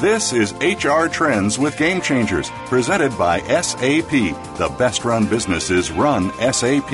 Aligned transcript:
This 0.00 0.32
is 0.32 0.52
HR 0.54 1.06
Trends 1.06 1.56
with 1.56 1.76
Game 1.76 2.00
Changers, 2.00 2.50
presented 2.66 3.16
by 3.16 3.38
SAP. 3.42 4.10
The 4.10 4.74
best 4.76 5.04
run 5.04 5.28
businesses 5.28 5.92
run 5.92 6.32
SAP. 6.52 6.90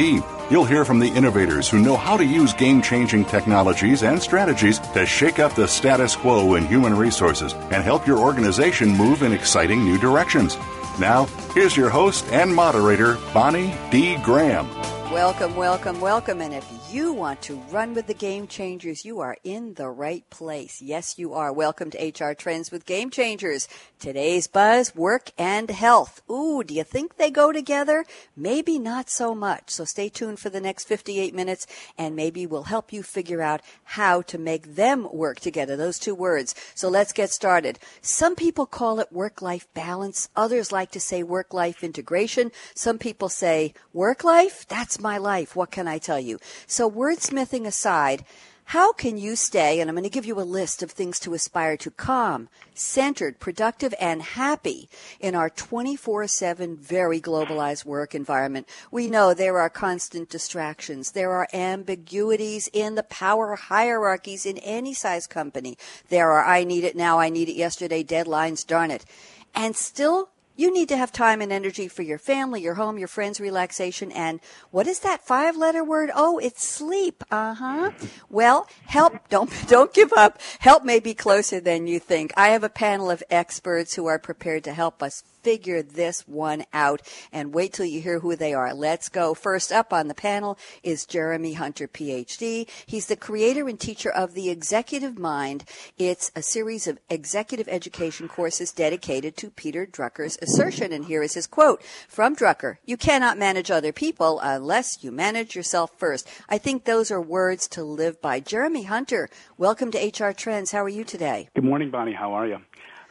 You'll 0.50 0.66
hear 0.66 0.84
from 0.84 0.98
the 0.98 1.08
innovators 1.08 1.66
who 1.66 1.80
know 1.80 1.96
how 1.96 2.18
to 2.18 2.24
use 2.24 2.52
game 2.52 2.82
changing 2.82 3.24
technologies 3.24 4.02
and 4.02 4.20
strategies 4.20 4.80
to 4.80 5.06
shake 5.06 5.38
up 5.38 5.54
the 5.54 5.66
status 5.66 6.14
quo 6.14 6.56
in 6.56 6.66
human 6.66 6.94
resources 6.94 7.54
and 7.54 7.82
help 7.82 8.06
your 8.06 8.18
organization 8.18 8.90
move 8.90 9.22
in 9.22 9.32
exciting 9.32 9.82
new 9.82 9.96
directions. 9.96 10.58
Now, 10.98 11.24
here's 11.54 11.78
your 11.78 11.88
host 11.88 12.26
and 12.32 12.54
moderator, 12.54 13.16
Bonnie 13.32 13.74
D. 13.90 14.18
Graham. 14.18 14.68
Welcome, 15.12 15.56
welcome, 15.56 16.00
welcome. 16.00 16.40
And 16.40 16.54
if 16.54 16.64
you 16.92 17.12
want 17.12 17.42
to 17.42 17.56
run 17.72 17.94
with 17.94 18.06
the 18.06 18.14
game 18.14 18.46
changers, 18.46 19.04
you 19.04 19.18
are 19.18 19.36
in 19.42 19.74
the 19.74 19.88
right 19.88 20.24
place. 20.30 20.80
Yes, 20.80 21.18
you 21.18 21.34
are. 21.34 21.52
Welcome 21.52 21.90
to 21.90 21.98
HR 21.98 22.32
Trends 22.32 22.70
with 22.70 22.86
Game 22.86 23.10
Changers. 23.10 23.66
Today's 23.98 24.46
buzz, 24.46 24.94
work 24.94 25.32
and 25.36 25.68
health. 25.68 26.22
Ooh, 26.30 26.62
do 26.62 26.74
you 26.74 26.84
think 26.84 27.16
they 27.16 27.28
go 27.28 27.50
together? 27.50 28.04
Maybe 28.36 28.78
not 28.78 29.10
so 29.10 29.34
much. 29.34 29.70
So 29.70 29.84
stay 29.84 30.10
tuned 30.10 30.38
for 30.38 30.48
the 30.48 30.60
next 30.60 30.84
58 30.84 31.34
minutes 31.34 31.66
and 31.98 32.14
maybe 32.14 32.46
we'll 32.46 32.62
help 32.62 32.92
you 32.92 33.02
figure 33.02 33.42
out 33.42 33.62
how 33.82 34.22
to 34.22 34.38
make 34.38 34.76
them 34.76 35.08
work 35.12 35.40
together. 35.40 35.76
Those 35.76 35.98
two 35.98 36.14
words. 36.14 36.54
So 36.76 36.88
let's 36.88 37.12
get 37.12 37.30
started. 37.30 37.80
Some 38.00 38.36
people 38.36 38.64
call 38.64 39.00
it 39.00 39.12
work-life 39.12 39.66
balance. 39.74 40.28
Others 40.36 40.70
like 40.70 40.92
to 40.92 41.00
say 41.00 41.24
work-life 41.24 41.82
integration. 41.82 42.52
Some 42.76 42.98
people 42.98 43.28
say 43.28 43.74
work-life? 43.92 44.66
That's 44.68 44.99
my 45.00 45.18
life. 45.18 45.56
What 45.56 45.70
can 45.70 45.88
I 45.88 45.98
tell 45.98 46.20
you? 46.20 46.38
So 46.66 46.90
wordsmithing 46.90 47.66
aside, 47.66 48.24
how 48.70 48.92
can 48.92 49.18
you 49.18 49.34
stay, 49.34 49.80
and 49.80 49.90
I'm 49.90 49.96
going 49.96 50.04
to 50.04 50.08
give 50.08 50.24
you 50.24 50.40
a 50.40 50.42
list 50.42 50.80
of 50.80 50.92
things 50.92 51.18
to 51.20 51.34
aspire 51.34 51.76
to 51.78 51.90
calm, 51.90 52.48
centered, 52.72 53.40
productive, 53.40 53.92
and 54.00 54.22
happy 54.22 54.88
in 55.18 55.34
our 55.34 55.50
24 55.50 56.28
7 56.28 56.76
very 56.76 57.20
globalized 57.20 57.84
work 57.84 58.14
environment? 58.14 58.68
We 58.92 59.08
know 59.08 59.34
there 59.34 59.58
are 59.58 59.68
constant 59.68 60.30
distractions. 60.30 61.10
There 61.10 61.32
are 61.32 61.48
ambiguities 61.52 62.70
in 62.72 62.94
the 62.94 63.02
power 63.02 63.56
hierarchies 63.56 64.46
in 64.46 64.58
any 64.58 64.94
size 64.94 65.26
company. 65.26 65.76
There 66.08 66.30
are 66.30 66.44
I 66.44 66.62
need 66.62 66.84
it 66.84 66.94
now, 66.94 67.18
I 67.18 67.28
need 67.28 67.48
it 67.48 67.56
yesterday 67.56 68.04
deadlines, 68.04 68.64
darn 68.64 68.92
it. 68.92 69.04
And 69.52 69.74
still 69.74 70.28
you 70.60 70.70
need 70.70 70.90
to 70.90 70.96
have 70.96 71.10
time 71.10 71.40
and 71.40 71.50
energy 71.50 71.88
for 71.88 72.02
your 72.02 72.18
family, 72.18 72.60
your 72.60 72.74
home, 72.74 72.98
your 72.98 73.08
friends, 73.08 73.40
relaxation, 73.40 74.12
and 74.12 74.40
what 74.70 74.86
is 74.86 74.98
that 75.00 75.26
five 75.26 75.56
letter 75.56 75.82
word? 75.82 76.10
Oh, 76.14 76.38
it's 76.38 76.68
sleep. 76.68 77.24
Uh 77.30 77.54
huh. 77.54 77.90
Well, 78.28 78.68
help, 78.84 79.14
don't, 79.30 79.50
don't 79.68 79.94
give 79.94 80.12
up. 80.12 80.38
Help 80.58 80.84
may 80.84 81.00
be 81.00 81.14
closer 81.14 81.60
than 81.60 81.86
you 81.86 81.98
think. 81.98 82.32
I 82.36 82.48
have 82.48 82.62
a 82.62 82.68
panel 82.68 83.10
of 83.10 83.22
experts 83.30 83.94
who 83.94 84.06
are 84.06 84.18
prepared 84.18 84.64
to 84.64 84.74
help 84.74 85.02
us 85.02 85.24
figure 85.42 85.82
this 85.82 86.26
one 86.26 86.64
out 86.72 87.02
and 87.32 87.54
wait 87.54 87.72
till 87.72 87.86
you 87.86 88.00
hear 88.00 88.20
who 88.20 88.36
they 88.36 88.54
are. 88.54 88.74
Let's 88.74 89.08
go. 89.08 89.34
First 89.34 89.72
up 89.72 89.92
on 89.92 90.08
the 90.08 90.14
panel 90.14 90.58
is 90.82 91.06
Jeremy 91.06 91.54
Hunter, 91.54 91.88
PhD. 91.88 92.68
He's 92.86 93.06
the 93.06 93.16
creator 93.16 93.68
and 93.68 93.78
teacher 93.78 94.10
of 94.10 94.34
The 94.34 94.50
Executive 94.50 95.18
Mind. 95.18 95.64
It's 95.98 96.30
a 96.34 96.42
series 96.42 96.86
of 96.86 96.98
executive 97.08 97.68
education 97.68 98.28
courses 98.28 98.72
dedicated 98.72 99.36
to 99.38 99.50
Peter 99.50 99.86
Drucker's 99.86 100.38
assertion. 100.42 100.92
And 100.92 101.04
here 101.04 101.22
is 101.22 101.34
his 101.34 101.46
quote 101.46 101.82
from 102.08 102.36
Drucker. 102.36 102.76
You 102.84 102.96
cannot 102.96 103.38
manage 103.38 103.70
other 103.70 103.92
people 103.92 104.40
unless 104.40 105.02
you 105.02 105.10
manage 105.10 105.56
yourself 105.56 105.92
first. 105.96 106.28
I 106.48 106.58
think 106.58 106.84
those 106.84 107.10
are 107.10 107.20
words 107.20 107.68
to 107.68 107.82
live 107.84 108.20
by. 108.20 108.40
Jeremy 108.40 108.84
Hunter, 108.84 109.28
welcome 109.56 109.90
to 109.92 109.98
HR 109.98 110.32
Trends. 110.32 110.72
How 110.72 110.82
are 110.82 110.88
you 110.88 111.04
today? 111.04 111.48
Good 111.54 111.64
morning, 111.64 111.90
Bonnie. 111.90 112.12
How 112.12 112.32
are 112.32 112.46
you? 112.46 112.58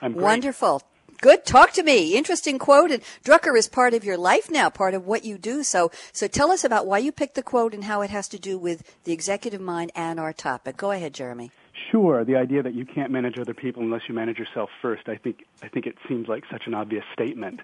I'm 0.02 0.14
great. 0.14 0.24
Wonderful. 0.24 0.82
Good. 1.22 1.46
Talk 1.46 1.74
to 1.74 1.84
me. 1.84 2.16
Interesting 2.16 2.60
quote. 2.60 2.92
And 2.92 3.04
Drucker 3.26 3.58
is 3.58 3.68
part 3.68 3.94
of 3.94 4.06
your 4.06 4.18
life 4.18 4.50
now, 4.50 4.70
part 4.70 4.94
of 4.94 5.06
what 5.06 5.26
you 5.26 5.38
do. 5.38 5.64
So, 5.64 5.92
so 6.14 6.28
tell 6.28 6.50
us 6.50 6.64
about 6.64 6.88
why 6.88 7.00
you 7.00 7.12
picked 7.12 7.36
the 7.36 7.44
quote 7.44 7.74
and 7.74 7.84
how 7.84 8.02
it 8.02 8.10
has 8.10 8.30
to 8.30 8.40
do 8.40 8.58
with 8.58 8.84
the 9.04 9.12
executive 9.12 9.60
mind 9.60 9.92
and 9.96 10.18
our 10.18 10.32
topic. 10.32 10.78
Go 10.78 10.92
ahead, 10.92 11.14
Jeremy. 11.14 11.52
Sure. 11.92 12.24
The 12.24 12.38
idea 12.38 12.64
that 12.64 12.74
you 12.74 12.86
can't 12.86 13.12
manage 13.12 13.38
other 13.38 13.54
people 13.54 13.84
unless 13.84 14.04
you 14.08 14.16
manage 14.16 14.38
yourself 14.38 14.70
first. 14.82 15.10
I 15.10 15.16
think 15.16 15.46
I 15.62 15.68
think 15.68 15.88
it 15.88 15.98
seems 16.08 16.30
like 16.30 16.46
such 16.50 16.68
an 16.68 16.74
obvious 16.74 17.04
statement. 17.12 17.60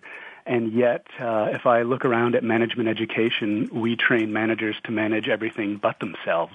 And 0.46 0.74
yet, 0.74 1.06
uh, 1.20 1.50
if 1.52 1.66
I 1.66 1.84
look 1.84 2.04
around 2.04 2.36
at 2.36 2.44
management 2.44 2.90
education, 2.90 3.70
we 3.72 3.96
train 3.96 4.34
managers 4.34 4.76
to 4.84 4.92
manage 4.92 5.28
everything 5.30 5.78
but 5.78 6.00
themselves. 6.00 6.54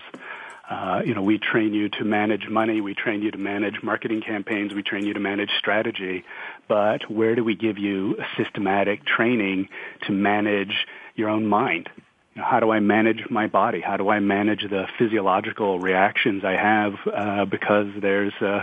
Uh, 0.70 1.02
you 1.04 1.14
know, 1.14 1.22
we 1.22 1.36
train 1.36 1.74
you 1.74 1.88
to 1.88 2.04
manage 2.04 2.48
money, 2.48 2.80
we 2.80 2.94
train 2.94 3.22
you 3.22 3.32
to 3.32 3.38
manage 3.38 3.82
marketing 3.82 4.20
campaigns, 4.20 4.72
we 4.72 4.84
train 4.84 5.04
you 5.04 5.12
to 5.12 5.18
manage 5.18 5.50
strategy, 5.58 6.24
but 6.70 7.10
where 7.10 7.34
do 7.34 7.42
we 7.42 7.56
give 7.56 7.78
you 7.78 8.16
systematic 8.38 9.04
training 9.04 9.68
to 10.06 10.12
manage 10.12 10.86
your 11.16 11.28
own 11.28 11.44
mind? 11.44 11.88
You 12.34 12.42
know, 12.42 12.48
how 12.48 12.60
do 12.60 12.70
I 12.70 12.78
manage 12.78 13.24
my 13.28 13.48
body? 13.48 13.80
How 13.80 13.96
do 13.96 14.08
I 14.08 14.20
manage 14.20 14.62
the 14.62 14.86
physiological 14.96 15.80
reactions 15.80 16.44
I 16.44 16.52
have 16.52 16.92
uh, 17.12 17.44
because 17.46 17.88
there's 18.00 18.32
uh, 18.40 18.62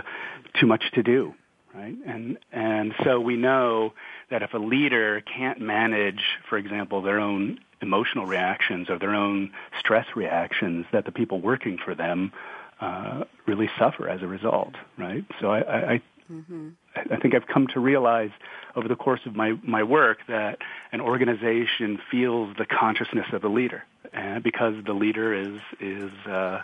too 0.58 0.66
much 0.66 0.84
to 0.94 1.02
do, 1.02 1.34
right? 1.74 1.94
And 2.06 2.38
and 2.50 2.94
so 3.04 3.20
we 3.20 3.36
know 3.36 3.92
that 4.30 4.42
if 4.42 4.54
a 4.54 4.58
leader 4.58 5.20
can't 5.20 5.60
manage, 5.60 6.22
for 6.48 6.56
example, 6.56 7.02
their 7.02 7.20
own 7.20 7.58
emotional 7.82 8.24
reactions 8.24 8.88
or 8.88 8.98
their 8.98 9.14
own 9.14 9.52
stress 9.80 10.06
reactions 10.16 10.86
that 10.92 11.04
the 11.04 11.12
people 11.12 11.42
working 11.42 11.76
for 11.84 11.94
them 11.94 12.32
uh, 12.80 13.24
really 13.46 13.68
suffer 13.78 14.08
as 14.08 14.22
a 14.22 14.26
result, 14.26 14.76
right? 14.96 15.24
So 15.42 15.50
I, 15.50 15.92
I, 15.92 16.02
mm-hmm. 16.32 16.70
I 17.10 17.16
think 17.16 17.34
I've 17.34 17.46
come 17.46 17.66
to 17.68 17.80
realize 17.80 18.30
over 18.74 18.88
the 18.88 18.96
course 18.96 19.20
of 19.26 19.34
my, 19.34 19.52
my 19.62 19.82
work 19.82 20.18
that 20.28 20.58
an 20.92 21.00
organization 21.00 21.98
feels 22.10 22.56
the 22.56 22.66
consciousness 22.66 23.26
of 23.32 23.42
the 23.42 23.48
leader, 23.48 23.84
and 24.12 24.42
because 24.42 24.74
the 24.84 24.92
leader 24.92 25.32
is 25.34 25.60
is 25.80 26.12
uh, 26.26 26.62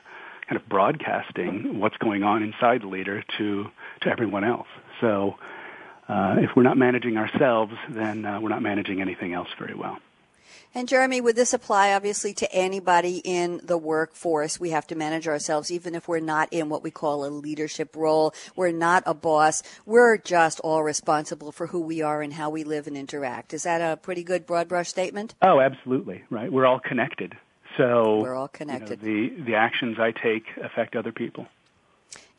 kind 0.48 0.60
of 0.60 0.68
broadcasting 0.68 1.78
what's 1.80 1.96
going 1.98 2.22
on 2.22 2.42
inside 2.42 2.82
the 2.82 2.88
leader 2.88 3.24
to 3.38 3.70
to 4.02 4.08
everyone 4.08 4.44
else. 4.44 4.68
So. 5.00 5.36
Uh, 6.06 6.36
if 6.40 6.50
we're 6.54 6.62
not 6.62 6.76
managing 6.76 7.16
ourselves, 7.16 7.72
then 7.88 8.26
uh, 8.26 8.38
we're 8.38 8.50
not 8.50 8.60
managing 8.60 9.00
anything 9.00 9.32
else 9.32 9.48
very 9.58 9.74
well. 9.74 9.96
And 10.74 10.88
Jeremy, 10.88 11.20
would 11.20 11.36
this 11.36 11.52
apply 11.52 11.92
obviously 11.92 12.34
to 12.34 12.52
anybody 12.52 13.18
in 13.24 13.60
the 13.62 13.78
workforce? 13.78 14.58
We 14.58 14.70
have 14.70 14.86
to 14.88 14.94
manage 14.94 15.28
ourselves 15.28 15.70
even 15.70 15.94
if 15.94 16.08
we're 16.08 16.20
not 16.20 16.48
in 16.52 16.68
what 16.68 16.82
we 16.82 16.90
call 16.90 17.24
a 17.24 17.28
leadership 17.28 17.94
role. 17.94 18.34
We're 18.56 18.72
not 18.72 19.02
a 19.06 19.14
boss. 19.14 19.62
We're 19.86 20.16
just 20.16 20.60
all 20.60 20.82
responsible 20.82 21.52
for 21.52 21.68
who 21.68 21.80
we 21.80 22.02
are 22.02 22.22
and 22.22 22.32
how 22.32 22.50
we 22.50 22.64
live 22.64 22.86
and 22.86 22.96
interact. 22.96 23.54
Is 23.54 23.62
that 23.62 23.80
a 23.80 23.96
pretty 23.96 24.24
good 24.24 24.46
broad 24.46 24.68
brush 24.68 24.88
statement? 24.88 25.34
Oh, 25.42 25.60
absolutely. 25.60 26.24
Right. 26.30 26.52
We're 26.52 26.66
all 26.66 26.80
connected. 26.80 27.36
So 27.76 28.20
we're 28.20 28.34
all 28.34 28.48
connected. 28.48 29.02
You 29.02 29.30
know, 29.30 29.36
the 29.36 29.42
the 29.44 29.54
actions 29.56 29.98
I 29.98 30.12
take 30.12 30.44
affect 30.62 30.96
other 30.96 31.12
people. 31.12 31.46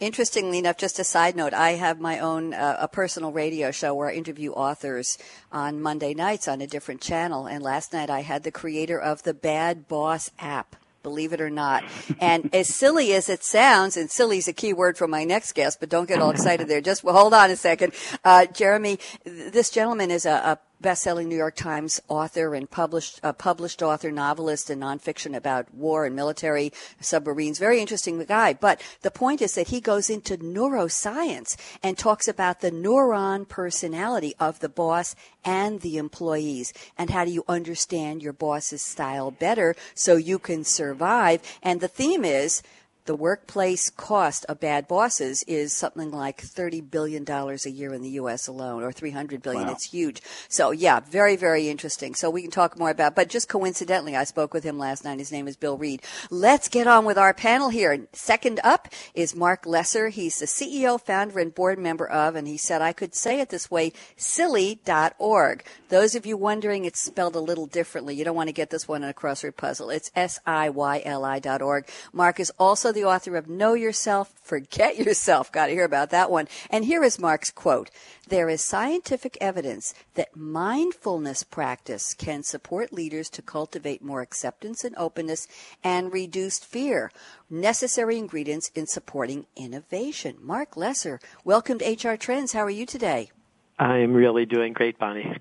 Interestingly 0.02 0.58
enough, 0.58 0.78
just 0.78 1.00
a 1.00 1.06
side 1.06 1.38
note, 1.38 1.54
I 1.54 1.72
have 1.72 2.02
my 2.02 2.20
own 2.20 2.54
uh, 2.54 2.76
a 2.82 2.88
personal 2.88 3.32
radio 3.32 3.72
show 3.72 3.94
where 3.94 4.10
I 4.10 4.14
interview 4.14 4.52
authors 4.52 5.18
on 5.54 5.82
Monday 5.82 6.14
nights 6.14 6.50
on 6.50 6.60
a 6.60 6.68
different 6.68 7.00
channel. 7.00 7.46
And 7.48 7.64
last 7.64 7.94
night 7.94 8.10
I 8.10 8.22
had 8.22 8.44
the 8.44 8.52
creator 8.52 9.00
of 9.00 9.24
the 9.24 9.34
Bad 9.34 9.88
Boss 9.88 10.32
app 10.38 10.76
believe 11.06 11.34
it 11.34 11.40
or 11.40 11.52
not. 11.52 11.84
And 12.20 12.50
as 12.54 12.68
silly 12.74 13.14
as 13.14 13.30
it 13.30 13.44
sounds, 13.44 13.96
and 13.96 14.10
silly 14.10 14.40
is 14.40 14.48
a 14.48 14.54
key 14.54 14.74
word 14.74 14.98
for 14.98 15.08
my 15.08 15.24
next 15.24 15.54
guest, 15.54 15.80
but 15.80 15.88
don't 15.88 16.08
get 16.08 16.20
all 16.20 16.32
excited 16.32 16.68
there. 16.68 16.82
Just 16.82 17.04
well, 17.04 17.16
hold 17.16 17.34
on 17.34 17.52
a 17.52 17.56
second. 17.56 17.94
Uh, 18.24 18.48
Jeremy, 18.48 18.98
this 19.24 19.70
gentleman 19.70 20.10
is 20.10 20.26
a, 20.26 20.32
a 20.32 20.60
best-selling 20.82 21.30
New 21.30 21.36
York 21.36 21.56
Times 21.56 22.02
author 22.08 22.54
and 22.54 22.70
published 22.70 23.20
uh, 23.24 23.34
published 23.34 23.82
author, 23.82 24.12
novelist, 24.12 24.70
and 24.70 24.82
nonfiction 24.82 25.36
about 25.36 25.74
war 25.74 26.06
and 26.06 26.16
military 26.16 26.72
submarines. 27.00 27.60
Very 27.60 27.80
interesting 27.80 28.24
guy. 28.26 28.54
But 28.54 28.82
the 29.02 29.12
point 29.12 29.42
is 29.42 29.56
that 29.56 29.70
he 29.70 29.82
goes 29.82 30.10
into 30.10 30.38
neuroscience 30.38 31.56
and 31.82 31.98
talks 31.98 32.28
about 32.28 32.62
the 32.62 32.72
neuron 32.72 33.48
personality 33.48 34.34
of 34.40 34.60
the 34.60 34.70
boss 34.70 35.16
and 35.44 35.82
the 35.82 35.98
employees, 35.98 36.74
and 36.98 37.10
how 37.10 37.26
do 37.26 37.32
you 37.32 37.44
understand 37.48 38.24
your 38.24 38.34
boss's 38.34 38.82
style 38.82 39.32
better 39.32 39.76
so 39.94 40.16
you 40.16 40.40
can 40.40 40.64
survive. 40.64 41.42
And 41.62 41.82
the 41.82 41.88
theme 41.88 42.26
is 42.26 42.62
the 43.06 43.16
workplace 43.16 43.90
cost 43.90 44.46
of 44.50 44.60
bad 44.60 44.88
bosses 44.88 45.44
is 45.44 45.74
something 45.74 46.12
like 46.12 46.42
$30 46.42 46.90
billion 46.90 47.30
a 47.30 47.70
year 47.70 47.94
in 47.94 48.02
the 48.02 48.10
U.S. 48.10 48.48
alone, 48.48 48.84
or 48.84 48.92
300 48.92 49.42
billion. 49.42 49.68
Wow. 49.68 49.74
It's 49.74 49.86
huge. 49.86 50.22
So 50.50 50.72
yeah, 50.72 51.00
very, 51.00 51.36
very 51.36 51.70
interesting. 51.70 52.16
So 52.16 52.30
we 52.30 52.42
can 52.42 52.52
talk 52.52 52.78
more 52.78 52.90
about, 52.90 53.16
but 53.16 53.30
just 53.30 53.50
coincidentally, 53.50 54.16
I 54.16 54.24
spoke 54.24 54.54
with 54.54 54.64
him 54.64 54.78
last 54.78 55.04
night. 55.04 55.20
His 55.20 55.32
name 55.32 55.48
is 55.48 55.56
Bill 55.56 55.78
Reed. 55.78 56.02
Let's 56.30 56.68
get 56.68 56.88
on 56.88 57.06
with 57.06 57.18
our 57.18 57.34
panel 57.34 57.70
here. 57.70 58.08
Second 58.14 58.60
up 58.64 58.88
is 59.14 59.36
Marc 59.36 59.66
Lesser. 59.66 60.10
He's 60.10 60.40
the 60.40 60.46
CEO, 60.46 61.00
founder, 61.00 61.40
and 61.40 61.54
board 61.54 61.80
member 61.80 62.08
of, 62.08 62.36
and 62.36 62.48
he 62.48 62.58
said 62.58 62.82
I 62.82 62.94
could 62.94 63.16
say 63.16 63.40
it 63.40 63.50
this 63.50 63.70
way, 63.70 63.94
SIYLI.org. 64.18 65.64
Those 65.90 66.16
of 66.16 66.26
you 66.26 66.36
wondering, 66.36 66.84
it's 66.84 67.00
spelled 67.00 67.36
a 67.36 67.40
little 67.40 67.68
differently. 67.68 68.16
You 68.16 68.26
don't 68.26 68.36
want 68.36 68.50
to 68.50 68.54
get 68.54 68.72
this 68.72 68.88
one 68.88 69.04
in 69.04 69.10
a 69.10 69.14
crossword 69.14 69.56
puzzle. 69.56 69.92
It's 69.92 70.10
S-I-Y-L-I 70.16 71.40
dot 71.40 71.62
org. 71.62 71.88
Marc 72.12 72.40
is 72.40 72.52
also 72.58 72.92
the 72.92 73.06
author 73.06 73.36
of 73.36 73.48
Know 73.48 73.76
Yourself, 73.76 74.34
Forget 74.42 74.98
Yourself. 74.98 75.52
Got 75.52 75.68
to 75.68 75.74
hear 75.74 75.86
about 75.86 76.10
that 76.10 76.32
one. 76.32 76.48
And 76.72 76.86
here 76.86 77.04
is 77.04 77.20
Marc's 77.20 77.52
quote. 77.52 77.92
There 78.28 78.50
is 78.50 78.64
scientific 78.64 79.38
evidence 79.40 79.94
that 80.16 80.36
mindfulness 80.36 81.44
practice 81.44 82.16
can 82.16 82.42
support 82.42 82.92
leaders 82.92 83.30
to 83.30 83.44
cultivate 83.44 84.02
more 84.02 84.22
acceptance 84.22 84.84
and 84.84 84.96
openness 84.98 85.48
and 85.84 86.12
reduced 86.12 86.66
fear, 86.66 87.12
necessary 87.48 88.18
ingredients 88.18 88.72
in 88.74 88.88
supporting 88.88 89.46
innovation. 89.56 90.38
Marc 90.42 90.76
Lesser, 90.76 91.20
welcome 91.44 91.78
to 91.78 91.86
HR 91.86 92.18
Trends. 92.18 92.54
How 92.54 92.62
are 92.62 92.72
you 92.72 92.88
today? 92.88 93.30
I'm 93.78 94.14
really 94.14 94.48
doing 94.48 94.74
great, 94.74 94.98
Bonnie. 94.98 95.38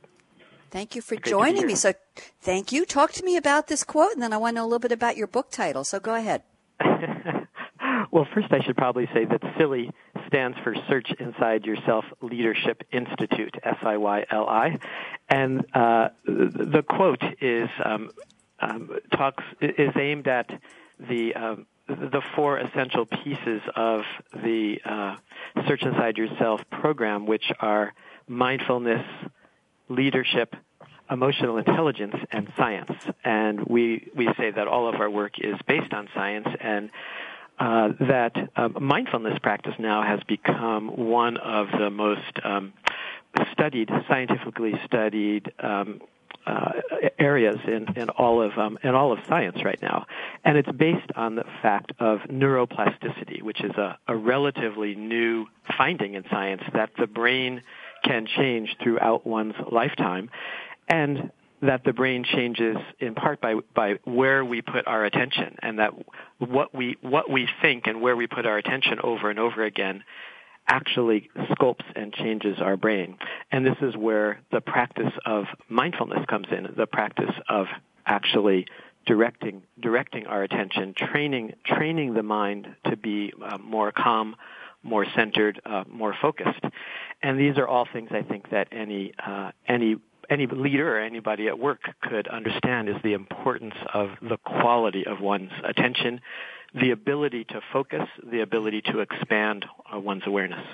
Thank 0.75 0.97
you 0.97 1.03
for 1.03 1.15
Great 1.15 1.31
joining 1.31 1.69
me. 1.69 1.77
So, 1.77 1.93
thank 2.41 2.73
you. 2.73 2.85
Talk 2.85 3.13
to 3.13 3.25
me 3.25 3.37
about 3.37 3.69
this 3.69 3.85
quote, 3.85 4.13
and 4.13 4.21
then 4.21 4.33
I 4.33 4.39
want 4.39 4.57
to 4.57 4.59
know 4.59 4.65
a 4.65 4.67
little 4.67 4.81
bit 4.81 4.91
about 4.91 5.17
your 5.17 5.29
book 5.29 5.53
title. 5.53 5.85
So, 5.85 6.01
go 6.01 6.15
ahead. 6.15 6.43
Well, 8.11 8.29
first, 8.33 8.53
I 8.53 8.63
should 8.65 8.77
probably 8.77 9.09
say 9.13 9.25
that 9.25 9.41
SIYLI 9.59 9.91
stands 10.29 10.57
for 10.63 10.73
Search 10.89 11.09
Inside 11.19 11.65
Yourself 11.65 12.05
Leadership 12.23 12.85
Institute, 12.93 13.57
S-I-Y-L-I, 13.61 14.79
and 15.29 15.65
uh, 15.75 16.11
the 16.25 16.85
quote 16.89 17.23
is 17.41 17.69
um, 17.85 18.11
um, 18.61 18.91
talks 19.11 19.43
is 19.61 19.91
aimed 19.97 20.29
at 20.29 20.49
the 21.01 21.35
um, 21.35 21.67
the 21.89 22.23
four 22.37 22.59
essential 22.59 23.05
pieces 23.05 23.61
of 23.75 24.03
the 24.33 24.77
uh, 24.85 25.17
Search 25.67 25.83
Inside 25.83 26.17
Yourself 26.17 26.61
program, 26.71 27.27
which 27.27 27.51
are 27.59 27.95
mindfulness, 28.29 29.05
leadership, 29.89 30.55
emotional 31.11 31.59
intelligence, 31.59 32.17
and 32.31 32.53
science. 32.57 32.91
And 33.25 33.65
we 33.65 34.11
we 34.15 34.29
say 34.37 34.51
that 34.51 34.67
all 34.69 34.89
of 34.89 35.01
our 35.01 35.11
work 35.11 35.39
is 35.39 35.57
based 35.67 35.93
on 35.93 36.09
science 36.15 36.49
and 36.61 36.91
uh, 37.59 37.89
that 38.01 38.33
uh, 38.57 38.69
mindfulness 38.69 39.39
practice 39.41 39.75
now 39.79 40.03
has 40.03 40.21
become 40.27 40.89
one 40.89 41.37
of 41.37 41.69
the 41.79 41.89
most 41.89 42.39
um, 42.43 42.73
studied, 43.53 43.91
scientifically 44.09 44.73
studied 44.85 45.53
um, 45.61 46.01
uh, 46.47 46.73
areas 47.19 47.57
in, 47.67 47.87
in 47.97 48.11
all 48.11 48.43
of 48.43 48.59
um, 48.59 48.79
in 48.83 48.95
all 48.95 49.13
of 49.13 49.19
science 49.27 49.65
right 49.65 49.81
now, 49.81 50.05
and 50.45 50.59
it's 50.59 50.71
based 50.73 51.11
on 51.17 51.37
the 51.37 51.45
fact 51.63 51.93
of 51.99 52.19
neuroplasticity, 52.29 53.41
which 53.41 53.63
is 53.63 53.71
a, 53.77 53.99
a 54.09 54.17
relatively 54.17 54.95
new 54.95 55.47
finding 55.79 56.15
in 56.15 56.25
science 56.31 56.63
that 56.75 56.91
the 56.99 57.07
brain 57.07 57.63
can 58.05 58.27
change 58.27 58.77
throughout 58.83 59.27
one's 59.27 59.55
lifetime, 59.73 60.29
and 60.89 61.31
that 61.63 61.83
the 61.85 61.93
brain 61.93 62.25
changes 62.25 62.77
in 62.99 63.15
part 63.15 63.41
by 63.41 63.55
by 63.75 63.95
where 64.05 64.45
we 64.45 64.61
put 64.61 64.87
our 64.87 65.05
attention 65.05 65.57
and 65.63 65.79
that 65.79 65.93
what 66.39 66.75
we 66.75 66.97
what 67.01 67.31
we 67.31 67.49
think 67.63 67.87
and 67.87 68.01
where 68.01 68.17
we 68.17 68.27
put 68.27 68.47
our 68.47 68.59
attention 68.59 68.99
over 69.03 69.31
and 69.31 69.39
over 69.39 69.65
again 69.65 70.05
actually 70.67 71.31
sculpts 71.51 71.85
and 71.95 72.13
changes 72.13 72.59
our 72.61 72.77
brain. 72.77 73.19
And 73.53 73.67
this 73.67 73.77
is 73.83 73.97
where 73.97 74.41
the 74.51 74.61
practice 74.61 75.13
of 75.27 75.45
mindfulness 75.69 76.25
comes 76.29 76.47
in 76.51 76.69
the 76.77 76.87
practice 76.87 77.35
of 77.49 77.67
actually 78.07 78.67
directing 79.07 79.63
directing 79.81 80.27
our 80.27 80.43
attention 80.43 80.95
training 80.97 81.53
training 81.67 82.15
the 82.15 82.23
mind 82.23 82.69
to 82.91 82.97
be 82.97 83.33
uh, 83.43 83.59
more 83.59 83.93
calm 83.93 84.35
more 84.83 85.07
centered 85.17 85.61
uh, 85.65 85.85
more 85.91 86.15
focused. 86.21 86.65
And 87.23 87.39
these 87.39 87.57
are 87.59 87.67
all 87.67 87.87
things 87.91 88.11
i 88.13 88.23
think 88.23 88.51
that 88.51 88.69
any 88.73 89.13
uh, 89.25 89.53
any 89.67 89.97
any 90.31 90.47
leader 90.47 90.97
or 90.97 91.01
anybody 91.01 91.49
at 91.49 91.59
work 91.59 91.81
could 92.03 92.29
understand 92.29 92.89
is 92.89 92.97
the 93.03 93.13
importance 93.13 93.75
of 93.93 94.11
the 94.21 94.37
quality 94.39 95.07
of 95.07 95.21
one's 95.21 95.53
attention, 95.65 96.21
the 96.75 96.91
ability 96.91 97.45
to 97.45 97.61
focus, 97.73 98.09
the 98.23 98.41
ability 98.41 98.83
to 98.83 99.01
expand 99.01 99.65
uh, 99.93 99.99
one's 99.99 100.23
awareness. 100.27 100.65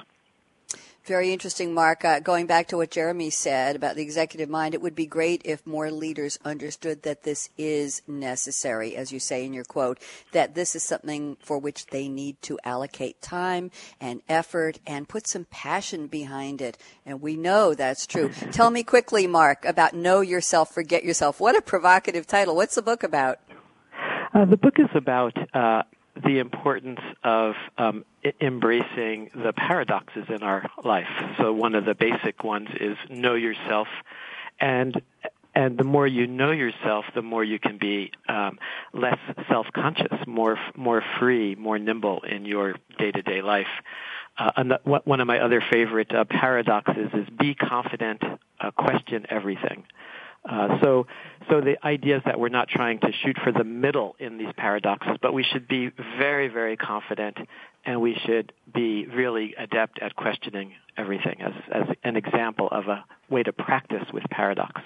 Very 1.10 1.32
interesting, 1.32 1.74
Marc. 1.74 2.04
Uh, 2.04 2.20
going 2.20 2.46
back 2.46 2.68
to 2.68 2.76
what 2.76 2.92
Jeremy 2.92 3.30
said 3.30 3.74
about 3.74 3.96
the 3.96 4.02
executive 4.02 4.48
mind, 4.48 4.74
it 4.74 4.80
would 4.80 4.94
be 4.94 5.06
great 5.06 5.42
if 5.44 5.66
more 5.66 5.90
leaders 5.90 6.38
understood 6.44 7.02
that 7.02 7.24
this 7.24 7.50
is 7.58 8.00
necessary, 8.06 8.94
as 8.94 9.10
you 9.10 9.18
say 9.18 9.44
in 9.44 9.52
your 9.52 9.64
quote, 9.64 9.98
that 10.30 10.54
this 10.54 10.76
is 10.76 10.84
something 10.84 11.36
for 11.40 11.58
which 11.58 11.86
they 11.86 12.08
need 12.08 12.40
to 12.42 12.60
allocate 12.62 13.20
time 13.20 13.72
and 14.00 14.22
effort 14.28 14.78
and 14.86 15.08
put 15.08 15.26
some 15.26 15.46
passion 15.50 16.06
behind 16.06 16.62
it. 16.62 16.78
And 17.04 17.20
we 17.20 17.34
know 17.34 17.74
that's 17.74 18.06
true. 18.06 18.28
Tell 18.52 18.70
me 18.70 18.84
quickly, 18.84 19.26
Marc, 19.26 19.64
about 19.64 19.94
Know 19.94 20.20
Yourself, 20.20 20.72
Forget 20.72 21.02
Yourself. 21.02 21.40
What 21.40 21.56
a 21.56 21.60
provocative 21.60 22.28
title. 22.28 22.54
What's 22.54 22.76
the 22.76 22.82
book 22.82 23.02
about? 23.02 23.40
Uh, 24.32 24.44
the 24.44 24.56
book 24.56 24.74
is 24.78 24.90
about 24.94 25.36
uh, 25.54 25.82
the 26.14 26.38
importance 26.38 27.00
of 27.22 27.54
um, 27.78 28.04
I- 28.24 28.32
embracing 28.40 29.30
the 29.34 29.52
paradoxes 29.52 30.26
in 30.28 30.42
our 30.42 30.68
life. 30.84 31.08
So 31.38 31.52
one 31.52 31.74
of 31.74 31.84
the 31.84 31.94
basic 31.94 32.44
ones 32.44 32.68
is 32.80 32.96
know 33.08 33.34
yourself, 33.34 33.88
and 34.60 35.00
and 35.54 35.76
the 35.76 35.84
more 35.84 36.06
you 36.06 36.26
know 36.26 36.52
yourself, 36.52 37.04
the 37.14 37.22
more 37.22 37.42
you 37.42 37.58
can 37.58 37.78
be 37.78 38.12
um, 38.28 38.58
less 38.92 39.18
self-conscious, 39.48 40.26
more 40.26 40.58
more 40.76 41.02
free, 41.18 41.54
more 41.54 41.78
nimble 41.78 42.22
in 42.22 42.44
your 42.44 42.76
day-to-day 42.98 43.42
life. 43.42 43.66
Uh, 44.38 44.78
one 45.04 45.20
of 45.20 45.26
my 45.26 45.40
other 45.40 45.62
favorite 45.70 46.14
uh, 46.14 46.24
paradoxes 46.24 47.10
is 47.12 47.28
be 47.28 47.54
confident, 47.54 48.22
uh, 48.60 48.70
question 48.70 49.26
everything. 49.28 49.84
Uh, 50.48 50.78
so, 50.82 51.06
so 51.50 51.60
the 51.60 51.76
idea 51.84 52.16
is 52.16 52.22
that 52.24 52.40
we're 52.40 52.48
not 52.48 52.68
trying 52.68 52.98
to 53.00 53.08
shoot 53.22 53.36
for 53.44 53.52
the 53.52 53.64
middle 53.64 54.16
in 54.18 54.38
these 54.38 54.52
paradoxes, 54.56 55.16
but 55.20 55.34
we 55.34 55.44
should 55.44 55.68
be 55.68 55.90
very, 56.18 56.48
very 56.48 56.76
confident, 56.76 57.36
and 57.84 58.00
we 58.00 58.16
should 58.26 58.52
be 58.72 59.06
really 59.06 59.54
adept 59.58 59.98
at 60.00 60.16
questioning 60.16 60.72
everything 60.96 61.36
as, 61.40 61.52
as 61.72 61.96
an 62.04 62.16
example 62.16 62.68
of 62.70 62.88
a 62.88 63.04
way 63.28 63.42
to 63.42 63.52
practice 63.52 64.04
with 64.12 64.24
paradox. 64.30 64.80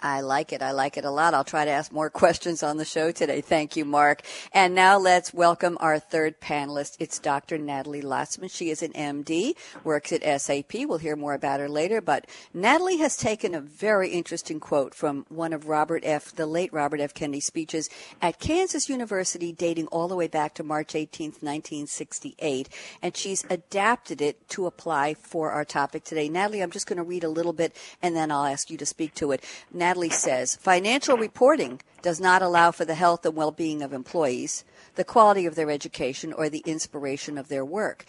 I 0.00 0.20
like 0.20 0.52
it. 0.52 0.62
I 0.62 0.72
like 0.72 0.96
it 0.96 1.04
a 1.04 1.10
lot. 1.10 1.34
I'll 1.34 1.44
try 1.44 1.64
to 1.64 1.70
ask 1.70 1.92
more 1.92 2.10
questions 2.24 2.62
on 2.62 2.76
the 2.76 2.84
show 2.84 3.10
today. 3.10 3.40
Thank 3.40 3.76
you, 3.76 3.84
Marc. 3.84 4.22
And 4.52 4.74
now 4.74 4.98
let's 4.98 5.32
welcome 5.32 5.78
our 5.80 5.98
third 5.98 6.40
panelist. 6.40 6.96
It's 7.00 7.18
Dr. 7.18 7.58
Natalie 7.58 8.02
Lotzmann. 8.02 8.50
She 8.50 8.70
is 8.70 8.82
an 8.82 8.92
MD, 8.92 9.54
works 9.82 10.12
at 10.12 10.40
SAP. 10.40 10.74
We'll 10.74 10.98
hear 10.98 11.16
more 11.16 11.34
about 11.34 11.60
her 11.60 11.68
later. 11.68 12.00
But 12.00 12.26
Natalie 12.52 12.98
has 12.98 13.16
taken 13.16 13.54
a 13.54 13.60
very 13.60 14.10
interesting 14.10 14.60
quote 14.60 14.94
from 14.94 15.24
one 15.28 15.52
of 15.52 15.68
Robert 15.68 16.02
F., 16.04 16.34
the 16.34 16.46
late 16.46 16.72
Robert 16.72 17.00
F. 17.00 17.14
Kennedy's 17.14 17.46
speeches 17.46 17.88
at 18.20 18.38
Kansas 18.38 18.88
University 18.88 19.52
dating 19.52 19.86
all 19.86 20.08
the 20.08 20.16
way 20.16 20.28
back 20.28 20.54
to 20.54 20.62
March 20.62 20.92
18th, 20.92 21.42
1968. 21.42 22.68
And 23.00 23.16
she's 23.16 23.44
adapted 23.48 24.20
it 24.20 24.48
to 24.50 24.66
apply 24.66 25.14
for 25.14 25.50
our 25.50 25.64
topic 25.64 26.04
today. 26.04 26.28
Natalie, 26.28 26.62
I'm 26.62 26.70
just 26.70 26.86
going 26.86 26.98
to 26.98 27.02
read 27.02 27.24
a 27.24 27.28
little 27.28 27.52
bit 27.52 27.76
and 28.02 28.14
then 28.14 28.30
I'll 28.30 28.44
ask 28.44 28.70
you 28.70 28.76
to 28.78 28.86
speak 28.86 29.14
to 29.14 29.32
it. 29.32 29.42
Natalie 29.84 30.08
says 30.08 30.56
financial 30.56 31.18
reporting 31.18 31.78
does 32.00 32.18
not 32.18 32.40
allow 32.40 32.70
for 32.70 32.86
the 32.86 32.94
health 32.94 33.26
and 33.26 33.36
well 33.36 33.50
being 33.50 33.82
of 33.82 33.92
employees, 33.92 34.64
the 34.94 35.04
quality 35.04 35.44
of 35.44 35.56
their 35.56 35.70
education, 35.70 36.32
or 36.32 36.48
the 36.48 36.62
inspiration 36.64 37.36
of 37.36 37.48
their 37.48 37.66
work. 37.66 38.06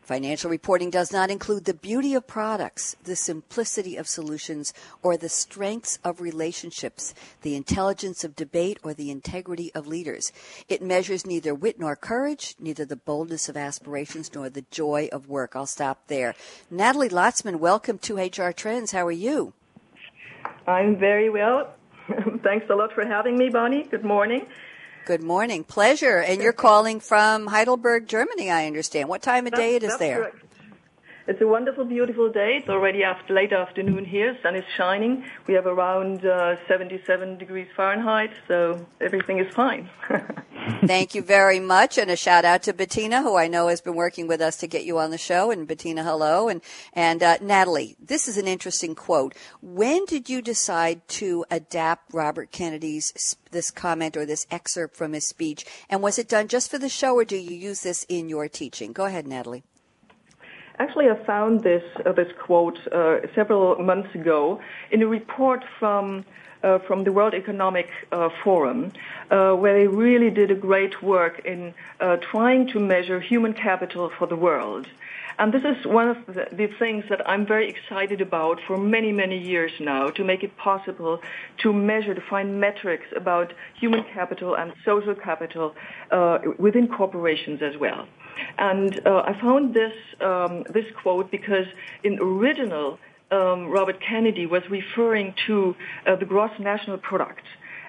Financial 0.00 0.50
reporting 0.50 0.88
does 0.88 1.12
not 1.12 1.30
include 1.30 1.66
the 1.66 1.74
beauty 1.74 2.14
of 2.14 2.26
products, 2.26 2.96
the 3.04 3.14
simplicity 3.14 3.94
of 3.94 4.08
solutions, 4.08 4.72
or 5.02 5.18
the 5.18 5.28
strengths 5.28 5.98
of 6.02 6.22
relationships, 6.22 7.12
the 7.42 7.54
intelligence 7.54 8.24
of 8.24 8.34
debate, 8.34 8.78
or 8.82 8.94
the 8.94 9.10
integrity 9.10 9.70
of 9.74 9.86
leaders. 9.86 10.32
It 10.66 10.80
measures 10.80 11.26
neither 11.26 11.54
wit 11.54 11.78
nor 11.78 11.94
courage, 11.94 12.54
neither 12.58 12.86
the 12.86 12.96
boldness 12.96 13.50
of 13.50 13.56
aspirations 13.58 14.34
nor 14.34 14.48
the 14.48 14.64
joy 14.70 15.10
of 15.12 15.28
work. 15.28 15.54
I'll 15.54 15.66
stop 15.66 16.06
there. 16.06 16.34
Natalie 16.70 17.10
Lotzmann, 17.10 17.56
welcome 17.56 17.98
to 17.98 18.16
HR 18.16 18.52
Trends. 18.52 18.92
How 18.92 19.06
are 19.06 19.12
you? 19.12 19.52
I'm 20.68 20.96
very 20.96 21.30
well. 21.30 21.72
Thanks 22.42 22.66
a 22.70 22.74
lot 22.74 22.92
for 22.92 23.04
having 23.04 23.36
me, 23.38 23.48
Bonnie. 23.48 23.84
Good 23.84 24.04
morning. 24.04 24.46
Good 25.06 25.22
morning. 25.22 25.64
Pleasure. 25.64 26.18
And 26.18 26.42
you're 26.42 26.52
calling 26.52 27.00
from 27.00 27.46
Heidelberg, 27.46 28.06
Germany, 28.06 28.50
I 28.50 28.66
understand. 28.66 29.08
What 29.08 29.22
time 29.22 29.46
of 29.46 29.54
day 29.54 29.76
it 29.76 29.82
is 29.82 29.96
there? 29.96 30.18
Correct. 30.18 30.44
It's 31.28 31.42
a 31.42 31.46
wonderful, 31.46 31.84
beautiful 31.84 32.30
day. 32.32 32.56
It's 32.56 32.70
already 32.70 33.04
after 33.04 33.34
late 33.34 33.52
afternoon 33.52 34.06
here. 34.06 34.38
Sun 34.42 34.56
is 34.56 34.64
shining. 34.78 35.26
We 35.46 35.52
have 35.52 35.66
around 35.66 36.24
uh, 36.24 36.56
77 36.66 37.36
degrees 37.36 37.68
Fahrenheit, 37.76 38.30
so 38.48 38.86
everything 38.98 39.38
is 39.38 39.54
fine. 39.54 39.90
Thank 40.86 41.14
you 41.14 41.20
very 41.20 41.60
much, 41.60 41.98
and 41.98 42.10
a 42.10 42.16
shout 42.16 42.46
out 42.46 42.62
to 42.62 42.72
Bettina, 42.72 43.20
who 43.20 43.36
I 43.36 43.46
know 43.46 43.68
has 43.68 43.82
been 43.82 43.94
working 43.94 44.26
with 44.26 44.40
us 44.40 44.56
to 44.56 44.66
get 44.66 44.86
you 44.86 44.98
on 44.98 45.10
the 45.10 45.18
show. 45.18 45.50
And 45.50 45.68
Bettina, 45.68 46.02
hello, 46.02 46.48
and 46.48 46.62
and 46.94 47.22
uh, 47.22 47.36
Natalie. 47.42 47.94
This 48.00 48.26
is 48.26 48.38
an 48.38 48.48
interesting 48.48 48.94
quote. 48.94 49.34
When 49.60 50.06
did 50.06 50.30
you 50.30 50.40
decide 50.40 51.06
to 51.08 51.44
adapt 51.50 52.14
Robert 52.14 52.52
Kennedy's 52.52 53.36
this 53.50 53.70
comment 53.70 54.16
or 54.16 54.24
this 54.24 54.46
excerpt 54.50 54.96
from 54.96 55.12
his 55.12 55.28
speech? 55.28 55.66
And 55.90 56.02
was 56.02 56.18
it 56.18 56.26
done 56.26 56.48
just 56.48 56.70
for 56.70 56.78
the 56.78 56.88
show, 56.88 57.14
or 57.16 57.26
do 57.26 57.36
you 57.36 57.54
use 57.54 57.82
this 57.82 58.06
in 58.08 58.30
your 58.30 58.48
teaching? 58.48 58.94
Go 58.94 59.04
ahead, 59.04 59.26
Natalie. 59.26 59.64
Actually, 60.80 61.10
I 61.10 61.16
found 61.24 61.64
this 61.64 61.82
uh, 62.06 62.12
this 62.12 62.28
quote 62.38 62.78
uh, 62.92 63.18
several 63.34 63.76
months 63.82 64.14
ago 64.14 64.60
in 64.92 65.02
a 65.02 65.08
report 65.08 65.64
from 65.80 66.24
uh, 66.62 66.78
from 66.78 67.02
the 67.02 67.12
World 67.12 67.34
Economic 67.34 67.88
uh, 68.12 68.28
Forum, 68.42 68.92
uh, 69.30 69.52
where 69.54 69.78
they 69.78 69.88
really 69.88 70.30
did 70.30 70.50
a 70.52 70.54
great 70.54 71.02
work 71.02 71.44
in 71.44 71.74
uh, 72.00 72.16
trying 72.16 72.68
to 72.68 72.78
measure 72.78 73.18
human 73.20 73.54
capital 73.54 74.10
for 74.18 74.26
the 74.26 74.36
world. 74.36 74.86
And 75.40 75.52
this 75.52 75.62
is 75.62 75.86
one 75.86 76.08
of 76.08 76.26
the, 76.26 76.48
the, 76.50 76.66
things 76.66 77.04
that 77.10 77.28
I'm 77.28 77.46
very 77.46 77.68
excited 77.68 78.20
about 78.20 78.60
for 78.66 78.76
many, 78.76 79.12
many 79.12 79.38
years 79.38 79.70
now, 79.78 80.10
to 80.10 80.24
make 80.24 80.42
it 80.42 80.56
possible 80.56 81.22
to 81.58 81.72
measure, 81.72 82.12
to 82.12 82.20
find 82.20 82.60
metrics 82.60 83.06
about 83.14 83.52
human 83.74 84.02
capital 84.02 84.56
and 84.56 84.72
social 84.84 85.14
capital 85.14 85.76
within 86.58 86.88
corporations 86.88 87.62
as 87.62 87.76
well. 87.76 88.08
And 88.58 89.00
uh, 89.06 89.22
I 89.26 89.38
found 89.40 89.74
this 89.74 89.92
um, 90.20 90.64
this 90.72 90.86
quote 91.02 91.30
because 91.30 91.66
in 92.02 92.18
original 92.20 92.98
um, 93.30 93.66
Robert 93.68 94.00
Kennedy 94.00 94.46
was 94.46 94.62
referring 94.70 95.34
to 95.46 95.76
uh, 96.06 96.16
the 96.16 96.24
gross 96.24 96.50
national 96.58 96.98
product. 96.98 97.44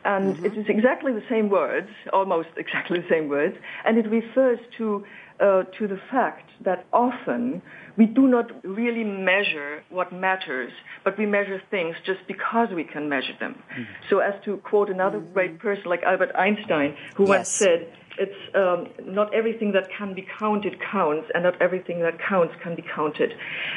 And 0.06 0.36
mm-hmm. 0.36 0.46
it 0.46 0.58
is 0.58 0.65
exactly 0.70 1.12
the 1.12 1.24
same 1.29 1.50
words, 1.50 1.89
almost 2.13 2.50
exactly 2.56 3.00
the 3.00 3.10
same 3.10 3.27
words, 3.27 3.58
and 3.86 3.98
it 3.98 4.10
refers 4.10 4.60
to 4.77 5.03
uh, 5.39 5.63
to 5.77 5.88
the 5.88 6.00
fact 6.12 6.50
that 6.62 6.86
often 6.91 7.62
we 7.98 8.06
do 8.06 8.27
not 8.27 8.51
really 8.65 9.03
measure 9.03 9.84
what 9.89 10.12
matters, 10.12 10.72
but 11.03 11.18
we 11.18 11.25
measure 11.25 11.62
things 11.72 11.96
just 12.06 12.20
because 12.27 12.70
we 12.74 12.84
can 12.84 13.08
measure 13.10 13.36
them. 13.39 13.62
Mm-hmm. 13.72 13.84
So, 14.10 14.20
as 14.20 14.34
to 14.46 14.58
quote 14.58 14.89
another 14.89 15.20
mm-hmm. 15.20 15.34
great 15.34 15.60
person 15.60 15.86
like 15.86 16.03
Albert 16.03 16.32
Einstein, 16.36 16.96
who 17.15 17.24
yes. 17.24 17.29
once 17.29 17.50
said, 17.50 17.94
it's 18.20 18.56
um, 18.56 18.80
not 19.20 19.34
everything 19.34 19.72
that 19.72 19.88
can 19.98 20.14
be 20.14 20.28
counted 20.38 20.76
counts, 20.92 21.28
and 21.34 21.44
not 21.44 21.60
everything 21.62 22.00
that 22.02 22.20
counts 22.20 22.54
can 22.62 22.76
be 22.76 22.84
counted. 22.96 23.34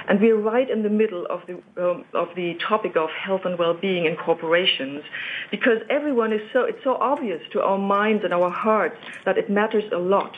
And 0.08 0.20
we're 0.20 0.40
right 0.54 0.68
in 0.68 0.82
the 0.82 0.90
middle 0.90 1.24
of 1.26 1.40
the 1.46 1.54
um, 1.82 2.04
of 2.12 2.28
the 2.34 2.54
topic 2.68 2.96
of 2.96 3.08
health 3.10 3.42
and 3.44 3.58
well-being 3.58 4.04
in 4.06 4.16
corporations, 4.16 5.02
because 5.50 5.78
everyone 5.88 6.32
is 6.32 6.42
so 6.52 6.60
it's 6.64 6.82
so 6.84 6.94
obvious 6.96 7.40
to 7.52 7.62
our 7.62 7.78
minds 7.78 8.24
and 8.24 8.32
our 8.34 8.50
hearts 8.50 8.96
that 9.24 9.38
it 9.38 9.48
matters 9.48 9.84
a 9.92 9.98
lot 9.98 10.34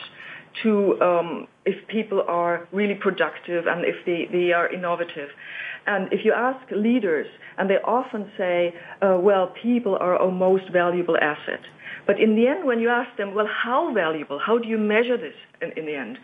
to 0.63 1.01
um, 1.01 1.47
if 1.65 1.87
people 1.87 2.23
are 2.27 2.67
really 2.71 2.95
productive 2.95 3.67
and 3.67 3.83
if 3.83 3.95
they, 4.05 4.27
they 4.31 4.53
are 4.53 4.71
innovative. 4.71 5.29
And 5.87 6.11
if 6.11 6.25
you 6.25 6.33
ask 6.33 6.59
leaders, 6.71 7.27
and 7.57 7.69
they 7.69 7.75
often 7.75 8.31
say, 8.37 8.73
uh, 9.01 9.17
well, 9.19 9.53
people 9.61 9.95
are 9.95 10.15
our 10.17 10.31
most 10.31 10.69
valuable 10.71 11.17
asset. 11.17 11.61
But 12.07 12.19
in 12.19 12.35
the 12.35 12.47
end, 12.47 12.65
when 12.65 12.79
you 12.79 12.89
ask 12.89 13.15
them, 13.17 13.33
well, 13.33 13.47
how 13.47 13.93
valuable? 13.93 14.39
How 14.39 14.57
do 14.57 14.67
you 14.67 14.77
measure 14.77 15.17
this 15.17 15.33
in, 15.61 15.71
in 15.77 15.85
the 15.85 15.95
end? 15.95 16.17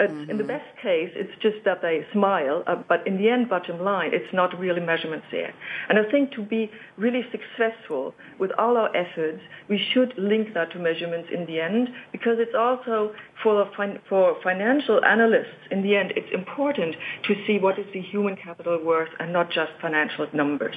Mm-hmm. 0.00 0.30
In 0.30 0.36
the 0.36 0.42
mm-hmm. 0.42 0.46
best 0.46 0.76
case, 0.82 1.10
it's 1.14 1.32
just 1.40 1.64
that 1.64 1.80
they 1.82 2.06
smile, 2.12 2.64
uh, 2.66 2.76
but 2.88 3.06
in 3.06 3.18
the 3.18 3.28
end, 3.28 3.48
bottom 3.48 3.80
line, 3.80 4.10
it's 4.12 4.32
not 4.32 4.58
really 4.58 4.80
measurements 4.80 5.26
there. 5.30 5.54
And 5.88 5.98
I 5.98 6.10
think 6.10 6.32
to 6.32 6.42
be 6.42 6.70
really 6.96 7.24
successful 7.30 8.14
with 8.38 8.50
all 8.58 8.76
our 8.76 8.94
efforts, 8.96 9.40
we 9.68 9.78
should 9.92 10.12
link 10.18 10.54
that 10.54 10.72
to 10.72 10.78
measurements 10.78 11.28
in 11.32 11.46
the 11.46 11.60
end, 11.60 11.88
because 12.12 12.38
it's 12.38 12.54
also 12.56 13.14
for, 13.42 13.70
fin- 13.76 14.00
for 14.08 14.36
financial 14.42 15.04
analysts, 15.04 15.68
in 15.70 15.82
the 15.82 15.96
end, 15.96 16.12
it's 16.16 16.32
important 16.32 16.96
to 17.24 17.34
see 17.46 17.58
what 17.58 17.78
is 17.78 17.86
the 17.92 18.00
human 18.00 18.36
capital 18.36 18.82
worth 18.84 19.10
and 19.20 19.32
not 19.32 19.50
just 19.50 19.72
financial 19.80 20.26
numbers. 20.32 20.76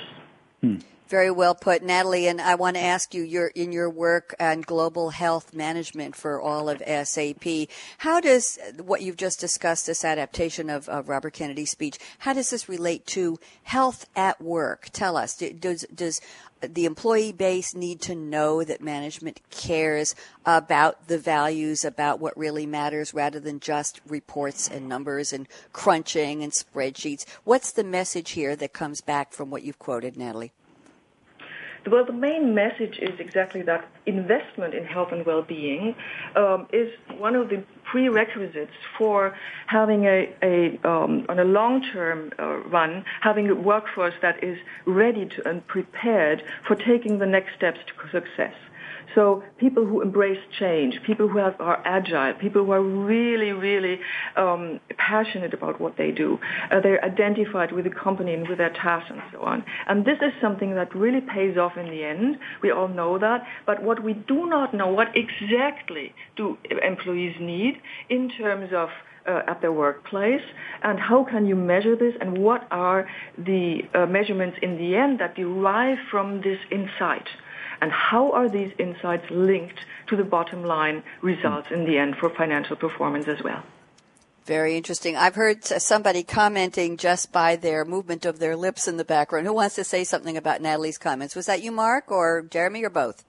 Hmm. 0.61 0.77
Very 1.11 1.29
well 1.29 1.55
put, 1.55 1.83
Natalie. 1.83 2.27
And 2.27 2.39
I 2.39 2.55
want 2.55 2.77
to 2.77 2.81
ask 2.81 3.13
you, 3.13 3.21
your 3.21 3.47
in 3.47 3.73
your 3.73 3.89
work 3.89 4.33
on 4.39 4.61
global 4.61 5.09
health 5.09 5.53
management 5.53 6.15
for 6.15 6.39
all 6.39 6.69
of 6.69 6.81
SAP, 6.87 7.67
how 7.97 8.21
does 8.21 8.57
what 8.81 9.01
you've 9.01 9.17
just 9.17 9.37
discussed, 9.37 9.87
this 9.87 10.05
adaptation 10.05 10.69
of, 10.69 10.87
of 10.87 11.09
Robert 11.09 11.33
Kennedy's 11.33 11.71
speech, 11.71 11.97
how 12.19 12.31
does 12.31 12.49
this 12.49 12.69
relate 12.69 13.05
to 13.07 13.37
health 13.63 14.05
at 14.15 14.41
work? 14.41 14.87
Tell 14.93 15.17
us, 15.17 15.35
does 15.35 15.85
does 15.93 16.21
the 16.61 16.85
employee 16.85 17.31
base 17.31 17.73
need 17.75 18.01
to 18.01 18.15
know 18.15 18.63
that 18.63 18.81
management 18.81 19.39
cares 19.49 20.15
about 20.45 21.07
the 21.07 21.17
values, 21.17 21.83
about 21.83 22.19
what 22.19 22.37
really 22.37 22.65
matters, 22.65 23.13
rather 23.13 23.39
than 23.39 23.59
just 23.59 24.01
reports 24.07 24.67
and 24.67 24.87
numbers 24.87 25.33
and 25.33 25.47
crunching 25.73 26.43
and 26.43 26.51
spreadsheets? 26.51 27.25
What's 27.43 27.71
the 27.71 27.83
message 27.83 28.31
here 28.31 28.55
that 28.55 28.73
comes 28.73 29.01
back 29.01 29.33
from 29.33 29.49
what 29.49 29.63
you've 29.63 29.79
quoted, 29.79 30.17
Natalie? 30.17 30.53
Well, 31.89 32.05
the 32.05 32.13
main 32.13 32.53
message 32.53 32.99
is 32.99 33.19
exactly 33.19 33.63
that 33.63 33.89
investment 34.05 34.75
in 34.75 34.85
health 34.85 35.11
and 35.11 35.25
well-being 35.25 35.95
um, 36.35 36.67
is 36.71 36.91
one 37.17 37.35
of 37.35 37.49
the 37.49 37.63
prerequisites 37.83 38.71
for 38.97 39.35
having 39.65 40.05
a, 40.05 40.31
a 40.43 40.79
um, 40.87 41.25
on 41.27 41.39
a 41.39 41.43
long-term 41.43 42.33
uh, 42.37 42.57
run, 42.69 43.03
having 43.21 43.49
a 43.49 43.55
workforce 43.55 44.13
that 44.21 44.43
is 44.43 44.59
ready 44.85 45.25
to, 45.25 45.49
and 45.49 45.65
prepared 45.67 46.43
for 46.67 46.75
taking 46.75 47.17
the 47.17 47.25
next 47.25 47.55
steps 47.55 47.79
to 47.87 48.09
success. 48.11 48.53
So 49.15 49.43
people 49.57 49.85
who 49.85 50.01
embrace 50.01 50.39
change, 50.59 50.99
people 51.05 51.27
who 51.27 51.37
have, 51.37 51.55
are 51.59 51.81
agile, 51.85 52.33
people 52.39 52.65
who 52.65 52.71
are 52.71 52.81
really, 52.81 53.51
really 53.51 53.99
um, 54.37 54.79
passionate 54.97 55.53
about 55.53 55.81
what 55.81 55.97
they 55.97 56.11
do. 56.11 56.39
Uh, 56.71 56.79
they're 56.81 57.03
identified 57.03 57.71
with 57.71 57.85
the 57.85 57.91
company 57.91 58.33
and 58.33 58.47
with 58.47 58.57
their 58.57 58.71
tasks 58.73 59.09
and 59.09 59.21
so 59.31 59.41
on. 59.41 59.63
And 59.87 60.05
this 60.05 60.17
is 60.21 60.31
something 60.41 60.75
that 60.75 60.95
really 60.95 61.21
pays 61.21 61.57
off 61.57 61.73
in 61.77 61.87
the 61.87 62.03
end. 62.03 62.37
We 62.61 62.71
all 62.71 62.87
know 62.87 63.19
that. 63.19 63.43
But 63.65 63.83
what 63.83 64.03
we 64.03 64.13
do 64.13 64.47
not 64.47 64.73
know, 64.73 64.87
what 64.87 65.09
exactly 65.15 66.13
do 66.37 66.57
employees 66.81 67.35
need 67.39 67.75
in 68.09 68.29
terms 68.29 68.69
of 68.73 68.89
uh, 69.27 69.41
at 69.47 69.61
their 69.61 69.71
workplace 69.71 70.41
and 70.83 70.99
how 70.99 71.23
can 71.23 71.45
you 71.45 71.55
measure 71.55 71.95
this 71.95 72.13
and 72.19 72.37
what 72.39 72.65
are 72.71 73.07
the 73.37 73.81
uh, 73.93 74.05
measurements 74.05 74.57
in 74.61 74.77
the 74.77 74.95
end 74.95 75.19
that 75.19 75.35
derive 75.35 75.97
from 76.09 76.41
this 76.41 76.57
insight 76.71 77.27
and 77.81 77.91
how 77.91 78.31
are 78.31 78.47
these 78.47 78.71
insights 78.77 79.25
linked 79.29 79.79
to 80.07 80.15
the 80.15 80.23
bottom 80.23 80.63
line 80.63 81.03
results 81.21 81.69
in 81.71 81.85
the 81.85 81.97
end 81.97 82.15
for 82.17 82.29
financial 82.29 82.75
performance 82.75 83.27
as 83.27 83.41
well? 83.43 83.63
Very 84.45 84.75
interesting. 84.75 85.15
I've 85.15 85.35
heard 85.35 85.63
somebody 85.63 86.23
commenting 86.23 86.97
just 86.97 87.31
by 87.31 87.55
their 87.55 87.85
movement 87.85 88.25
of 88.25 88.39
their 88.39 88.55
lips 88.55 88.87
in 88.87 88.97
the 88.97 89.05
background. 89.05 89.45
Who 89.45 89.53
wants 89.53 89.75
to 89.75 89.83
say 89.83 90.03
something 90.03 90.35
about 90.35 90.61
Natalie's 90.61 90.97
comments? 90.97 91.35
Was 91.35 91.45
that 91.45 91.61
you, 91.61 91.71
Marc, 91.71 92.11
or 92.11 92.41
Jeremy, 92.43 92.83
or 92.83 92.89
both? 92.89 93.23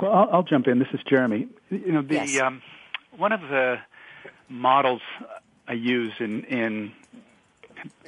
Well, 0.00 0.12
I'll, 0.12 0.28
I'll 0.32 0.42
jump 0.42 0.66
in. 0.66 0.78
This 0.78 0.88
is 0.94 1.00
Jeremy. 1.08 1.48
You 1.68 1.92
know, 1.92 2.02
the 2.02 2.14
yes. 2.14 2.40
um, 2.40 2.62
one 3.16 3.32
of 3.32 3.42
the 3.42 3.76
models 4.48 5.02
I 5.68 5.74
use 5.74 6.12
in 6.18 6.44
in 6.44 6.92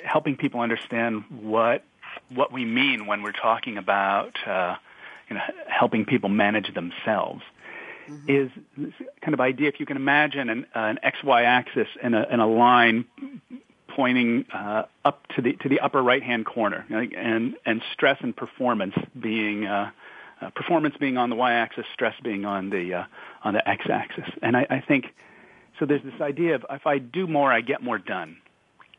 helping 0.02 0.36
people 0.36 0.60
understand 0.60 1.24
what 1.28 1.84
what 2.30 2.50
we 2.50 2.64
mean 2.64 3.06
when 3.06 3.22
we're 3.22 3.32
talking 3.32 3.76
about 3.76 4.36
uh, 4.46 4.76
you 5.32 5.38
know, 5.38 5.44
helping 5.66 6.04
people 6.04 6.28
manage 6.28 6.74
themselves 6.74 7.42
mm-hmm. 8.06 8.30
is 8.30 8.50
this 8.76 8.92
kind 9.22 9.34
of 9.34 9.40
idea. 9.40 9.68
If 9.68 9.80
you 9.80 9.86
can 9.86 9.96
imagine 9.96 10.50
an, 10.50 10.66
uh, 10.74 10.78
an 10.78 10.98
XY 11.02 11.44
axis 11.44 11.88
and 12.02 12.14
a, 12.14 12.28
and 12.30 12.40
a 12.40 12.46
line 12.46 13.06
pointing 13.88 14.46
uh, 14.52 14.84
up 15.04 15.26
to 15.36 15.42
the 15.42 15.54
to 15.54 15.68
the 15.68 15.80
upper 15.80 16.02
right 16.02 16.22
hand 16.22 16.44
corner, 16.46 16.84
and 16.90 17.56
and 17.64 17.82
stress 17.92 18.18
and 18.20 18.36
performance 18.36 18.94
being 19.18 19.66
uh, 19.66 19.90
uh, 20.40 20.50
performance 20.50 20.96
being 20.98 21.16
on 21.16 21.30
the 21.30 21.36
y 21.36 21.52
axis, 21.54 21.86
stress 21.92 22.14
being 22.22 22.44
on 22.44 22.70
the 22.70 22.94
uh, 22.94 23.04
on 23.42 23.54
the 23.54 23.66
x 23.66 23.86
axis. 23.90 24.28
And 24.42 24.56
I, 24.56 24.66
I 24.68 24.80
think 24.80 25.06
so. 25.78 25.86
There's 25.86 26.02
this 26.02 26.20
idea 26.20 26.56
of 26.56 26.66
if 26.70 26.86
I 26.86 26.98
do 26.98 27.26
more, 27.26 27.50
I 27.50 27.62
get 27.62 27.82
more 27.82 27.98
done. 27.98 28.36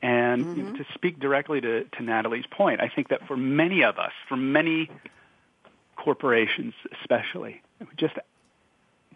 And 0.02 0.44
mm-hmm. 0.44 0.58
you 0.58 0.63
know, 0.63 0.74
to 0.74 0.86
speak 0.94 1.18
directly 1.18 1.62
to, 1.62 1.86
to 1.86 2.04
Natalie's 2.04 2.44
point, 2.52 2.82
I 2.82 2.90
think 2.94 3.08
that 3.08 3.25
for 3.25 3.38
many 3.38 3.86
of 3.86 3.98
us, 3.98 4.12
for 4.28 4.36
many 4.36 4.90
corporations 5.96 6.74
especially, 7.02 7.62
just 7.98 8.16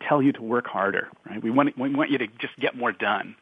tell 0.07 0.21
you 0.21 0.31
to 0.33 0.41
work 0.41 0.67
harder, 0.67 1.09
right? 1.25 1.41
We 1.41 1.51
want, 1.51 1.77
we 1.77 1.93
want 1.93 2.11
you 2.11 2.17
to 2.19 2.27
just 2.39 2.57
get 2.59 2.75
more 2.75 2.91
done. 2.91 3.35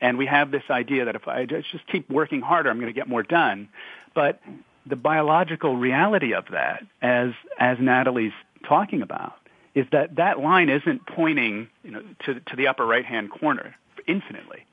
And 0.00 0.18
we 0.18 0.26
have 0.26 0.50
this 0.50 0.64
idea 0.70 1.06
that 1.06 1.16
if 1.16 1.28
I 1.28 1.46
just 1.46 1.86
keep 1.90 2.10
working 2.10 2.40
harder, 2.40 2.68
I'm 2.68 2.76
going 2.76 2.92
to 2.92 2.98
get 2.98 3.08
more 3.08 3.22
done. 3.22 3.68
But 4.14 4.40
the 4.86 4.96
biological 4.96 5.76
reality 5.76 6.34
of 6.34 6.44
that, 6.50 6.84
as 7.00 7.30
as 7.58 7.78
Natalie's 7.80 8.32
talking 8.68 9.02
about, 9.02 9.34
is 9.74 9.86
that 9.92 10.16
that 10.16 10.40
line 10.40 10.68
isn't 10.68 11.06
pointing 11.06 11.68
you 11.82 11.90
know, 11.92 12.02
to, 12.26 12.40
to 12.40 12.56
the 12.56 12.68
upper 12.68 12.84
right 12.84 13.04
hand 13.04 13.30
corner 13.30 13.74
infinitely. 14.06 14.66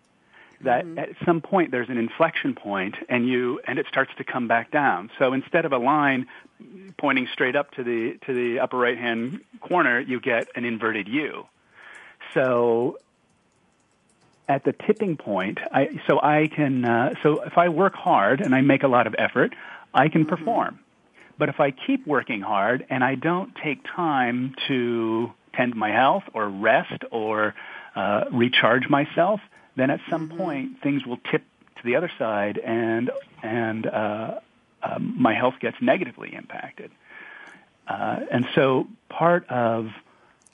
That 0.63 0.85
mm-hmm. 0.85 0.99
at 0.99 1.09
some 1.25 1.41
point 1.41 1.71
there's 1.71 1.89
an 1.89 1.97
inflection 1.97 2.55
point 2.55 2.95
and 3.09 3.27
you 3.27 3.59
and 3.67 3.79
it 3.79 3.87
starts 3.87 4.11
to 4.17 4.23
come 4.23 4.47
back 4.47 4.71
down. 4.71 5.09
So 5.19 5.33
instead 5.33 5.65
of 5.65 5.73
a 5.73 5.77
line 5.77 6.27
pointing 6.97 7.27
straight 7.33 7.55
up 7.55 7.71
to 7.71 7.83
the 7.83 8.17
to 8.25 8.33
the 8.33 8.59
upper 8.59 8.77
right 8.77 8.97
hand 8.97 9.41
corner, 9.59 9.99
you 9.99 10.19
get 10.19 10.47
an 10.55 10.65
inverted 10.65 11.07
U. 11.07 11.45
So 12.33 12.97
at 14.47 14.63
the 14.63 14.73
tipping 14.73 15.17
point, 15.17 15.59
I, 15.71 15.99
so 16.07 16.19
I 16.21 16.47
can 16.53 16.85
uh, 16.85 17.13
so 17.23 17.41
if 17.43 17.57
I 17.57 17.69
work 17.69 17.95
hard 17.95 18.41
and 18.41 18.53
I 18.53 18.61
make 18.61 18.83
a 18.83 18.87
lot 18.87 19.07
of 19.07 19.15
effort, 19.17 19.55
I 19.93 20.09
can 20.09 20.25
mm-hmm. 20.25 20.35
perform. 20.35 20.79
But 21.37 21.49
if 21.49 21.59
I 21.59 21.71
keep 21.71 22.05
working 22.05 22.41
hard 22.41 22.85
and 22.89 23.03
I 23.03 23.15
don't 23.15 23.55
take 23.55 23.79
time 23.83 24.53
to 24.67 25.31
tend 25.55 25.75
my 25.75 25.89
health 25.89 26.23
or 26.33 26.47
rest 26.47 27.03
or 27.09 27.55
uh, 27.95 28.25
recharge 28.31 28.87
myself, 28.89 29.39
then 29.75 29.89
at 29.89 29.99
some 30.09 30.29
mm-hmm. 30.29 30.37
point 30.37 30.81
things 30.81 31.05
will 31.05 31.19
tip 31.31 31.43
to 31.77 31.83
the 31.83 31.95
other 31.95 32.11
side 32.17 32.57
and 32.57 33.11
and 33.43 33.85
uh, 33.85 34.39
um, 34.83 35.15
my 35.19 35.33
health 35.33 35.55
gets 35.59 35.77
negatively 35.81 36.33
impacted. 36.33 36.91
Uh, 37.87 38.19
and 38.31 38.47
so 38.55 38.87
part 39.09 39.49
of 39.49 39.89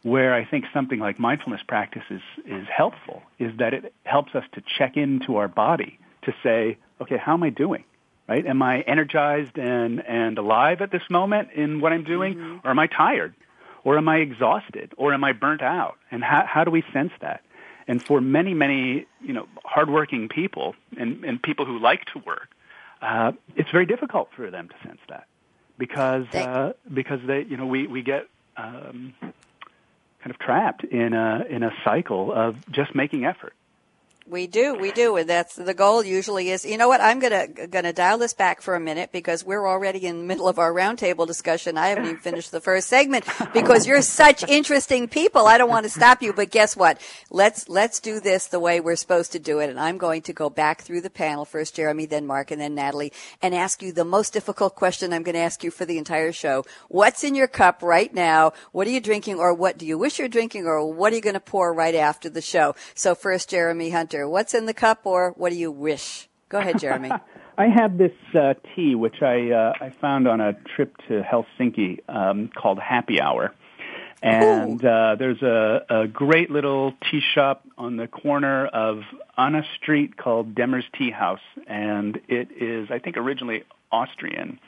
where 0.03 0.33
I 0.33 0.45
think 0.45 0.65
something 0.73 0.99
like 0.99 1.19
mindfulness 1.19 1.61
practice 1.67 2.03
is, 2.09 2.21
is 2.45 2.65
helpful 2.67 3.23
is 3.39 3.57
that 3.57 3.73
it 3.73 3.93
helps 4.03 4.33
us 4.35 4.43
to 4.53 4.63
check 4.77 4.95
into 4.95 5.35
our 5.35 5.47
body 5.47 5.99
to 6.23 6.33
say, 6.43 6.77
okay, 7.01 7.17
how 7.17 7.33
am 7.33 7.43
I 7.43 7.49
doing? 7.49 7.83
right? 8.27 8.45
Am 8.45 8.61
I 8.61 8.81
energized 8.81 9.57
and, 9.57 10.05
and 10.05 10.37
alive 10.37 10.81
at 10.81 10.91
this 10.91 11.03
moment 11.09 11.49
in 11.53 11.79
what 11.79 11.93
I'm 11.93 12.03
doing? 12.03 12.35
Mm-hmm. 12.35 12.67
Or 12.67 12.71
am 12.71 12.79
I 12.79 12.87
tired? 12.87 13.33
Or 13.83 13.97
am 13.97 14.09
I 14.09 14.17
exhausted? 14.17 14.93
Or 14.97 15.13
am 15.13 15.23
I 15.23 15.31
burnt 15.31 15.61
out? 15.61 15.97
And 16.11 16.23
how, 16.23 16.45
how 16.45 16.63
do 16.63 16.71
we 16.71 16.83
sense 16.93 17.11
that? 17.21 17.41
And 17.87 18.03
for 18.03 18.19
many, 18.19 18.53
many, 18.53 19.05
you 19.21 19.33
know, 19.33 19.47
hardworking 19.63 20.27
people 20.27 20.75
and, 20.97 21.23
and 21.23 21.41
people 21.41 21.65
who 21.65 21.79
like 21.79 22.05
to 22.13 22.19
work, 22.19 22.49
uh, 23.01 23.31
it's 23.55 23.71
very 23.71 23.85
difficult 23.85 24.29
for 24.35 24.51
them 24.51 24.69
to 24.69 24.87
sense 24.87 24.99
that 25.07 25.27
because, 25.77 26.27
uh, 26.33 26.73
because 26.93 27.19
they, 27.25 27.43
you 27.43 27.55
know, 27.55 27.65
we, 27.65 27.87
we 27.87 28.01
get, 28.01 28.27
um, 28.57 29.13
kind 29.21 30.31
of 30.31 30.39
trapped 30.39 30.83
in 30.83 31.13
a, 31.13 31.45
in 31.49 31.63
a 31.63 31.71
cycle 31.85 32.33
of 32.33 32.55
just 32.71 32.93
making 32.95 33.25
effort. 33.25 33.53
We 34.29 34.45
do, 34.45 34.75
we 34.75 34.91
do, 34.91 35.15
and 35.15 35.29
that's 35.29 35.55
the 35.55 35.73
goal. 35.73 36.03
Usually 36.03 36.49
is, 36.49 36.65
you 36.65 36.77
know 36.77 36.89
what? 36.89 36.99
I'm 36.99 37.19
gonna 37.19 37.47
gonna 37.47 37.93
dial 37.93 38.17
this 38.17 38.33
back 38.33 38.61
for 38.61 38.75
a 38.75 38.79
minute 38.79 39.13
because 39.13 39.45
we're 39.45 39.65
already 39.65 40.05
in 40.05 40.17
the 40.17 40.25
middle 40.25 40.49
of 40.49 40.59
our 40.59 40.73
roundtable 40.73 41.25
discussion. 41.25 41.77
I 41.77 41.87
haven't 41.87 42.05
even 42.05 42.17
finished 42.17 42.51
the 42.51 42.59
first 42.59 42.89
segment 42.89 43.23
because 43.53 43.87
you're 43.87 44.01
such 44.01 44.43
interesting 44.49 45.07
people. 45.07 45.47
I 45.47 45.57
don't 45.57 45.69
want 45.69 45.85
to 45.85 45.89
stop 45.89 46.21
you, 46.21 46.33
but 46.33 46.51
guess 46.51 46.75
what? 46.75 46.99
Let's 47.29 47.69
let's 47.69 48.01
do 48.01 48.19
this 48.19 48.47
the 48.47 48.59
way 48.59 48.81
we're 48.81 48.97
supposed 48.97 49.31
to 49.31 49.39
do 49.39 49.59
it. 49.59 49.69
And 49.69 49.79
I'm 49.79 49.97
going 49.97 50.23
to 50.23 50.33
go 50.33 50.49
back 50.49 50.81
through 50.81 51.01
the 51.01 51.09
panel 51.09 51.45
first, 51.45 51.75
Jeremy, 51.75 52.05
then 52.05 52.27
Marc, 52.27 52.51
and 52.51 52.59
then 52.59 52.75
Natalie, 52.75 53.13
and 53.41 53.55
ask 53.55 53.81
you 53.81 53.93
the 53.93 54.03
most 54.03 54.33
difficult 54.33 54.75
question 54.75 55.13
I'm 55.13 55.23
going 55.23 55.35
to 55.35 55.39
ask 55.39 55.63
you 55.63 55.71
for 55.71 55.85
the 55.85 55.97
entire 55.97 56.33
show. 56.33 56.65
What's 56.89 57.23
in 57.23 57.33
your 57.33 57.47
cup 57.47 57.81
right 57.81 58.13
now? 58.13 58.51
What 58.73 58.87
are 58.87 58.91
you 58.91 58.99
drinking, 58.99 59.39
or 59.39 59.53
what 59.53 59.77
do 59.77 59.85
you 59.85 59.97
wish 59.97 60.19
you're 60.19 60.27
drinking, 60.27 60.65
or 60.65 60.85
what 60.91 61.13
are 61.13 61.15
you 61.15 61.21
going 61.21 61.33
to 61.35 61.39
pour 61.39 61.73
right 61.73 61.95
after 61.95 62.29
the 62.29 62.41
show? 62.41 62.75
So 62.93 63.15
first, 63.15 63.49
Jeremy 63.51 63.89
Hunter. 63.89 64.16
What's 64.25 64.53
in 64.53 64.65
the 64.65 64.73
cup, 64.73 65.01
or 65.05 65.33
what 65.35 65.51
do 65.51 65.57
you 65.57 65.71
wish? 65.71 66.29
Go 66.49 66.59
ahead, 66.59 66.79
Jeremy. 66.79 67.11
I 67.57 67.67
have 67.67 67.97
this 67.97 68.13
uh, 68.35 68.53
tea 68.75 68.93
which 68.95 69.21
I 69.21 69.51
uh, 69.51 69.73
I 69.81 69.89
found 69.89 70.27
on 70.27 70.39
a 70.39 70.53
trip 70.53 70.95
to 71.07 71.21
Helsinki 71.21 71.99
um, 72.07 72.49
called 72.55 72.79
Happy 72.79 73.19
Hour, 73.19 73.53
and 74.21 74.83
uh, 74.85 75.15
there's 75.17 75.41
a, 75.41 75.85
a 75.89 76.07
great 76.07 76.51
little 76.51 76.93
tea 77.09 77.21
shop 77.33 77.65
on 77.77 77.97
the 77.97 78.07
corner 78.07 78.67
of 78.67 79.01
Anna 79.37 79.63
Street 79.75 80.17
called 80.17 80.53
Demmer's 80.53 80.85
Tea 80.97 81.09
House, 81.09 81.41
and 81.65 82.19
it 82.27 82.49
is 82.61 82.91
I 82.91 82.99
think 82.99 83.17
originally 83.17 83.63
Austrian, 83.91 84.59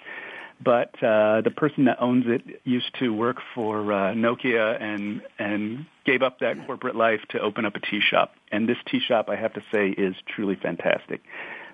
but 0.63 1.01
uh, 1.01 1.41
the 1.41 1.51
person 1.55 1.85
that 1.85 2.01
owns 2.01 2.25
it 2.27 2.61
used 2.63 2.93
to 2.99 3.13
work 3.13 3.37
for 3.55 3.93
uh, 3.93 4.13
Nokia 4.13 4.81
and 4.81 5.21
and 5.37 5.85
gave 6.05 6.21
up 6.21 6.39
that 6.39 6.65
corporate 6.65 6.95
life 6.95 7.21
to 7.29 7.39
open 7.39 7.65
up 7.65 7.75
a 7.75 7.79
tea 7.79 8.01
shop. 8.01 8.33
And 8.51 8.67
this 8.67 8.77
tea 8.85 8.99
shop, 8.99 9.29
I 9.29 9.35
have 9.35 9.53
to 9.53 9.63
say, 9.71 9.89
is 9.89 10.15
truly 10.27 10.55
fantastic. 10.55 11.21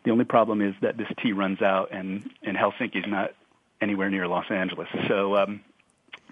The 0.03 0.11
only 0.11 0.25
problem 0.25 0.61
is 0.61 0.75
that 0.81 0.97
this 0.97 1.07
tea 1.21 1.31
runs 1.31 1.61
out, 1.61 1.91
and 1.91 2.29
and 2.43 2.55
Helsinki 2.55 2.97
is 2.97 3.07
not 3.07 3.31
anywhere 3.81 4.09
near 4.09 4.27
Los 4.27 4.45
Angeles. 4.49 4.87
So, 5.07 5.35
um, 5.35 5.61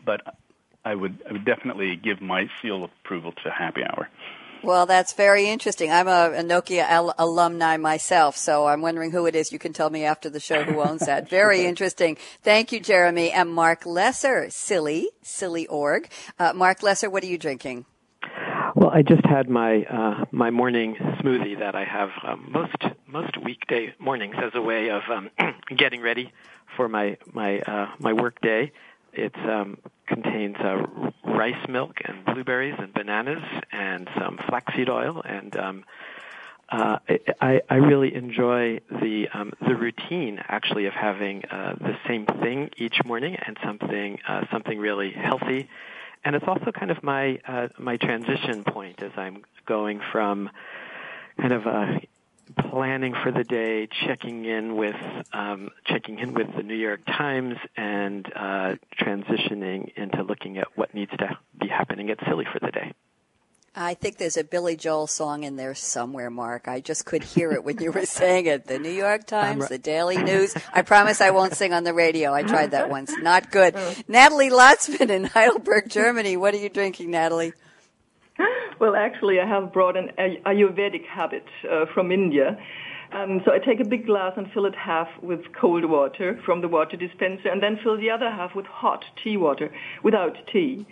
but 0.06 0.22
I 0.86 0.94
would 0.94 1.24
I 1.28 1.34
would 1.34 1.46
definitely 1.46 1.96
give 1.96 2.22
my 2.22 2.50
seal 2.62 2.84
of 2.84 2.92
approval 3.04 3.34
to 3.44 3.50
Happy 3.50 3.82
Hour. 3.84 4.10
Well, 4.64 4.86
that's 4.86 5.12
very 5.12 5.50
interesting. 5.50 5.92
I'm 5.92 6.08
a, 6.08 6.32
a 6.36 6.44
Nokia 6.44 6.84
al- 6.88 7.14
alumni 7.18 7.76
myself, 7.76 8.38
so 8.38 8.66
I'm 8.66 8.82
wondering 8.82 9.12
who 9.12 9.26
it 9.26 9.36
is. 9.36 9.52
You 9.52 9.60
can 9.60 9.74
tell 9.74 9.90
me 9.90 10.06
after 10.06 10.30
the 10.30 10.40
show 10.40 10.64
who 10.64 10.80
owns 10.80 11.06
that. 11.06 11.30
Very 11.34 11.66
interesting. 11.66 12.18
Thank 12.44 12.72
you, 12.72 12.80
Jeremy. 12.80 13.32
And 13.32 13.50
Marc 13.50 13.86
Lesser, 13.86 14.50
Silly, 14.50 15.10
Silly 15.22 15.68
Org. 15.68 16.10
Uh, 16.40 16.54
Marc 16.54 16.82
Lesser, 16.82 17.10
what 17.10 17.24
are 17.24 17.28
you 17.28 17.38
drinking? 17.38 17.86
Well, 18.76 18.90
I 18.90 19.02
just 19.02 19.26
had 19.26 19.50
my 19.50 19.84
uh, 19.84 20.26
my 20.32 20.50
morning 20.50 20.96
smoothie 21.20 21.60
that 21.60 21.76
I 21.76 21.84
have 21.84 22.10
um, 22.26 22.50
most 22.50 22.76
most 23.06 23.38
weekday 23.44 23.94
mornings 24.00 24.36
as 24.42 24.52
a 24.56 24.62
way 24.62 24.90
of 24.90 25.02
um, 25.12 25.30
getting 25.78 26.02
ready 26.02 26.32
for 26.78 26.88
my 26.88 27.18
my 27.34 27.60
uh, 27.60 27.88
my 28.00 28.14
work 28.14 28.40
day. 28.42 28.72
It 29.12 29.36
um, 29.36 29.78
contains 30.08 30.56
uh, 30.56 31.12
rice 31.34 31.68
milk 31.68 32.00
and 32.06 32.24
blueberries 32.26 32.76
and 32.78 32.94
bananas 32.94 33.44
and 33.72 34.08
some 34.18 34.38
flaxseed 34.48 34.90
oil. 34.90 35.22
And 35.26 35.56
um, 35.58 35.84
uh, 36.70 36.98
I, 37.42 37.62
I 37.70 37.76
really 37.76 38.16
enjoy 38.16 38.80
the 38.90 39.28
um, 39.34 39.54
the 39.60 39.76
routine 39.76 40.42
actually 40.48 40.86
of 40.86 40.94
having 40.94 41.46
uh, 41.46 41.76
the 41.80 41.98
same 42.08 42.26
thing 42.26 42.70
each 42.78 43.04
morning 43.06 43.36
and 43.36 43.58
something 43.64 44.20
uh, 44.28 44.46
something 44.52 44.80
really 44.80 45.12
healthy, 45.12 45.70
and 46.24 46.36
it's 46.36 46.48
also 46.48 46.72
kind 46.72 46.90
of 46.90 47.04
my 47.04 47.40
uh, 47.48 47.68
my 47.78 47.98
transition 47.98 48.64
point 48.64 49.04
as 49.04 49.12
I'm 49.18 49.44
going 49.66 50.02
from 50.12 50.50
kind 51.40 51.54
of 51.54 51.66
a 51.66 52.02
planning 52.56 53.14
for 53.24 53.32
the 53.32 53.44
day, 53.44 53.88
checking 54.06 54.46
in 54.46 54.76
with 54.76 54.96
um, 55.34 55.70
checking 55.86 56.20
in 56.20 56.34
with 56.34 56.56
the 56.56 56.64
New 56.64 56.76
York 56.76 57.06
Times, 57.06 57.56
and 57.76 58.26
uh, 58.36 58.76
transitioning 59.00 59.92
into 59.96 60.24
looking 60.24 60.58
at 60.58 60.68
what 60.76 60.94
needs 60.94 61.12
to 61.18 61.38
be 61.60 61.68
happening 61.68 62.10
at 62.10 62.20
SIYLI 62.20 62.52
for 62.52 62.60
the 62.60 62.72
day. 62.72 62.94
I 63.76 63.96
think 63.96 64.18
there's 64.18 64.38
a 64.38 64.44
Billy 64.44 64.76
Joel 64.76 65.08
song 65.08 65.44
in 65.44 65.56
there 65.56 65.74
somewhere, 65.74 66.30
Marc. 66.30 66.68
I 66.68 66.80
just 66.80 67.06
could 67.06 67.24
hear 67.24 67.52
it 67.54 67.64
when 67.64 67.80
you 67.80 67.92
were 67.92 68.06
saying 68.06 68.46
it. 68.46 68.68
The 68.68 68.78
New 68.78 68.92
York 68.92 69.26
Times, 69.28 69.68
the 69.68 69.80
Daily 69.80 70.18
News. 70.18 70.54
I 70.72 70.84
promise 70.84 71.22
I 71.22 71.32
won't 71.32 71.56
sing 71.56 71.74
on 71.74 71.84
the 71.84 71.94
radio. 71.94 72.34
I 72.34 72.44
tried 72.44 72.72
that 72.72 72.92
once. 72.92 73.12
Not 73.18 73.50
good. 73.50 73.76
Natalie 74.08 74.52
Lotzmann 74.52 75.10
in 75.10 75.24
Heidelberg, 75.24 75.90
Germany. 75.90 76.38
What 76.38 76.54
are 76.54 76.58
you 76.58 76.70
drinking, 76.70 77.10
Natalie? 77.10 77.54
Well, 78.84 78.98
actually, 78.98 79.40
I 79.40 79.46
have 79.46 79.72
brought 79.72 79.96
an 79.96 80.12
Ayurvedic 80.20 81.06
habit 81.06 81.46
uh, 81.72 81.86
from 81.94 82.12
India. 82.12 82.60
Um, 83.14 83.42
so 83.46 83.54
I 83.54 83.60
take 83.60 83.80
a 83.80 83.86
big 83.86 84.06
glass 84.06 84.34
and 84.36 84.52
fill 84.52 84.66
it 84.66 84.76
half 84.76 85.08
with 85.22 85.40
cold 85.54 85.86
water 85.86 86.38
from 86.46 86.60
the 86.60 86.68
water 86.68 86.98
dispenser, 86.98 87.48
and 87.48 87.64
then 87.64 87.80
fill 87.82 87.96
the 87.96 88.10
other 88.10 88.30
half 88.30 88.56
with 88.56 88.66
hot 88.66 89.06
tea 89.24 89.38
water 89.38 89.74
without 90.04 90.36
tea. 90.52 90.86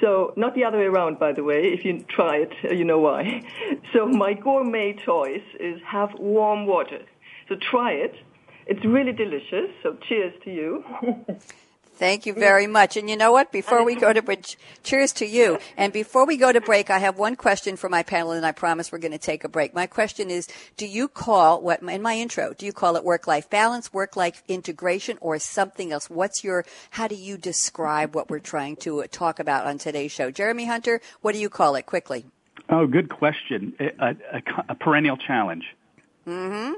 So 0.00 0.32
not 0.36 0.56
the 0.56 0.64
other 0.64 0.78
way 0.78 0.86
around, 0.86 1.20
by 1.20 1.30
the 1.30 1.44
way. 1.44 1.72
If 1.72 1.84
you 1.84 2.04
try 2.08 2.38
it, 2.38 2.52
uh, 2.64 2.74
you 2.74 2.84
know 2.84 2.98
why. 2.98 3.42
So 3.92 4.08
my 4.08 4.32
gourmet 4.32 4.94
choice 4.94 5.48
is 5.60 5.80
have 5.86 6.10
warm 6.18 6.66
water. 6.66 7.02
So 7.48 7.54
try 7.54 7.92
it. 7.92 8.16
It's 8.66 8.84
really 8.84 9.12
delicious. 9.12 9.70
So 9.84 9.96
cheers 10.08 10.34
to 10.42 10.50
you. 10.50 10.84
Thank 12.00 12.24
you 12.24 12.32
very 12.32 12.66
much. 12.66 12.96
And 12.96 13.10
you 13.10 13.16
know 13.18 13.30
what? 13.30 13.52
Before 13.52 13.84
we 13.84 13.94
go 13.94 14.10
to 14.10 14.22
break, 14.28 14.56
cheers 14.82 15.12
to 15.12 15.26
you. 15.26 15.58
And 15.76 15.92
before 15.92 16.26
we 16.26 16.38
go 16.38 16.50
to 16.50 16.58
break, 16.62 16.88
I 16.88 16.98
have 16.98 17.18
one 17.18 17.36
question 17.36 17.76
for 17.76 17.90
my 17.90 18.02
panel, 18.02 18.32
and 18.32 18.46
I 18.46 18.52
promise 18.52 18.90
we're 18.90 19.00
going 19.00 19.12
to 19.12 19.18
take 19.18 19.44
a 19.44 19.50
break. 19.50 19.74
My 19.74 19.86
question 19.86 20.30
is: 20.30 20.48
Do 20.78 20.86
you 20.86 21.08
call 21.08 21.60
what 21.60 21.82
in 21.82 22.00
my 22.00 22.16
intro? 22.16 22.54
Do 22.56 22.64
you 22.64 22.72
call 22.72 22.96
it 22.96 23.04
work-life 23.04 23.50
balance, 23.50 23.92
work-life 23.92 24.42
integration, 24.48 25.18
or 25.20 25.38
something 25.38 25.92
else? 25.92 26.08
What's 26.08 26.42
your? 26.42 26.64
How 26.88 27.06
do 27.06 27.16
you 27.16 27.36
describe 27.36 28.14
what 28.14 28.30
we're 28.30 28.38
trying 28.38 28.76
to 28.76 29.04
talk 29.10 29.38
about 29.38 29.66
on 29.66 29.76
today's 29.76 30.10
show? 30.10 30.30
Jeremy 30.30 30.64
Hunter, 30.64 31.02
what 31.20 31.32
do 31.32 31.38
you 31.38 31.50
call 31.50 31.74
it? 31.74 31.84
Quickly. 31.84 32.24
Oh, 32.70 32.86
good 32.86 33.10
question. 33.10 33.74
A, 33.78 34.16
a, 34.32 34.42
a 34.70 34.74
perennial 34.74 35.18
challenge. 35.18 35.64
Mm-hmm. 36.26 36.72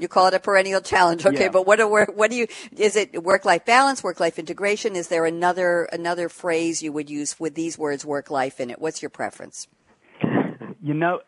You 0.00 0.08
call 0.08 0.26
it 0.28 0.34
a 0.34 0.40
perennial 0.40 0.80
challenge, 0.80 1.26
okay? 1.26 1.44
Yeah. 1.44 1.48
But 1.50 1.66
what 1.66 1.80
are 1.80 2.06
what 2.06 2.30
do 2.30 2.36
you? 2.36 2.46
Is 2.76 2.96
it 2.96 3.22
work 3.22 3.44
life 3.44 3.64
balance, 3.64 4.02
work 4.02 4.20
life 4.20 4.38
integration? 4.38 4.96
Is 4.96 5.08
there 5.08 5.26
another 5.26 5.84
another 5.92 6.28
phrase 6.28 6.82
you 6.82 6.92
would 6.92 7.10
use 7.10 7.38
with 7.38 7.54
these 7.54 7.78
words, 7.78 8.04
work 8.04 8.30
life 8.30 8.60
in 8.60 8.70
it? 8.70 8.80
What's 8.80 9.02
your 9.02 9.10
preference? 9.10 9.68
You 10.82 10.94
know, 10.94 11.20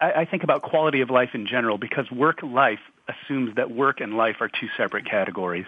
I, 0.00 0.12
I 0.12 0.24
think 0.24 0.42
about 0.42 0.62
quality 0.62 1.00
of 1.00 1.10
life 1.10 1.30
in 1.34 1.46
general 1.46 1.78
because 1.78 2.10
work 2.10 2.42
life 2.42 2.80
assumes 3.08 3.54
that 3.56 3.70
work 3.70 4.00
and 4.00 4.14
life 4.14 4.36
are 4.40 4.48
two 4.48 4.68
separate 4.76 5.08
categories, 5.08 5.66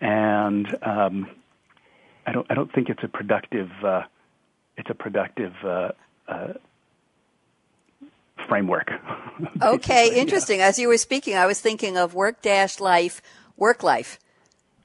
and 0.00 0.66
um, 0.82 1.30
I 2.26 2.32
don't 2.32 2.46
I 2.50 2.54
don't 2.54 2.72
think 2.72 2.88
it's 2.88 3.02
a 3.02 3.08
productive 3.08 3.70
uh, 3.84 4.02
it's 4.76 4.90
a 4.90 4.94
productive 4.94 5.52
uh, 5.64 5.90
uh, 6.28 6.52
framework. 8.52 8.92
okay, 9.62 10.20
interesting. 10.20 10.60
As 10.60 10.78
you 10.78 10.88
were 10.88 10.98
speaking, 10.98 11.36
I 11.36 11.46
was 11.46 11.58
thinking 11.58 11.96
of 11.96 12.12
work 12.12 12.42
dash 12.42 12.80
life, 12.80 13.22
work 13.56 13.82
life. 13.82 14.18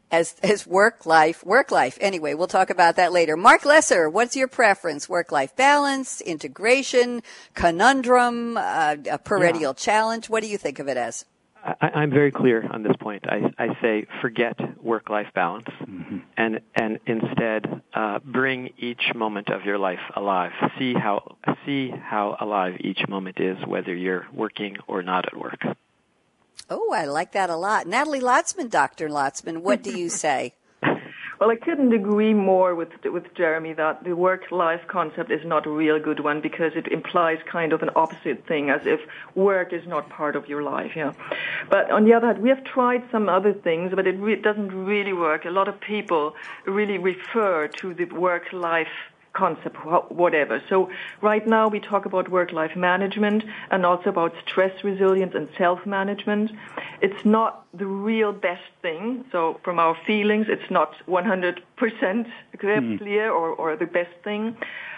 As, 0.09 0.35
as 0.41 0.65
work 0.65 1.05
life, 1.05 1.45
work 1.45 1.69
life. 1.69 1.97
Anyway, 1.99 2.33
we'll 2.33 2.47
talk 2.47 2.69
about 2.69 2.95
that 2.95 3.11
later. 3.11 3.35
Marc 3.35 3.65
Lesser, 3.65 4.09
what's 4.09 4.37
your 4.37 4.47
preference? 4.47 5.09
Work 5.09 5.33
life 5.33 5.53
balance, 5.57 6.21
integration, 6.21 7.21
conundrum, 7.55 8.55
uh, 8.55 8.95
a 9.11 9.17
perennial 9.17 9.71
yeah. 9.71 9.83
challenge? 9.83 10.29
What 10.29 10.43
do 10.43 10.47
you 10.47 10.57
think 10.57 10.79
of 10.79 10.87
it 10.87 10.95
as? 10.95 11.25
I, 11.81 12.03
am 12.03 12.11
very 12.11 12.31
clear 12.31 12.65
on 12.71 12.83
this 12.83 12.95
point. 12.99 13.25
I, 13.27 13.51
I 13.57 13.81
say 13.81 14.05
forget 14.21 14.57
work-life 14.81 15.27
balance, 15.35 15.67
mm-hmm. 15.81 16.19
and 16.37 16.61
and 16.75 16.99
instead 17.05 17.81
uh, 17.93 18.19
bring 18.19 18.69
each 18.77 19.01
moment 19.13 19.49
of 19.49 19.65
your 19.65 19.77
life 19.77 19.99
alive. 20.15 20.51
See 20.79 20.93
how 20.93 21.35
see 21.65 21.89
how 21.89 22.37
alive 22.39 22.77
each 22.79 23.01
moment 23.09 23.39
is, 23.39 23.57
whether 23.65 23.93
you're 23.93 24.27
working 24.33 24.77
or 24.87 25.03
not 25.03 25.25
at 25.25 25.37
work. 25.37 25.61
Oh, 26.69 26.93
I 26.93 27.05
like 27.05 27.33
that 27.33 27.49
a 27.49 27.55
lot. 27.55 27.87
Natalie 27.87 28.19
Lotzmann, 28.19 28.69
Dr. 28.69 29.09
Lotzmann, 29.09 29.59
what 29.59 29.83
do 29.83 29.97
you 29.97 30.09
say? 30.25 30.53
Well, 31.39 31.51
I 31.51 31.55
couldn't 31.55 31.93
agree 31.93 32.33
more 32.33 32.73
with 32.73 32.89
with 33.05 33.31
Jeremy 33.35 33.73
that 33.73 34.03
the 34.03 34.15
work-life 34.15 34.81
concept 34.87 35.29
is 35.31 35.45
not 35.45 35.67
a 35.67 35.69
real 35.69 35.99
good 35.99 36.19
one 36.19 36.41
because 36.41 36.71
it 36.75 36.87
implies 36.87 37.37
kind 37.45 37.73
of 37.73 37.83
an 37.83 37.91
opposite 37.95 38.47
thing, 38.47 38.71
as 38.71 38.81
if 38.85 39.01
work 39.35 39.71
is 39.71 39.85
not 39.85 40.09
part 40.09 40.35
of 40.35 40.49
your 40.49 40.63
life. 40.63 40.93
Yeah. 40.95 41.13
But 41.69 41.91
on 41.91 42.05
the 42.05 42.13
other 42.13 42.27
hand, 42.27 42.41
we 42.41 42.49
have 42.49 42.63
tried 42.63 43.03
some 43.11 43.29
other 43.29 43.53
things, 43.53 43.93
but 43.93 44.07
it 44.07 44.17
re- 44.19 44.41
doesn't 44.41 44.71
really 44.85 45.13
work. 45.13 45.45
A 45.45 45.51
lot 45.51 45.67
of 45.67 45.79
people 45.79 46.33
really 46.65 46.97
refer 46.97 47.67
to 47.67 47.93
the 47.93 48.05
work-life 48.05 48.95
concept, 49.37 49.77
whatever. 50.09 50.61
So 50.69 50.89
right 51.21 51.45
now 51.47 51.67
we 51.67 51.79
talk 51.79 52.05
about 52.05 52.29
work-life 52.29 52.75
management 52.75 53.43
and 53.71 53.85
also 53.85 54.09
about 54.09 54.33
stress 54.45 54.83
resilience 54.83 55.33
and 55.35 55.47
self-management. 55.57 56.51
It's 57.01 57.23
not 57.25 57.65
the 57.73 57.85
real 57.85 58.31
best 58.31 58.69
thing. 58.81 59.25
So 59.31 59.59
from 59.63 59.79
our 59.79 59.95
feelings, 60.05 60.47
it's 60.49 60.71
not 60.71 60.93
100% 61.07 61.57
hmm. 62.59 62.97
clear 62.97 63.31
or, 63.31 63.49
or 63.49 63.75
the 63.75 63.85
best 63.85 64.15
thing. 64.23 64.57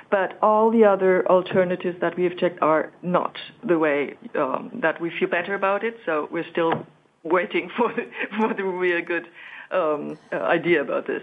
But 0.09 0.39
all 0.41 0.71
the 0.71 0.85
other 0.85 1.27
alternatives 1.27 1.99
that 2.01 2.17
we 2.17 2.23
have 2.23 2.37
checked 2.37 2.61
are 2.61 2.91
not 3.03 3.37
the 3.63 3.77
way 3.77 4.15
um, 4.35 4.71
that 4.81 4.99
we 4.99 5.11
feel 5.11 5.29
better 5.29 5.53
about 5.53 5.83
it. 5.83 5.97
So 6.05 6.27
we're 6.31 6.49
still 6.49 6.85
waiting 7.23 7.69
for 7.77 7.93
the, 7.93 8.09
for 8.37 8.53
the 8.53 8.63
real 8.63 9.01
good 9.01 9.27
um, 9.71 10.17
uh, 10.31 10.37
idea 10.37 10.81
about 10.81 11.05
this. 11.05 11.21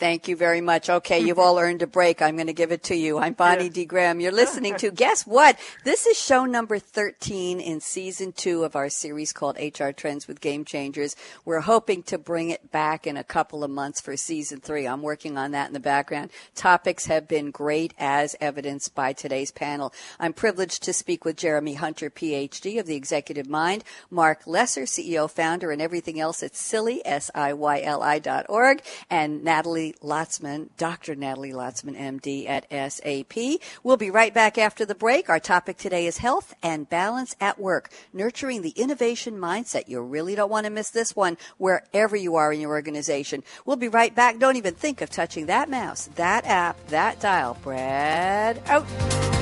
Thank 0.00 0.28
you 0.28 0.34
very 0.36 0.62
much. 0.62 0.88
Okay, 0.88 1.20
you've 1.20 1.38
all 1.38 1.58
earned 1.58 1.82
a 1.82 1.86
break. 1.86 2.22
I'm 2.22 2.36
going 2.36 2.46
to 2.46 2.54
give 2.54 2.72
it 2.72 2.84
to 2.84 2.96
you. 2.96 3.18
I'm 3.18 3.34
Bonnie 3.34 3.68
D. 3.68 3.84
Graham. 3.84 4.18
You're 4.18 4.32
listening 4.32 4.74
to, 4.76 4.90
guess 4.94 5.26
what? 5.26 5.58
This 5.84 6.06
is 6.06 6.18
show 6.18 6.46
number 6.46 6.78
13 6.78 7.60
in 7.60 7.82
season 7.82 8.32
two 8.32 8.64
of 8.64 8.74
our 8.74 8.88
series 8.88 9.34
called 9.34 9.58
HR 9.58 9.90
Trends 9.90 10.26
with 10.26 10.40
Game 10.40 10.64
Changers. 10.64 11.16
We're 11.44 11.60
hoping 11.60 12.02
to 12.04 12.16
bring 12.16 12.48
it 12.48 12.72
back 12.72 13.06
in 13.06 13.18
a 13.18 13.22
couple 13.22 13.62
of 13.62 13.70
months 13.70 14.00
for 14.00 14.16
season 14.16 14.60
three. 14.60 14.88
I'm 14.88 15.02
working 15.02 15.36
on 15.36 15.50
that 15.50 15.66
in 15.66 15.74
the 15.74 15.80
background. 15.80 16.30
Topics 16.54 17.04
have 17.04 17.28
been 17.28 17.50
great 17.50 17.92
as 17.98 18.34
evidenced 18.40 18.94
by 18.94 19.12
today's 19.12 19.50
panel. 19.50 19.92
I'm 20.18 20.32
privileged 20.32 20.82
to 20.84 20.94
speak 20.94 21.26
with 21.26 21.36
Jeremy 21.36 21.74
Hunter, 21.74 22.08
PhD 22.08 22.80
of 22.80 22.86
the 22.86 22.96
Executive 22.96 23.50
Mind, 23.50 23.84
Marc 24.10 24.46
Lesser, 24.46 24.84
CEO, 24.84 25.30
founder, 25.30 25.70
and 25.70 25.82
everything 25.82 26.18
else 26.18 26.42
at 26.42 26.54
SIYLI, 26.54 27.00
S-I-Y-L-I 27.04 28.18
dot 28.20 28.46
org, 28.48 28.80
and 29.10 29.44
Natalie 29.44 29.89
Lotzmann, 30.02 30.68
Dr. 30.76 31.14
Natalie 31.14 31.52
Lotzmann, 31.52 31.98
MD 31.98 32.48
at 32.48 32.66
SAP. 32.70 33.60
We'll 33.82 33.96
be 33.96 34.10
right 34.10 34.32
back 34.32 34.58
after 34.58 34.84
the 34.84 34.94
break. 34.94 35.28
Our 35.28 35.40
topic 35.40 35.76
today 35.76 36.06
is 36.06 36.18
health 36.18 36.54
and 36.62 36.88
balance 36.88 37.34
at 37.40 37.58
work, 37.58 37.90
nurturing 38.12 38.62
the 38.62 38.70
innovation 38.70 39.38
mindset. 39.38 39.88
You 39.88 40.00
really 40.00 40.34
don't 40.34 40.50
want 40.50 40.64
to 40.64 40.70
miss 40.70 40.90
this 40.90 41.14
one 41.14 41.36
wherever 41.58 42.16
you 42.16 42.36
are 42.36 42.52
in 42.52 42.60
your 42.60 42.70
organization. 42.70 43.42
We'll 43.64 43.76
be 43.76 43.88
right 43.88 44.14
back. 44.14 44.38
Don't 44.38 44.56
even 44.56 44.74
think 44.74 45.00
of 45.00 45.10
touching 45.10 45.46
that 45.46 45.68
mouse, 45.68 46.08
that 46.16 46.46
app, 46.46 46.86
that 46.88 47.20
dial. 47.20 47.56
Brad 47.62 48.62
out. 48.66 49.39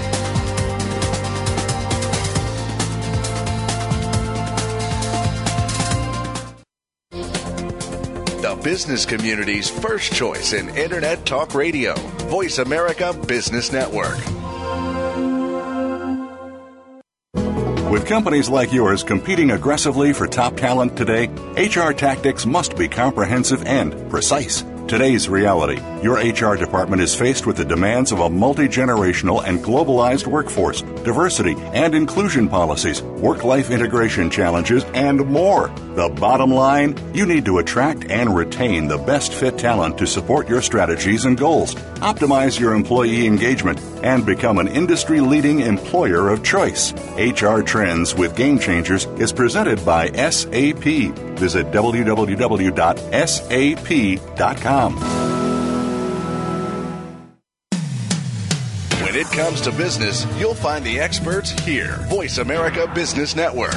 Business 8.68 9.06
community's 9.06 9.70
first 9.70 10.12
choice 10.12 10.52
in 10.52 10.68
Internet 10.76 11.24
Talk 11.24 11.54
Radio. 11.54 11.94
Voice 12.28 12.58
America 12.58 13.14
Business 13.26 13.72
Network. 13.72 14.18
With 17.90 18.06
companies 18.06 18.50
like 18.50 18.70
yours 18.70 19.02
competing 19.02 19.52
aggressively 19.52 20.12
for 20.12 20.26
top 20.26 20.54
talent 20.54 20.98
today, 20.98 21.28
HR 21.56 21.92
tactics 21.94 22.44
must 22.44 22.76
be 22.76 22.88
comprehensive 22.88 23.64
and 23.64 24.10
precise. 24.10 24.62
Today's 24.88 25.28
reality. 25.28 25.82
Your 26.02 26.14
HR 26.14 26.56
department 26.56 27.02
is 27.02 27.14
faced 27.14 27.44
with 27.44 27.58
the 27.58 27.64
demands 27.66 28.10
of 28.10 28.20
a 28.20 28.30
multi 28.30 28.66
generational 28.68 29.44
and 29.44 29.58
globalized 29.58 30.26
workforce, 30.26 30.80
diversity 30.80 31.54
and 31.74 31.94
inclusion 31.94 32.48
policies, 32.48 33.02
work 33.02 33.44
life 33.44 33.70
integration 33.70 34.30
challenges, 34.30 34.84
and 34.94 35.26
more. 35.26 35.68
The 35.94 36.08
bottom 36.08 36.50
line 36.50 36.96
you 37.14 37.26
need 37.26 37.44
to 37.44 37.58
attract 37.58 38.10
and 38.10 38.34
retain 38.34 38.88
the 38.88 38.96
best 38.96 39.34
fit 39.34 39.58
talent 39.58 39.98
to 39.98 40.06
support 40.06 40.48
your 40.48 40.62
strategies 40.62 41.26
and 41.26 41.36
goals, 41.36 41.74
optimize 42.00 42.58
your 42.58 42.72
employee 42.72 43.26
engagement, 43.26 43.78
and 44.02 44.24
become 44.24 44.56
an 44.56 44.68
industry 44.68 45.20
leading 45.20 45.60
employer 45.60 46.30
of 46.30 46.42
choice. 46.42 46.94
HR 47.18 47.60
Trends 47.60 48.14
with 48.14 48.34
Game 48.34 48.58
Changers 48.58 49.04
is 49.18 49.34
presented 49.34 49.84
by 49.84 50.08
SAP. 50.12 51.27
Visit 51.38 51.66
www.sap.com. 51.68 52.48
When 59.02 59.14
it 59.16 59.26
comes 59.28 59.60
to 59.62 59.72
business, 59.72 60.26
you'll 60.38 60.54
find 60.54 60.84
the 60.84 61.00
experts 61.00 61.50
here. 61.50 61.96
Voice 62.08 62.38
America 62.38 62.90
Business 62.94 63.34
Network. 63.34 63.74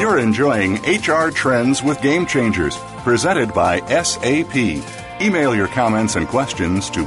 You're 0.00 0.20
enjoying 0.20 0.76
HR 0.84 1.30
Trends 1.30 1.82
with 1.82 2.00
Game 2.00 2.24
Changers, 2.24 2.78
presented 3.02 3.52
by 3.52 3.80
SAP. 4.02 4.56
Email 5.20 5.54
your 5.54 5.68
comments 5.68 6.16
and 6.16 6.26
questions 6.26 6.88
to 6.90 7.04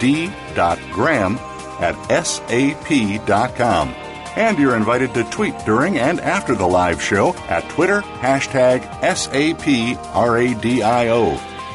bonnie.d.graham 0.00 1.38
at 1.80 1.94
sap.com. 2.24 3.94
And 4.36 4.58
you're 4.58 4.76
invited 4.76 5.12
to 5.14 5.24
tweet 5.24 5.58
during 5.64 5.98
and 5.98 6.20
after 6.20 6.54
the 6.54 6.66
live 6.66 7.02
show 7.02 7.34
at 7.48 7.68
Twitter, 7.70 8.02
hashtag 8.02 8.82
SAPRADIO. 9.00 10.14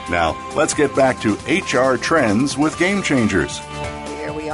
Now, 0.10 0.38
let's 0.56 0.74
get 0.74 0.96
back 0.96 1.20
to 1.22 1.34
HR 1.48 1.98
trends 1.98 2.58
with 2.58 2.80
Game 2.80 3.02
Changers 3.02 3.60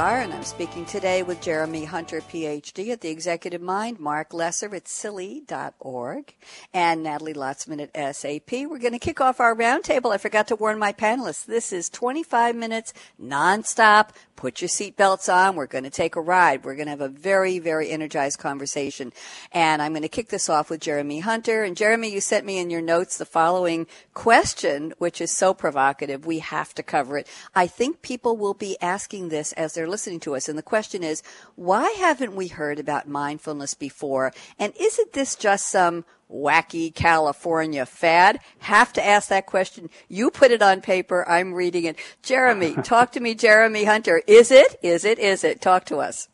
and 0.02 0.34
I'm 0.34 0.42
speaking 0.42 0.84
today 0.84 1.22
with 1.22 1.40
Jeremy 1.40 1.84
Hunter, 1.84 2.20
PhD 2.22 2.88
at 2.90 3.02
the 3.02 3.08
Executive 3.08 3.62
Mind, 3.62 4.00
Marc 4.00 4.34
Lesser 4.34 4.74
at 4.74 4.86
SIYLI.org, 4.86 6.34
and 6.74 7.04
Natalie 7.04 7.34
Lotzmann 7.34 7.88
at 7.94 8.16
SAP. 8.16 8.50
We're 8.50 8.78
going 8.78 8.94
to 8.94 8.98
kick 8.98 9.20
off 9.20 9.38
our 9.38 9.54
roundtable. 9.54 10.12
I 10.12 10.18
forgot 10.18 10.48
to 10.48 10.56
warn 10.56 10.80
my 10.80 10.92
panelists. 10.92 11.46
This 11.46 11.72
is 11.72 11.88
25 11.88 12.56
minutes 12.56 12.92
nonstop. 13.22 14.08
Put 14.34 14.60
your 14.60 14.68
seatbelts 14.68 15.32
on. 15.32 15.54
We're 15.54 15.66
going 15.66 15.84
to 15.84 15.90
take 15.90 16.16
a 16.16 16.20
ride. 16.20 16.64
We're 16.64 16.74
going 16.74 16.86
to 16.86 16.90
have 16.90 17.00
a 17.00 17.08
very, 17.08 17.60
very 17.60 17.90
energized 17.90 18.40
conversation. 18.40 19.12
And 19.52 19.80
I'm 19.80 19.92
going 19.92 20.02
to 20.02 20.08
kick 20.08 20.30
this 20.30 20.48
off 20.48 20.68
with 20.68 20.80
Jeremy 20.80 21.20
Hunter. 21.20 21.62
And 21.62 21.76
Jeremy, 21.76 22.12
you 22.12 22.20
sent 22.20 22.44
me 22.44 22.58
in 22.58 22.68
your 22.68 22.80
notes 22.80 23.18
the 23.18 23.24
following 23.24 23.86
question, 24.14 24.94
which 24.98 25.20
is 25.20 25.36
so 25.36 25.54
provocative. 25.54 26.26
We 26.26 26.40
have 26.40 26.74
to 26.74 26.82
cover 26.82 27.18
it. 27.18 27.28
I 27.54 27.68
think 27.68 28.02
people 28.02 28.36
will 28.36 28.54
be 28.54 28.76
asking 28.80 29.28
this 29.28 29.52
as 29.52 29.74
they're 29.74 29.91
listening 29.92 30.18
to 30.20 30.34
us. 30.34 30.48
And 30.48 30.58
the 30.58 30.62
question 30.62 31.04
is, 31.04 31.22
why 31.54 31.88
haven't 31.98 32.34
we 32.34 32.48
heard 32.48 32.80
about 32.80 33.06
mindfulness 33.06 33.74
before? 33.74 34.32
And 34.58 34.72
isn't 34.80 35.12
this 35.12 35.36
just 35.36 35.68
some 35.68 36.04
wacky 36.28 36.92
California 36.92 37.86
fad? 37.86 38.40
Have 38.58 38.92
to 38.94 39.04
ask 39.04 39.28
that 39.28 39.46
question. 39.46 39.88
You 40.08 40.30
put 40.30 40.50
it 40.50 40.62
on 40.62 40.80
paper. 40.80 41.28
I'm 41.28 41.54
reading 41.54 41.84
it. 41.84 41.96
Jeremy, 42.22 42.74
talk 42.82 43.12
to 43.12 43.20
me, 43.20 43.36
Jeremy 43.36 43.84
Hunter. 43.84 44.20
Is 44.26 44.50
it? 44.50 44.80
Is 44.82 45.04
it? 45.04 45.20
Is 45.20 45.44
it? 45.44 45.60
Talk 45.60 45.84
to 45.84 45.98
us. 45.98 46.28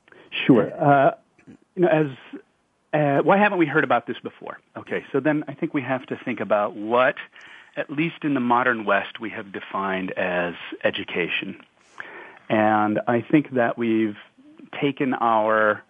Sure. 0.47 0.73
Uh, 0.83 1.11
you 1.75 1.83
know, 1.83 1.89
as 1.89 2.07
uh, 2.93 3.19
why 3.23 3.37
haven't 3.37 3.59
we 3.59 3.67
heard 3.67 3.85
about 3.85 4.07
this 4.07 4.17
before? 4.23 4.59
Okay, 4.77 5.05
so 5.13 5.21
then 5.21 5.45
I 5.47 5.55
think 5.55 5.75
we 5.75 5.83
have 5.83 6.07
to 6.07 6.17
think 6.25 6.41
about 6.41 6.75
what, 6.75 7.17
at 7.77 7.91
least 7.91 8.25
in 8.25 8.35
the 8.35 8.41
modern 8.41 8.85
West, 8.85 9.21
we 9.21 9.31
have 9.31 9.53
defined 9.53 10.13
as 10.13 10.55
education. 10.85 11.61
And 12.49 13.01
I 13.07 13.21
think 13.21 13.55
that 13.55 13.77
we've 13.77 14.17
taken 14.81 15.15
our 15.15 15.83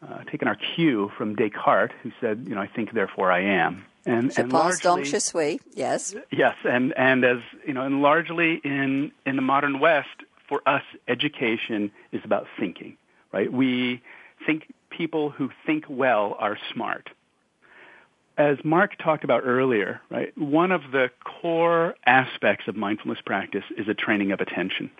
uh, 0.00 0.22
taken 0.30 0.46
our 0.46 0.56
cue 0.56 1.10
from 1.16 1.34
Descartes, 1.34 1.92
who 2.02 2.12
said, 2.20 2.46
"You 2.48 2.54
know, 2.54 2.60
I 2.60 2.68
think, 2.68 2.92
therefore 2.92 3.32
I 3.32 3.40
am." 3.40 3.84
And, 4.06 4.32
je 4.32 4.42
and 4.42 4.50
pense 4.50 4.84
largely, 4.84 5.02
donc 5.02 5.04
je 5.04 5.18
suis. 5.18 5.58
Yes. 5.74 6.14
Yes, 6.30 6.54
and 6.64 6.96
and 6.96 7.24
as 7.24 7.38
you 7.66 7.74
know, 7.74 7.82
and 7.82 8.00
largely 8.00 8.60
in 8.64 9.12
in 9.26 9.36
the 9.36 9.42
modern 9.42 9.80
West, 9.80 10.08
for 10.48 10.62
us, 10.66 10.82
education 11.08 11.90
is 12.12 12.20
about 12.24 12.46
thinking, 12.58 12.96
right? 13.32 13.52
We 13.52 14.00
think 14.46 14.72
people 14.90 15.30
who 15.30 15.50
think 15.66 15.84
well 15.88 16.36
are 16.38 16.56
smart. 16.72 17.10
As 18.38 18.56
Marc 18.64 18.96
talked 18.98 19.24
about 19.24 19.42
earlier, 19.44 20.00
right, 20.10 20.36
one 20.38 20.70
of 20.70 20.92
the 20.92 21.10
core 21.24 21.96
aspects 22.06 22.68
of 22.68 22.76
mindfulness 22.76 23.20
practice 23.20 23.64
is 23.76 23.88
a 23.88 23.94
training 23.94 24.30
of 24.30 24.40
attention. 24.40 24.90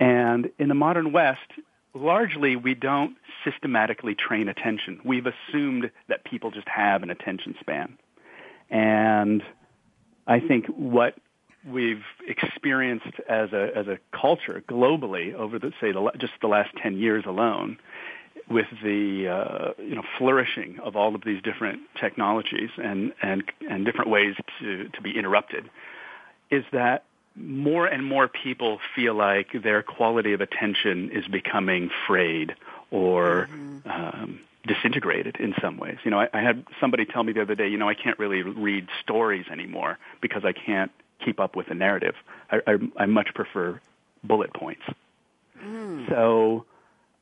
And 0.00 0.50
in 0.58 0.68
the 0.68 0.74
modern 0.74 1.12
West, 1.12 1.40
largely 1.94 2.56
we 2.56 2.74
don't 2.74 3.16
systematically 3.44 4.14
train 4.14 4.48
attention. 4.48 5.00
We've 5.04 5.26
assumed 5.26 5.90
that 6.08 6.24
people 6.24 6.50
just 6.50 6.68
have 6.68 7.02
an 7.02 7.10
attention 7.10 7.54
span. 7.60 7.98
And 8.70 9.42
I 10.26 10.40
think 10.40 10.66
what 10.66 11.14
we've 11.66 12.04
experienced 12.26 13.20
as 13.28 13.52
a 13.52 13.70
as 13.74 13.86
a 13.86 13.98
culture 14.12 14.62
globally 14.68 15.32
over 15.34 15.58
the 15.58 15.72
say 15.80 15.92
the, 15.92 16.10
just 16.18 16.32
the 16.42 16.48
last 16.48 16.70
10 16.82 16.98
years 16.98 17.24
alone 17.26 17.78
with 18.48 18.66
the 18.82 19.28
uh, 19.28 19.82
you 19.82 19.94
know 19.94 20.02
flourishing 20.18 20.78
of 20.80 20.96
all 20.96 21.14
of 21.14 21.22
these 21.24 21.40
different 21.42 21.80
technologies 21.98 22.70
and 22.76 23.12
and 23.22 23.44
and 23.70 23.86
different 23.86 24.10
ways 24.10 24.34
to 24.60 24.88
to 24.88 25.00
be 25.00 25.16
interrupted 25.16 25.70
is 26.50 26.64
that 26.72 27.04
more 27.36 27.86
and 27.86 28.04
more 28.04 28.28
people 28.28 28.80
feel 28.94 29.14
like 29.14 29.50
their 29.52 29.82
quality 29.82 30.32
of 30.32 30.40
attention 30.40 31.10
is 31.10 31.26
becoming 31.26 31.90
frayed 32.06 32.54
or 32.90 33.48
mm-hmm. 33.50 33.90
um, 33.90 34.40
disintegrated 34.66 35.36
in 35.36 35.54
some 35.60 35.76
ways. 35.76 35.98
You 36.04 36.10
know, 36.10 36.20
I, 36.20 36.28
I 36.32 36.40
had 36.40 36.64
somebody 36.80 37.04
tell 37.04 37.22
me 37.22 37.32
the 37.32 37.42
other 37.42 37.54
day, 37.54 37.68
you 37.68 37.78
know, 37.78 37.88
I 37.88 37.94
can't 37.94 38.18
really 38.18 38.42
read 38.42 38.88
stories 39.02 39.46
anymore 39.50 39.98
because 40.20 40.44
I 40.44 40.52
can't 40.52 40.92
keep 41.24 41.40
up 41.40 41.56
with 41.56 41.66
the 41.66 41.74
narrative. 41.74 42.14
I, 42.50 42.60
I, 42.66 42.76
I 42.96 43.06
much 43.06 43.34
prefer 43.34 43.80
bullet 44.22 44.52
points. 44.52 44.82
Mm. 45.62 46.08
So 46.08 46.66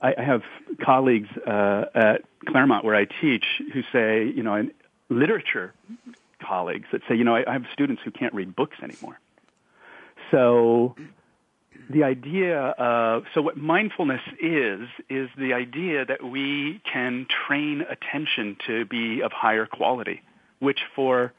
I, 0.01 0.15
I 0.19 0.23
have 0.23 0.43
colleagues 0.81 1.29
uh, 1.47 1.85
at 1.95 2.23
Claremont 2.47 2.85
where 2.85 2.95
I 2.95 3.07
teach 3.07 3.45
who 3.73 3.83
say, 3.93 4.25
you 4.25 4.43
know, 4.43 4.55
and 4.55 4.73
literature 5.09 5.73
colleagues 6.41 6.89
that 6.93 7.03
say, 7.09 7.15
you 7.15 7.25
know, 7.25 7.37
I, 7.37 7.45
I 7.49 7.53
have 7.53 7.67
students 7.73 8.03
who 8.05 8.11
can't 8.11 8.35
read 8.35 8.55
books 8.55 8.77
anymore. 8.83 9.19
So 10.33 10.97
the 11.89 12.03
idea 12.03 12.59
of 12.59 13.25
so 13.35 13.43
what 13.43 13.57
mindfulness 13.57 14.23
is 14.41 14.89
is 15.09 15.29
the 15.39 15.53
idea 15.53 16.05
that 16.05 16.25
we 16.25 16.81
can 16.91 17.27
train 17.47 17.83
attention 17.83 18.57
to 18.67 18.85
be 18.87 19.21
of 19.23 19.31
higher 19.31 19.67
quality, 19.67 20.23
which 20.59 20.81
for 20.97 21.33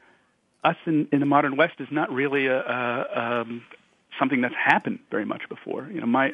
us 0.62 0.76
in, 0.86 1.08
in 1.12 1.20
the 1.20 1.26
modern 1.26 1.56
West 1.56 1.74
is 1.78 1.88
not 1.90 2.10
really 2.10 2.46
a, 2.46 2.58
a 2.58 3.40
um, 3.42 3.62
something 4.18 4.40
that's 4.40 4.54
happened 4.54 5.00
very 5.10 5.26
much 5.26 5.42
before. 5.50 5.88
You 5.92 6.00
know, 6.00 6.06
my 6.06 6.32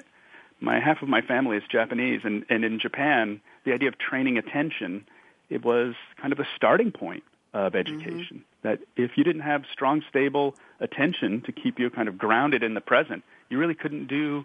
my 0.60 0.78
half 0.78 1.02
of 1.02 1.08
my 1.08 1.22
family 1.22 1.56
is 1.56 1.62
Japanese, 1.72 2.20
and, 2.22 2.44
and 2.50 2.64
in 2.64 2.78
Japan, 2.78 3.40
the 3.64 3.72
idea 3.72 3.88
of 3.88 3.98
training 3.98 4.38
attention 4.38 5.06
it 5.50 5.64
was 5.64 5.94
kind 6.20 6.32
of 6.32 6.38
a 6.38 6.46
starting 6.56 6.92
point 6.92 7.24
of 7.52 7.74
education. 7.74 8.44
That 8.62 8.80
if 8.96 9.12
you 9.16 9.24
didn't 9.24 9.42
have 9.42 9.64
strong, 9.72 10.02
stable 10.08 10.54
attention 10.80 11.42
to 11.42 11.52
keep 11.52 11.78
you 11.78 11.90
kind 11.90 12.08
of 12.08 12.18
grounded 12.18 12.62
in 12.62 12.74
the 12.74 12.80
present, 12.80 13.24
you 13.48 13.58
really 13.58 13.74
couldn't 13.74 14.06
do 14.06 14.44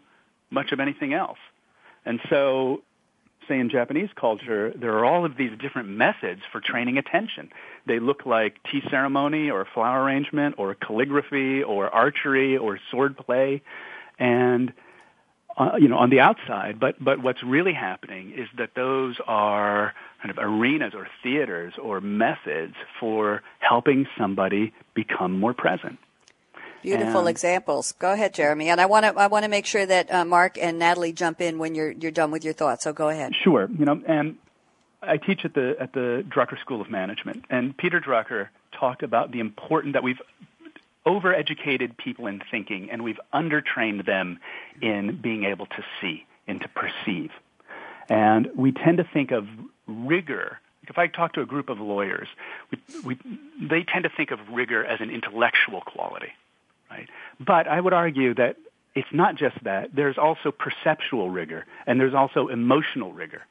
much 0.49 0.71
of 0.71 0.79
anything 0.79 1.13
else. 1.13 1.37
And 2.05 2.19
so, 2.29 2.81
say 3.47 3.59
in 3.59 3.69
Japanese 3.69 4.09
culture, 4.15 4.73
there 4.75 4.93
are 4.97 5.05
all 5.05 5.25
of 5.25 5.37
these 5.37 5.51
different 5.59 5.89
methods 5.89 6.41
for 6.51 6.61
training 6.61 6.97
attention. 6.97 7.51
They 7.85 7.99
look 7.99 8.25
like 8.25 8.57
tea 8.71 8.81
ceremony 8.89 9.49
or 9.49 9.67
flower 9.73 10.03
arrangement 10.03 10.55
or 10.57 10.75
calligraphy 10.75 11.63
or 11.63 11.89
archery 11.89 12.57
or 12.57 12.79
sword 12.91 13.17
play. 13.17 13.61
And 14.17 14.73
uh, 15.57 15.77
you 15.79 15.87
know, 15.87 15.97
on 15.97 16.09
the 16.09 16.19
outside, 16.19 16.79
but 16.79 17.01
but 17.01 17.21
what's 17.21 17.41
really 17.41 17.73
happening 17.73 18.33
is 18.35 18.47
that 18.57 18.71
those 18.75 19.15
are 19.25 19.93
kind 20.25 20.35
of 20.35 20.43
arenas 20.43 20.93
or 20.95 21.07
theaters 21.21 21.73
or 21.79 22.01
methods 22.01 22.73
for 22.99 23.43
helping 23.59 24.07
somebody 24.17 24.73
become 24.95 25.39
more 25.39 25.53
present. 25.53 25.99
Beautiful 26.81 27.21
and, 27.21 27.29
examples. 27.29 27.91
Go 27.99 28.11
ahead, 28.11 28.33
Jeremy. 28.33 28.69
And 28.69 28.81
I 28.81 28.87
want 28.87 29.05
to 29.05 29.13
I 29.15 29.27
want 29.27 29.43
to 29.43 29.49
make 29.49 29.67
sure 29.67 29.85
that 29.85 30.11
uh, 30.11 30.25
Marc 30.25 30.57
and 30.57 30.79
Natalie 30.79 31.13
jump 31.13 31.41
in 31.41 31.59
when 31.59 31.75
you're 31.75 31.91
you're 31.91 32.11
done 32.11 32.31
with 32.31 32.43
your 32.43 32.53
thoughts. 32.53 32.83
So 32.83 32.93
go 32.93 33.09
ahead. 33.09 33.33
Sure. 33.43 33.69
You 33.71 33.85
know, 33.85 34.01
and 34.07 34.37
I 35.01 35.17
teach 35.17 35.45
at 35.45 35.53
the 35.53 35.75
at 35.79 35.93
the 35.93 36.25
Drucker 36.27 36.59
School 36.59 36.81
of 36.81 36.89
Management, 36.89 37.45
and 37.51 37.75
Peter 37.77 37.99
Drucker 37.99 38.47
talked 38.71 39.03
about 39.03 39.31
the 39.31 39.39
important 39.39 39.93
that 39.93 40.03
we've 40.03 40.21
overeducated 41.05 41.97
people 41.97 42.25
in 42.25 42.41
thinking 42.49 42.89
and 42.89 43.03
we've 43.03 43.19
undertrained 43.31 44.07
them 44.07 44.39
in 44.81 45.19
being 45.21 45.43
able 45.43 45.67
to 45.67 45.83
see 46.01 46.25
and 46.47 46.61
to 46.61 46.67
perceive. 46.69 47.29
And 48.09 48.49
we 48.55 48.71
tend 48.71 48.97
to 48.97 49.03
think 49.03 49.31
of 49.31 49.47
rigor. 50.07 50.59
If 50.87 50.97
I 50.97 51.07
talk 51.07 51.33
to 51.33 51.41
a 51.41 51.45
group 51.45 51.69
of 51.69 51.79
lawyers, 51.79 52.27
we, 52.71 52.77
we, 53.03 53.17
they 53.59 53.83
tend 53.83 54.03
to 54.03 54.11
think 54.15 54.31
of 54.31 54.39
rigor 54.51 54.85
as 54.85 55.01
an 55.01 55.09
intellectual 55.09 55.81
quality, 55.81 56.31
right? 56.91 57.09
But 57.39 57.67
I 57.67 57.81
would 57.81 57.93
argue 57.93 58.35
that 58.35 58.57
it's 58.93 59.07
not 59.11 59.35
just 59.35 59.61
that. 59.63 59.89
There's 59.95 60.17
also 60.17 60.51
perceptual 60.51 61.29
rigor, 61.29 61.65
and 61.87 61.99
there's 61.99 62.13
also 62.13 62.47
emotional 62.47 63.11
rigor, 63.13 63.41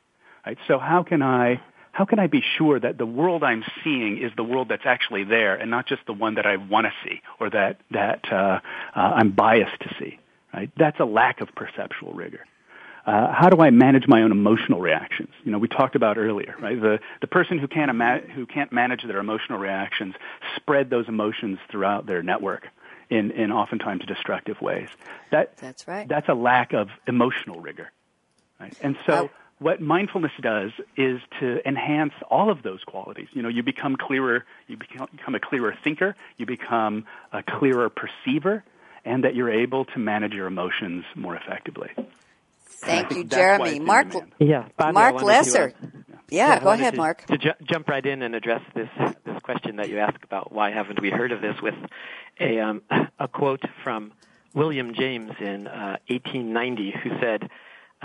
right? 0.46 0.58
So 0.68 0.78
how 0.78 1.02
can 1.02 1.22
I 1.22 1.60
how 1.94 2.04
can 2.04 2.18
I 2.18 2.26
be 2.26 2.42
sure 2.58 2.78
that 2.80 2.98
the 2.98 3.06
world 3.06 3.44
I'm 3.44 3.62
seeing 3.84 4.18
is 4.20 4.32
the 4.36 4.42
world 4.42 4.68
that's 4.68 4.84
actually 4.84 5.22
there 5.22 5.54
and 5.54 5.70
not 5.70 5.86
just 5.86 6.04
the 6.06 6.12
one 6.12 6.34
that 6.34 6.44
I 6.44 6.56
want 6.56 6.86
to 6.86 6.92
see 7.04 7.22
or 7.38 7.48
that, 7.50 7.78
that 7.92 8.20
uh, 8.32 8.58
uh, 8.96 9.00
I'm 9.00 9.30
biased 9.30 9.80
to 9.80 9.94
see? 10.00 10.18
Right? 10.52 10.72
That's 10.76 10.98
a 10.98 11.04
lack 11.04 11.40
of 11.40 11.54
perceptual 11.54 12.12
rigor. 12.12 12.40
Uh, 13.06 13.32
how 13.32 13.50
do 13.50 13.60
I 13.60 13.70
manage 13.70 14.06
my 14.08 14.22
own 14.22 14.32
emotional 14.32 14.80
reactions? 14.80 15.28
You 15.44 15.52
know, 15.52 15.58
we 15.58 15.68
talked 15.68 15.94
about 15.94 16.16
earlier, 16.16 16.54
right? 16.58 16.80
The 16.80 17.00
the 17.20 17.26
person 17.26 17.58
who 17.58 17.68
can't 17.68 17.90
ima- 17.90 18.22
who 18.34 18.46
can't 18.46 18.72
manage 18.72 19.02
their 19.04 19.18
emotional 19.18 19.58
reactions 19.58 20.14
spread 20.56 20.88
those 20.88 21.06
emotions 21.08 21.58
throughout 21.70 22.06
their 22.06 22.22
network 22.22 22.68
in 23.10 23.30
in 23.32 23.52
oftentimes 23.52 24.06
destructive 24.06 24.60
ways. 24.62 24.88
That 25.30 25.56
that's 25.58 25.86
right. 25.86 26.08
That's 26.08 26.28
a 26.28 26.34
lack 26.34 26.72
of 26.72 26.88
emotional 27.06 27.60
rigor, 27.60 27.90
right? 28.58 28.74
And 28.80 28.96
so 29.06 29.30
what 29.58 29.80
mindfulness 29.80 30.32
does 30.40 30.72
is 30.96 31.20
to 31.40 31.66
enhance 31.68 32.14
all 32.30 32.50
of 32.50 32.62
those 32.62 32.82
qualities. 32.84 33.28
You 33.32 33.42
know, 33.42 33.48
you 33.48 33.62
become 33.62 33.96
clearer, 33.96 34.44
you 34.66 34.76
become, 34.76 35.08
become 35.14 35.34
a 35.34 35.40
clearer 35.40 35.76
thinker, 35.84 36.16
you 36.38 36.46
become 36.46 37.04
a 37.32 37.42
clearer 37.42 37.90
perceiver, 37.90 38.64
and 39.04 39.24
that 39.24 39.34
you're 39.34 39.50
able 39.50 39.84
to 39.84 39.98
manage 39.98 40.32
your 40.32 40.46
emotions 40.46 41.04
more 41.14 41.36
effectively. 41.36 41.90
Thank 42.80 43.12
you, 43.12 43.24
Jeremy. 43.24 43.80
Marc, 43.80 44.14
yeah, 44.38 44.68
Marc 44.78 45.22
Lesser. 45.22 45.70
To, 45.70 45.76
uh, 45.76 45.88
yeah, 46.30 46.54
yeah, 46.54 46.60
go 46.60 46.70
ahead, 46.70 46.94
to, 46.94 46.98
Marc. 46.98 47.26
To 47.26 47.38
ju- 47.38 47.50
jump 47.64 47.88
right 47.88 48.04
in 48.04 48.22
and 48.22 48.34
address 48.34 48.62
this 48.74 48.88
this 49.24 49.42
question 49.42 49.76
that 49.76 49.88
you 49.88 49.98
asked 49.98 50.24
about 50.24 50.52
why 50.52 50.70
haven't 50.70 51.00
we 51.00 51.10
heard 51.10 51.32
of 51.32 51.40
this 51.40 51.56
with 51.62 51.74
a 52.40 52.60
um, 52.60 52.82
a 53.18 53.28
quote 53.28 53.62
from 53.82 54.12
William 54.54 54.94
James 54.94 55.32
in 55.40 55.66
uh, 55.66 55.98
1890 56.08 56.94
who 57.02 57.10
said 57.20 57.50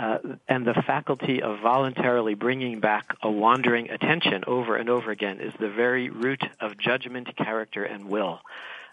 uh, 0.00 0.18
and 0.48 0.66
the 0.66 0.82
faculty 0.86 1.42
of 1.42 1.60
voluntarily 1.60 2.34
bringing 2.34 2.80
back 2.80 3.14
a 3.22 3.30
wandering 3.30 3.90
attention 3.90 4.44
over 4.46 4.76
and 4.76 4.88
over 4.88 5.10
again 5.10 5.40
is 5.40 5.52
the 5.60 5.68
very 5.68 6.08
root 6.08 6.42
of 6.58 6.78
judgment, 6.78 7.36
character, 7.36 7.84
and 7.84 8.08
will. 8.08 8.40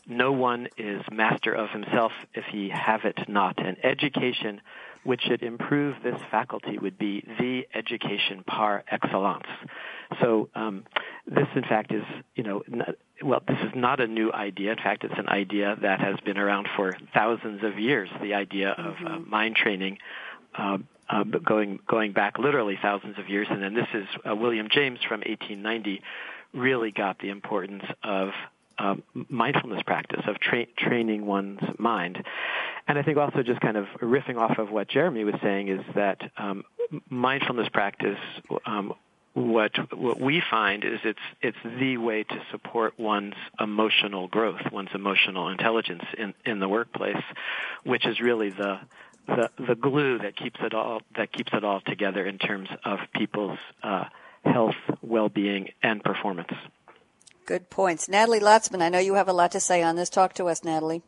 No 0.05 0.33
one 0.33 0.67
is 0.77 1.01
master 1.09 1.53
of 1.53 1.69
himself 1.69 2.11
if 2.33 2.43
he 2.51 2.69
have 2.69 3.05
it 3.05 3.29
not. 3.29 3.57
And 3.57 3.77
education 3.85 4.59
which 5.07 5.21
should 5.21 5.41
improve 5.41 5.95
this 6.03 6.19
faculty 6.29 6.77
would 6.77 6.97
be 6.97 7.23
the 7.39 7.65
education 7.73 8.43
par 8.45 8.83
excellence. 8.91 9.47
So 10.19 10.49
um, 10.53 10.83
this, 11.25 11.47
in 11.55 11.61
fact, 11.63 11.93
is 11.93 12.03
you 12.35 12.43
know 12.43 12.61
not, 12.67 12.89
well, 13.23 13.41
this 13.47 13.57
is 13.63 13.71
not 13.73 14.01
a 14.01 14.07
new 14.07 14.33
idea. 14.33 14.71
In 14.71 14.77
fact, 14.77 15.05
it's 15.05 15.17
an 15.17 15.29
idea 15.29 15.77
that 15.81 16.01
has 16.01 16.19
been 16.25 16.37
around 16.37 16.67
for 16.75 16.97
thousands 17.13 17.63
of 17.63 17.79
years. 17.79 18.09
The 18.21 18.33
idea 18.33 18.71
of 18.71 18.95
uh, 18.95 19.09
mm-hmm. 19.09 19.29
mind 19.29 19.55
training 19.55 19.99
uh, 20.57 20.79
uh, 21.09 21.23
going 21.23 21.79
going 21.87 22.11
back 22.11 22.37
literally 22.37 22.77
thousands 22.81 23.17
of 23.17 23.29
years. 23.29 23.47
And 23.49 23.63
then 23.63 23.73
this 23.73 23.87
is 23.93 24.07
uh, 24.29 24.35
William 24.35 24.67
James 24.69 24.99
from 25.07 25.21
1890 25.21 26.01
really 26.53 26.91
got 26.91 27.19
the 27.19 27.29
importance 27.29 27.83
of 28.03 28.31
um, 28.79 29.03
mindfulness 29.29 29.81
practice 29.85 30.21
of 30.27 30.39
tra- 30.39 30.67
training 30.77 31.25
one's 31.25 31.61
mind. 31.79 32.23
And 32.87 32.97
I 32.97 33.03
think 33.03 33.17
also 33.17 33.43
just 33.43 33.59
kind 33.59 33.75
of 33.75 33.85
riffing 34.01 34.37
off 34.37 34.57
of 34.59 34.71
what 34.71 34.87
Jeremy 34.87 35.25
was 35.25 35.35
saying 35.41 35.67
is 35.67 35.81
that 35.95 36.21
um, 36.37 36.63
mindfulness 37.09 37.67
practice. 37.69 38.19
Um, 38.65 38.93
what 39.33 39.71
what 39.95 40.19
we 40.19 40.41
find 40.49 40.83
is 40.83 40.99
it's 41.03 41.19
it's 41.41 41.57
the 41.63 41.97
way 41.97 42.23
to 42.23 42.41
support 42.49 42.97
one's 42.97 43.35
emotional 43.59 44.27
growth, 44.27 44.61
one's 44.71 44.89
emotional 44.95 45.49
intelligence 45.49 46.03
in 46.17 46.33
in 46.43 46.59
the 46.59 46.67
workplace, 46.67 47.21
which 47.83 48.07
is 48.07 48.19
really 48.19 48.49
the 48.49 48.79
the 49.27 49.51
the 49.59 49.75
glue 49.75 50.17
that 50.19 50.35
keeps 50.35 50.59
it 50.61 50.73
all 50.73 51.01
that 51.15 51.31
keeps 51.31 51.53
it 51.53 51.63
all 51.63 51.81
together 51.81 52.25
in 52.25 52.39
terms 52.39 52.69
of 52.83 52.99
people's 53.13 53.59
uh, 53.83 54.05
health, 54.43 54.75
well-being, 55.03 55.69
and 55.83 56.03
performance. 56.03 56.53
Good 57.45 57.69
points, 57.69 58.09
Natalie 58.09 58.39
Lotzmann. 58.39 58.81
I 58.81 58.89
know 58.89 58.99
you 58.99 59.13
have 59.13 59.29
a 59.29 59.33
lot 59.33 59.51
to 59.51 59.59
say 59.59 59.83
on 59.83 59.95
this. 59.95 60.09
Talk 60.09 60.33
to 60.33 60.45
us, 60.45 60.63
Natalie. 60.63 61.03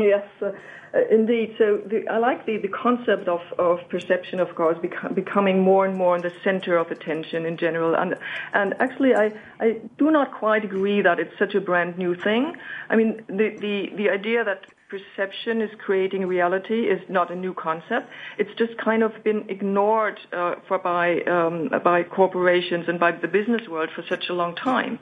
Yes. 0.00 0.26
Uh, 0.40 0.52
uh, 0.92 1.02
indeed. 1.08 1.54
So 1.56 1.80
the, 1.86 2.08
I 2.08 2.18
like 2.18 2.46
the, 2.46 2.56
the 2.56 2.68
concept 2.68 3.28
of, 3.28 3.40
of 3.58 3.78
perception, 3.88 4.40
of 4.40 4.54
course, 4.56 4.76
beco- 4.78 5.14
becoming 5.14 5.60
more 5.60 5.86
and 5.86 5.96
more 5.96 6.16
in 6.16 6.22
the 6.22 6.32
center 6.42 6.76
of 6.76 6.90
attention 6.90 7.46
in 7.46 7.56
general. 7.56 7.94
And, 7.94 8.16
and 8.54 8.74
actually, 8.80 9.14
I, 9.14 9.32
I 9.60 9.80
do 9.98 10.10
not 10.10 10.32
quite 10.32 10.64
agree 10.64 11.00
that 11.02 11.20
it's 11.20 11.38
such 11.38 11.54
a 11.54 11.60
brand 11.60 11.96
new 11.96 12.16
thing. 12.16 12.56
I 12.88 12.96
mean, 12.96 13.22
the, 13.28 13.56
the, 13.60 13.92
the 13.94 14.10
idea 14.10 14.42
that 14.42 14.66
perception 14.90 15.62
is 15.62 15.70
creating 15.78 16.26
reality 16.26 16.88
is 16.88 17.00
not 17.08 17.30
a 17.30 17.36
new 17.36 17.54
concept. 17.54 18.10
It's 18.38 18.50
just 18.58 18.76
kind 18.76 19.02
of 19.02 19.12
been 19.22 19.48
ignored 19.48 20.18
uh, 20.32 20.56
for 20.66 20.78
by 20.78 21.20
um, 21.22 21.70
by 21.84 22.02
corporations 22.02 22.86
and 22.88 22.98
by 22.98 23.12
the 23.12 23.28
business 23.28 23.62
world 23.68 23.90
for 23.94 24.02
such 24.08 24.24
a 24.28 24.34
long 24.34 24.56
time. 24.56 24.98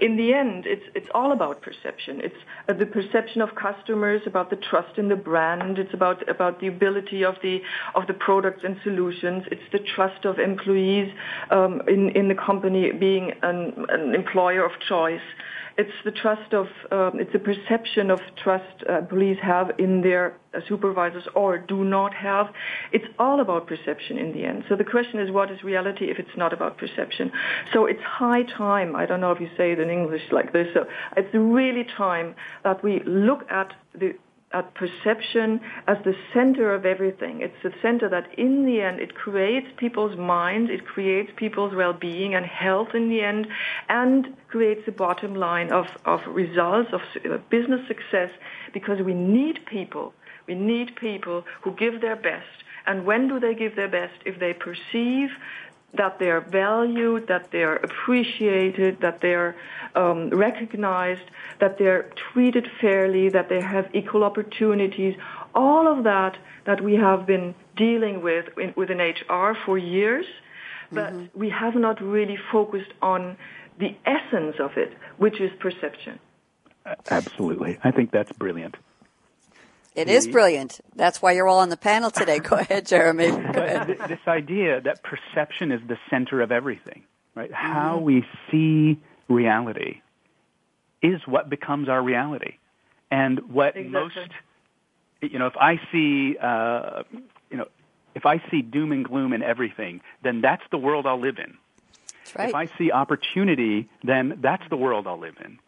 In 0.00 0.16
the 0.16 0.34
end, 0.34 0.66
it's 0.66 0.84
it's 0.94 1.08
all 1.14 1.32
about 1.32 1.62
perception. 1.62 2.20
It's 2.22 2.42
uh, 2.68 2.74
the 2.74 2.86
perception 2.86 3.40
of 3.40 3.54
customers, 3.54 4.20
about 4.26 4.50
the 4.50 4.56
trust 4.56 4.98
in 4.98 5.08
the 5.08 5.16
brand. 5.16 5.78
It's 5.78 5.94
about 5.94 6.28
about 6.28 6.60
the 6.60 6.66
ability 6.66 7.24
of 7.24 7.36
the 7.42 7.62
of 7.94 8.06
the 8.06 8.14
products 8.14 8.62
and 8.62 8.76
solutions. 8.84 9.44
It's 9.50 9.68
the 9.72 9.80
trust 9.94 10.26
of 10.26 10.38
employees 10.38 11.10
um, 11.50 11.80
in 11.88 12.10
in 12.10 12.28
the 12.28 12.34
company 12.34 12.92
being 12.92 13.32
an, 13.42 13.86
an 13.88 14.14
employer 14.14 14.64
of 14.64 14.72
choice 14.86 15.28
it's 15.80 15.98
the 16.04 16.10
trust 16.10 16.52
of, 16.52 16.66
um, 16.92 17.18
it's 17.22 17.34
perception 17.52 18.10
of 18.10 18.20
trust 18.42 18.76
uh, 18.88 19.00
police 19.12 19.38
have 19.42 19.68
in 19.78 20.02
their 20.02 20.36
uh, 20.52 20.60
supervisors 20.68 21.26
or 21.34 21.56
do 21.56 21.84
not 21.84 22.12
have. 22.12 22.46
It's 22.92 23.06
all 23.18 23.40
about 23.40 23.66
perception 23.66 24.18
in 24.18 24.32
the 24.32 24.44
end. 24.44 24.64
So 24.68 24.76
the 24.76 24.84
question 24.84 25.20
is, 25.20 25.30
what 25.30 25.50
is 25.50 25.62
reality 25.62 26.10
if 26.10 26.18
it's 26.18 26.36
not 26.36 26.52
about 26.52 26.76
perception? 26.76 27.32
So 27.72 27.86
it's 27.86 28.02
high 28.02 28.42
time. 28.42 28.94
I 28.94 29.06
don't 29.06 29.22
know 29.22 29.32
if 29.32 29.40
you 29.40 29.48
say 29.56 29.72
it 29.72 29.80
in 29.80 29.88
English 29.88 30.26
like 30.30 30.52
this. 30.52 30.68
So 30.74 30.84
it's 31.16 31.34
really 31.34 31.86
time 31.96 32.34
that 32.62 32.84
we 32.84 33.02
look 33.06 33.42
at 33.50 33.72
the 33.94 34.14
at 34.52 34.74
perception 34.74 35.60
as 35.86 35.96
the 36.04 36.14
center 36.34 36.74
of 36.74 36.84
everything. 36.84 37.40
It's 37.40 37.62
the 37.62 37.72
center 37.80 38.08
that 38.08 38.36
in 38.38 38.66
the 38.66 38.80
end 38.80 39.00
it 39.00 39.14
creates 39.14 39.68
people's 39.76 40.18
minds, 40.18 40.70
it 40.70 40.86
creates 40.86 41.30
people's 41.36 41.74
well-being 41.74 42.34
and 42.34 42.44
health 42.44 42.88
in 42.94 43.08
the 43.08 43.22
end, 43.22 43.46
and 43.88 44.36
creates 44.48 44.84
the 44.86 44.92
bottom 44.92 45.34
line 45.34 45.70
of, 45.70 45.86
of 46.04 46.20
results, 46.26 46.92
of 46.92 47.00
business 47.48 47.86
success, 47.86 48.30
because 48.72 49.00
we 49.00 49.14
need 49.14 49.64
people. 49.66 50.12
We 50.46 50.54
need 50.56 50.96
people 50.96 51.44
who 51.62 51.72
give 51.72 52.00
their 52.00 52.16
best. 52.16 52.64
And 52.86 53.04
when 53.06 53.28
do 53.28 53.38
they 53.38 53.54
give 53.54 53.76
their 53.76 53.88
best? 53.88 54.14
If 54.24 54.40
they 54.40 54.52
perceive 54.52 55.30
that 55.94 56.18
they're 56.18 56.40
valued, 56.40 57.26
that 57.28 57.50
they're 57.50 57.76
appreciated, 57.76 59.00
that 59.00 59.20
they're 59.20 59.56
um, 59.94 60.30
recognized, 60.30 61.22
that 61.58 61.78
they're 61.78 62.10
treated 62.32 62.68
fairly, 62.80 63.28
that 63.28 63.48
they 63.48 63.60
have 63.60 63.88
equal 63.92 64.24
opportunities. 64.24 65.16
All 65.54 65.88
of 65.88 66.04
that 66.04 66.36
that 66.64 66.82
we 66.82 66.94
have 66.94 67.26
been 67.26 67.54
dealing 67.76 68.22
with 68.22 68.46
in, 68.58 68.72
within 68.76 68.98
HR 68.98 69.56
for 69.64 69.78
years, 69.78 70.26
but 70.92 71.12
mm-hmm. 71.12 71.38
we 71.38 71.50
have 71.50 71.74
not 71.74 72.00
really 72.00 72.38
focused 72.52 72.92
on 73.02 73.36
the 73.78 73.96
essence 74.04 74.56
of 74.60 74.76
it, 74.76 74.92
which 75.16 75.40
is 75.40 75.50
perception. 75.58 76.18
Absolutely. 77.10 77.78
I 77.82 77.90
think 77.90 78.10
that's 78.10 78.32
brilliant. 78.32 78.76
It 80.00 80.08
is 80.08 80.26
brilliant. 80.26 80.80
That's 80.96 81.20
why 81.20 81.32
you're 81.32 81.46
all 81.46 81.58
on 81.58 81.68
the 81.68 81.76
panel 81.76 82.10
today. 82.10 82.38
Go 82.40 82.56
ahead, 82.56 82.86
Jeremy. 82.86 83.30
Go 83.30 83.62
ahead. 83.62 83.98
This 84.08 84.20
idea 84.26 84.80
that 84.80 85.02
perception 85.02 85.72
is 85.72 85.80
the 85.86 85.98
center 86.08 86.40
of 86.40 86.50
everything, 86.50 87.04
right? 87.34 87.50
Mm-hmm. 87.50 87.72
How 87.72 87.98
we 87.98 88.24
see 88.50 88.98
reality 89.28 90.00
is 91.02 91.20
what 91.26 91.48
becomes 91.50 91.88
our 91.88 92.02
reality. 92.02 92.54
And 93.10 93.52
what 93.52 93.76
exactly. 93.76 93.90
most, 93.90 95.32
you 95.32 95.38
know, 95.38 95.46
if 95.46 95.56
I 95.56 95.80
see, 95.92 96.36
uh, 96.38 97.02
you 97.50 97.56
know, 97.56 97.66
if 98.14 98.26
I 98.26 98.42
see 98.50 98.62
doom 98.62 98.92
and 98.92 99.04
gloom 99.04 99.32
in 99.32 99.42
everything, 99.42 100.00
then 100.22 100.40
that's 100.40 100.62
the 100.70 100.78
world 100.78 101.06
I'll 101.06 101.20
live 101.20 101.38
in. 101.38 101.56
That's 102.24 102.36
right. 102.36 102.48
If 102.48 102.54
I 102.54 102.66
see 102.78 102.92
opportunity, 102.92 103.88
then 104.02 104.38
that's 104.40 104.66
the 104.68 104.76
world 104.76 105.06
I'll 105.06 105.18
live 105.18 105.36
in. 105.44 105.58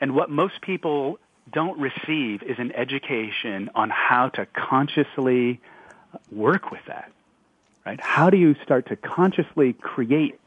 And 0.00 0.14
what 0.14 0.30
most 0.30 0.60
people 0.60 1.18
don't 1.50 1.78
receive 1.78 2.42
is 2.42 2.58
an 2.58 2.72
education 2.72 3.70
on 3.74 3.90
how 3.90 4.28
to 4.30 4.46
consciously 4.46 5.60
work 6.30 6.70
with 6.70 6.80
that. 6.86 7.12
Right? 7.84 8.00
How 8.00 8.30
do 8.30 8.36
you 8.36 8.54
start 8.64 8.88
to 8.88 8.96
consciously 8.96 9.72
create 9.72 10.38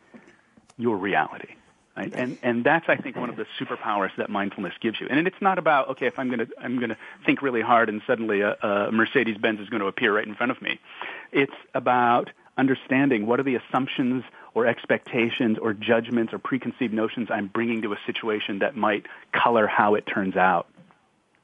your 0.78 0.98
reality? 0.98 1.56
Right? 1.98 2.14
And 2.14 2.38
and 2.42 2.64
that's 2.64 2.88
I 2.88 2.96
think 2.96 3.18
one 3.18 3.30
of 3.30 3.36
the 3.36 3.46
superpowers 3.60 4.16
that 4.18 4.30
mindfulness 4.30 4.74
gives 4.80 5.00
you. 5.02 5.08
And 5.10 5.28
it's 5.28 5.42
not 5.42 5.58
about 5.58 5.90
okay 5.90 6.08
if 6.08 6.18
I'm 6.20 6.30
to 6.30 6.48
I'm 6.60 6.80
to 6.80 6.98
think 7.26 7.42
really 7.42 7.62
hard 7.62 7.90
and 7.90 8.02
suddenly 8.08 8.42
a, 8.42 8.54
a 8.54 8.92
Mercedes 8.92 9.38
Benz 9.38 9.60
is 9.60 9.70
going 9.70 9.82
to 9.82 9.88
appear 9.88 10.16
right 10.16 10.26
in 10.26 10.36
front 10.36 10.52
of 10.52 10.62
me. 10.62 10.80
It's 11.32 11.54
about 11.74 12.30
understanding 12.58 13.26
what 13.26 13.40
are 13.40 13.44
the 13.44 13.56
assumptions 13.56 14.24
or 14.54 14.68
expectations 14.68 15.58
or 15.58 15.74
judgments 15.74 16.34
or 16.34 16.40
preconceived 16.40 16.94
notions 16.94 17.30
I'm 17.32 17.48
bringing 17.48 17.82
to 17.84 17.94
a 17.94 17.98
situation 18.06 18.60
that 18.60 18.76
might 18.76 19.06
color 19.32 19.68
how 19.68 19.96
it 19.96 20.06
turns 20.06 20.36
out. 20.36 20.68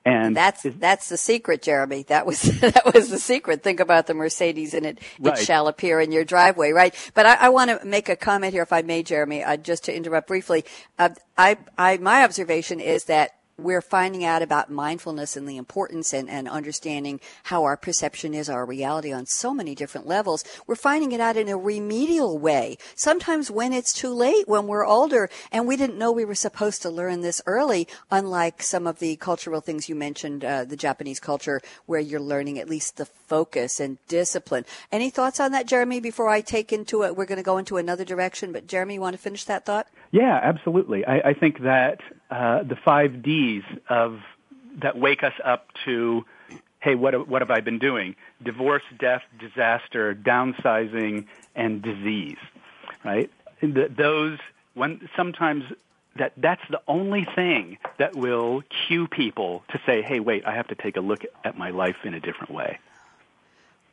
And 0.07 0.35
that's 0.35 0.63
that's 0.63 1.09
the 1.09 1.17
secret, 1.17 1.61
Jeremy. 1.61 2.03
That 2.03 2.25
was 2.25 2.41
that 2.61 2.93
was 2.93 3.09
the 3.09 3.19
secret. 3.19 3.61
Think 3.61 3.79
about 3.79 4.07
the 4.07 4.13
Mercedes, 4.13 4.73
and 4.73 4.85
it 4.85 4.99
right. 5.19 5.37
it 5.37 5.43
shall 5.43 5.67
appear 5.67 5.99
in 5.99 6.11
your 6.11 6.23
driveway, 6.23 6.71
right? 6.71 6.95
But 7.13 7.25
I, 7.25 7.35
I 7.35 7.49
want 7.49 7.71
to 7.71 7.85
make 7.85 8.07
a 8.07 8.15
comment 8.15 8.53
here, 8.53 8.63
if 8.63 8.71
I 8.71 8.83
may, 8.83 9.03
Jeremy, 9.03 9.43
uh, 9.43 9.57
just 9.57 9.83
to 9.85 9.95
interrupt 9.95 10.27
briefly. 10.27 10.63
Uh, 10.97 11.09
I, 11.37 11.57
I, 11.77 11.97
my 11.97 12.23
observation 12.23 12.79
is 12.79 13.05
that 13.05 13.31
we're 13.57 13.81
finding 13.81 14.23
out 14.23 14.41
about 14.43 14.69
mindfulness 14.69 15.35
and 15.35 15.49
the 15.49 15.57
importance 15.57 16.13
and, 16.13 16.29
and 16.29 16.47
understanding 16.47 17.19
how 17.43 17.63
our 17.63 17.75
perception 17.75 18.33
is 18.35 18.49
our 18.49 18.65
reality 18.65 19.11
on 19.11 19.25
so 19.25 19.53
many 19.53 19.73
different 19.73 20.05
levels. 20.05 20.43
We're 20.67 20.75
finding 20.75 21.11
it 21.11 21.19
out 21.19 21.37
in 21.37 21.49
a 21.49 21.57
remedial 21.57 22.37
way. 22.37 22.77
Sometimes 22.95 23.49
when 23.49 23.73
it's 23.73 23.93
too 23.93 24.13
late, 24.13 24.47
when 24.47 24.67
we're 24.67 24.85
older, 24.85 25.29
and 25.51 25.67
we 25.67 25.75
didn't 25.75 25.97
know 25.97 26.11
we 26.11 26.25
were 26.25 26.35
supposed 26.35 26.83
to 26.83 26.89
learn 26.89 27.21
this 27.21 27.41
early, 27.47 27.87
unlike 28.11 28.61
some 28.61 28.85
of 28.85 28.99
the 28.99 29.15
cultural 29.15 29.61
things 29.61 29.89
you 29.89 29.95
mentioned, 29.95 30.45
uh, 30.45 30.63
the 30.63 30.75
Japanese 30.75 31.19
culture, 31.19 31.61
where 31.87 31.99
you're 31.99 32.19
learning 32.19 32.59
at 32.59 32.69
least 32.69 32.97
the 32.97 33.05
focus 33.05 33.79
and 33.79 33.97
discipline. 34.07 34.65
Any 34.91 35.09
thoughts 35.09 35.39
on 35.39 35.51
that, 35.53 35.67
Jeremy, 35.67 35.99
before 35.99 36.29
I 36.29 36.41
take 36.41 36.71
into 36.71 37.03
it? 37.03 37.15
We're 37.15 37.25
going 37.25 37.37
to 37.37 37.43
go 37.43 37.57
into 37.57 37.77
another 37.77 38.05
direction, 38.05 38.51
but 38.51 38.67
Jeremy, 38.67 38.95
you 38.95 39.01
want 39.01 39.15
to 39.15 39.21
finish 39.21 39.43
that 39.45 39.65
thought? 39.65 39.87
Yeah, 40.11 40.39
absolutely. 40.41 41.05
I, 41.05 41.29
I 41.29 41.33
think 41.33 41.61
that 41.63 41.99
uh, 42.29 42.63
the 42.63 42.75
five 42.75 43.21
D's 43.21 43.63
of 43.89 44.19
that 44.81 44.97
wake 44.97 45.23
us 45.23 45.33
up 45.43 45.67
to, 45.85 46.25
hey, 46.79 46.95
what 46.95 47.27
what 47.27 47.41
have 47.41 47.51
I 47.51 47.61
been 47.61 47.79
doing? 47.79 48.15
Divorce, 48.43 48.83
death, 48.99 49.23
disaster, 49.39 50.15
downsizing, 50.15 51.25
and 51.55 51.81
disease. 51.81 52.37
Right? 53.03 53.29
The, 53.61 53.91
those 53.95 54.39
when 54.73 55.09
sometimes 55.15 55.63
that 56.17 56.33
that's 56.37 56.61
the 56.69 56.81
only 56.87 57.27
thing 57.35 57.77
that 57.99 58.15
will 58.15 58.63
cue 58.87 59.07
people 59.07 59.63
to 59.69 59.79
say, 59.85 60.01
hey, 60.01 60.19
wait, 60.19 60.45
I 60.45 60.55
have 60.55 60.67
to 60.67 60.75
take 60.75 60.97
a 60.97 61.01
look 61.01 61.23
at 61.43 61.57
my 61.57 61.69
life 61.69 61.97
in 62.03 62.13
a 62.13 62.19
different 62.19 62.53
way. 62.53 62.79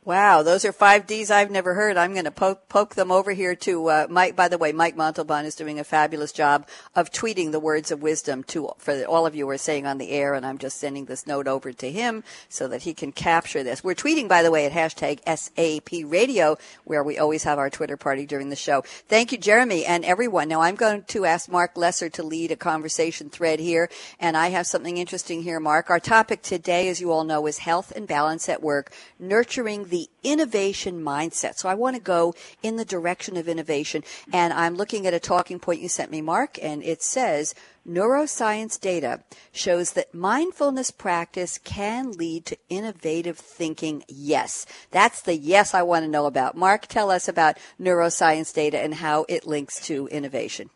Wow, 0.05 0.43
those 0.43 0.65
are 0.65 0.71
five 0.71 1.07
Ds 1.07 1.31
I've 1.31 1.49
never 1.49 1.73
heard. 1.73 1.97
I'm 1.97 2.13
going 2.13 2.25
to 2.25 2.31
poke, 2.31 2.69
poke 2.69 2.93
them 2.93 3.11
over 3.11 3.31
here 3.31 3.55
to 3.55 3.87
uh, 3.87 4.07
Mike. 4.07 4.35
By 4.35 4.47
the 4.49 4.59
way, 4.59 4.71
Mike 4.71 4.95
Montalban 4.95 5.45
is 5.45 5.55
doing 5.55 5.79
a 5.79 5.83
fabulous 5.83 6.31
job 6.31 6.67
of 6.93 7.11
tweeting 7.11 7.51
the 7.51 7.59
words 7.59 7.89
of 7.89 8.03
wisdom 8.03 8.43
to 8.43 8.69
for 8.77 9.03
all 9.05 9.25
of 9.25 9.33
you 9.33 9.45
who 9.45 9.49
are 9.49 9.57
saying 9.57 9.87
on 9.87 9.97
the 9.97 10.11
air, 10.11 10.35
and 10.35 10.45
I'm 10.45 10.59
just 10.59 10.77
sending 10.77 11.05
this 11.05 11.25
note 11.25 11.47
over 11.47 11.73
to 11.73 11.89
him 11.89 12.23
so 12.49 12.67
that 12.67 12.83
he 12.83 12.93
can 12.93 13.13
capture 13.13 13.63
this. 13.63 13.83
We're 13.83 13.95
tweeting, 13.95 14.27
by 14.27 14.43
the 14.43 14.51
way, 14.51 14.67
at 14.67 14.73
hashtag 14.73 15.21
SAP 15.25 16.07
Radio, 16.07 16.59
where 16.83 17.03
we 17.03 17.17
always 17.17 17.41
have 17.41 17.57
our 17.57 17.71
Twitter 17.71 17.97
party 17.97 18.27
during 18.27 18.51
the 18.51 18.55
show. 18.55 18.83
Thank 19.07 19.31
you, 19.31 19.39
Jeremy, 19.39 19.87
and 19.87 20.05
everyone. 20.05 20.49
Now 20.49 20.61
I'm 20.61 20.75
going 20.75 21.01
to 21.01 21.25
ask 21.25 21.49
Marc 21.49 21.75
Lesser 21.75 22.09
to 22.11 22.21
lead 22.21 22.51
a 22.51 22.55
conversation 22.55 23.31
thread 23.31 23.59
here, 23.59 23.89
and 24.19 24.37
I 24.37 24.49
have 24.49 24.67
something 24.67 24.97
interesting 24.97 25.41
here, 25.41 25.59
Marc. 25.59 25.89
Our 25.89 25.99
topic 25.99 26.43
today, 26.43 26.89
as 26.89 27.01
you 27.01 27.11
all 27.11 27.23
know, 27.23 27.47
is 27.47 27.57
health 27.57 27.91
and 27.95 28.07
balance 28.07 28.47
at 28.47 28.61
work, 28.61 28.93
nurturing 29.17 29.85
the 29.85 29.94
the 29.95 30.09
innovation 30.25 31.01
mindset. 31.01 31.55
So 31.55 31.69
I 31.69 31.73
want 31.73 31.95
to 31.95 32.01
go 32.01 32.33
in 32.61 32.75
the 32.75 32.83
direction 32.83 33.37
of 33.37 33.47
innovation. 33.47 34.03
And 34.33 34.51
I'm 34.51 34.75
looking 34.75 35.07
at 35.07 35.13
a 35.13 35.21
talking 35.21 35.57
point 35.57 35.79
you 35.79 35.87
sent 35.87 36.11
me, 36.11 36.21
Marc, 36.21 36.59
and 36.61 36.83
it 36.83 37.01
says, 37.01 37.55
neuroscience 37.87 38.77
data 38.77 39.23
shows 39.53 39.93
that 39.93 40.13
mindfulness 40.13 40.91
practice 40.91 41.57
can 41.59 42.11
lead 42.11 42.45
to 42.47 42.57
innovative 42.67 43.37
thinking. 43.37 44.03
Yes. 44.09 44.65
That's 44.91 45.21
the 45.21 45.37
yes 45.37 45.73
I 45.73 45.83
want 45.83 46.03
to 46.03 46.11
know 46.11 46.25
about. 46.25 46.57
Marc, 46.57 46.87
tell 46.87 47.09
us 47.09 47.29
about 47.29 47.57
neuroscience 47.79 48.53
data 48.53 48.77
and 48.77 48.95
how 48.95 49.25
it 49.29 49.47
links 49.47 49.79
to 49.87 50.07
innovation. 50.07 50.71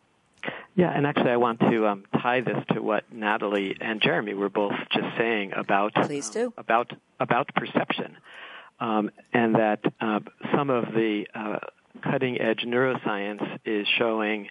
Yeah, 0.76 0.96
and 0.96 1.06
actually, 1.06 1.32
I 1.32 1.36
want 1.36 1.60
to 1.60 1.88
um, 1.88 2.06
tie 2.22 2.40
this 2.40 2.64
to 2.72 2.82
what 2.82 3.12
Natalie 3.12 3.76
and 3.82 4.02
Jeremy 4.02 4.34
were 4.34 4.48
both 4.48 4.76
just 4.94 5.18
saying 5.18 5.52
about 5.54 5.94
Please 5.94 6.30
do. 6.30 6.46
Um, 6.46 6.54
about 6.56 6.94
about 7.20 7.54
perception. 7.54 8.16
Um, 8.80 9.12
and 9.34 9.56
that 9.56 9.80
uh, 10.00 10.20
some 10.56 10.70
of 10.70 10.86
the 10.94 11.26
uh, 11.34 11.60
cutting 12.04 12.40
edge 12.40 12.64
neuroscience 12.66 13.60
is 13.66 13.88
showing 13.98 14.50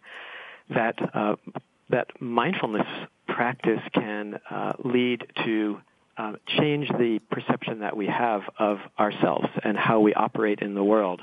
that 0.70 0.96
uh, 1.14 1.36
that 1.90 2.20
mindfulness 2.20 2.86
practice 3.26 3.80
can 3.94 4.38
uh, 4.50 4.72
lead 4.84 5.24
to 5.44 5.80
uh, 6.18 6.32
change 6.58 6.88
the 6.88 7.20
perception 7.30 7.80
that 7.80 7.96
we 7.96 8.06
have 8.06 8.42
of 8.58 8.78
ourselves 8.98 9.46
and 9.62 9.78
how 9.78 10.00
we 10.00 10.12
operate 10.14 10.60
in 10.60 10.74
the 10.74 10.84
world. 10.84 11.20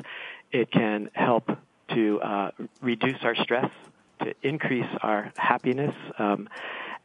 It 0.52 0.72
can 0.72 1.10
help 1.14 1.50
to 1.90 2.22
uh, 2.22 2.52
reduce 2.82 3.22
our 3.24 3.36
stress, 3.36 3.70
to 4.22 4.34
increase 4.42 4.88
our 5.02 5.32
happiness, 5.36 5.94
um, 6.18 6.48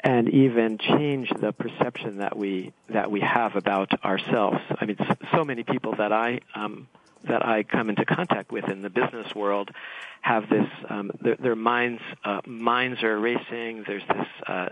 and 0.03 0.28
even 0.30 0.78
change 0.78 1.30
the 1.40 1.53
perception 1.53 2.18
that 2.18 2.36
we 2.36 2.72
that 2.88 3.11
we 3.11 3.20
have 3.20 3.57
about 3.57 4.05
ourselves. 4.05 4.59
I 4.80 4.84
mean, 4.84 4.96
so 5.34 5.44
many 5.44 5.62
people 5.62 5.94
that 5.96 6.12
I 6.12 6.40
um, 6.55 6.88
that 7.24 7.44
I 7.44 7.62
come 7.62 7.90
into 7.90 8.05
contact 8.05 8.51
with 8.51 8.68
in 8.68 8.82
the 8.82 8.90
business 8.90 9.34
world 9.34 9.70
have 10.22 10.48
this 10.48 10.66
um, 10.88 11.11
their, 11.20 11.36
their 11.36 11.57
minds 11.57 12.03
uh, 12.24 12.40
minds 12.46 13.03
are 13.03 13.18
racing. 13.18 13.84
There's 13.86 14.07
this 14.09 14.26
uh, 14.46 14.68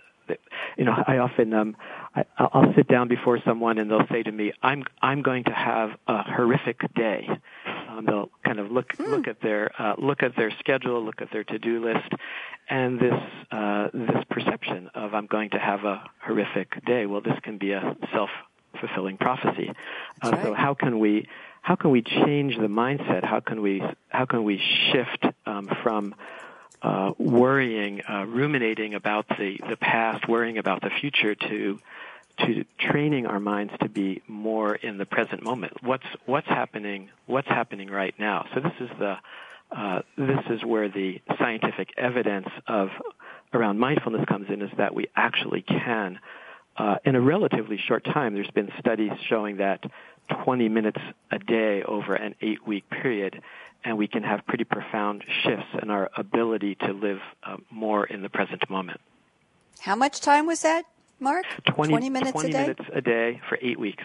you 0.76 0.84
know 0.84 0.94
I 1.06 1.18
often 1.18 1.52
um, 1.52 1.76
I, 2.14 2.24
I'll 2.38 2.72
sit 2.74 2.88
down 2.88 3.08
before 3.08 3.38
someone 3.44 3.78
and 3.78 3.90
they'll 3.90 4.08
say 4.10 4.22
to 4.22 4.32
me, 4.32 4.52
"I'm 4.62 4.84
I'm 5.02 5.22
going 5.22 5.44
to 5.44 5.52
have 5.52 5.90
a 6.06 6.22
horrific 6.22 6.80
day." 6.94 7.28
Um, 7.88 8.04
they'll 8.04 8.30
kind 8.44 8.58
of 8.58 8.70
look 8.70 8.94
hmm. 8.96 9.04
look 9.04 9.28
at 9.28 9.40
their 9.40 9.70
uh, 9.80 9.94
look 9.98 10.22
at 10.22 10.36
their 10.36 10.50
schedule, 10.58 11.02
look 11.04 11.22
at 11.22 11.32
their 11.32 11.44
to-do 11.44 11.84
list, 11.84 12.12
and 12.68 13.00
this 13.00 13.20
uh, 13.50 13.88
this 13.92 14.24
perception 14.30 14.90
of 14.94 15.14
I'm 15.14 15.26
going 15.26 15.50
to 15.50 15.58
have 15.58 15.84
a 15.84 16.04
horrific 16.20 16.84
day. 16.84 17.06
Well, 17.06 17.22
this 17.22 17.38
can 17.42 17.58
be 17.58 17.72
a 17.72 17.96
self-fulfilling 18.12 19.16
prophecy. 19.16 19.72
Uh, 20.22 20.30
right. 20.30 20.42
So 20.42 20.54
how 20.54 20.74
can 20.74 20.98
we 20.98 21.28
how 21.62 21.76
can 21.76 21.90
we 21.90 22.02
change 22.02 22.56
the 22.56 22.68
mindset? 22.68 23.24
How 23.24 23.40
can 23.40 23.62
we 23.62 23.82
how 24.08 24.26
can 24.26 24.44
we 24.44 24.60
shift 24.92 25.24
um, 25.46 25.68
from 25.82 26.14
uh, 26.82 27.12
worrying, 27.18 28.02
uh, 28.08 28.24
ruminating 28.26 28.94
about 28.94 29.26
the 29.28 29.58
the 29.68 29.76
past, 29.76 30.28
worrying 30.28 30.58
about 30.58 30.82
the 30.82 30.90
future, 31.00 31.34
to 31.34 31.78
to 32.46 32.64
training 32.78 33.26
our 33.26 33.40
minds 33.40 33.72
to 33.82 33.88
be 33.88 34.22
more 34.26 34.74
in 34.74 34.98
the 34.98 35.06
present 35.06 35.42
moment. 35.42 35.82
What's 35.82 36.06
what's 36.26 36.46
happening? 36.46 37.10
What's 37.26 37.48
happening 37.48 37.88
right 37.88 38.14
now? 38.18 38.46
So 38.54 38.60
this 38.60 38.72
is 38.80 38.90
the 38.98 39.16
uh, 39.70 40.02
this 40.16 40.44
is 40.50 40.64
where 40.64 40.88
the 40.88 41.20
scientific 41.38 41.90
evidence 41.96 42.48
of 42.66 42.88
around 43.52 43.78
mindfulness 43.78 44.24
comes 44.26 44.46
in. 44.48 44.62
Is 44.62 44.70
that 44.78 44.94
we 44.94 45.06
actually 45.14 45.62
can, 45.62 46.18
uh, 46.76 46.96
in 47.04 47.14
a 47.16 47.20
relatively 47.20 47.78
short 47.78 48.04
time. 48.04 48.34
There's 48.34 48.50
been 48.50 48.70
studies 48.78 49.12
showing 49.28 49.58
that 49.58 49.84
20 50.44 50.68
minutes 50.68 51.00
a 51.30 51.38
day 51.38 51.82
over 51.82 52.14
an 52.14 52.34
eight 52.40 52.66
week 52.66 52.88
period, 52.90 53.42
and 53.84 53.98
we 53.98 54.06
can 54.08 54.22
have 54.22 54.46
pretty 54.46 54.64
profound 54.64 55.24
shifts 55.42 55.68
in 55.82 55.90
our 55.90 56.10
ability 56.16 56.76
to 56.76 56.92
live 56.92 57.20
uh, 57.42 57.56
more 57.70 58.04
in 58.04 58.22
the 58.22 58.28
present 58.28 58.68
moment. 58.70 59.00
How 59.80 59.94
much 59.94 60.20
time 60.20 60.46
was 60.46 60.62
that, 60.62 60.84
Marc? 61.20 61.44
20, 61.66 61.90
20 61.90 62.10
minutes 62.10 62.32
20 62.32 62.48
a 62.48 62.52
day? 62.52 62.60
minutes 62.60 62.84
a 62.92 63.00
day 63.00 63.40
for 63.48 63.58
eight 63.60 63.78
weeks. 63.78 64.04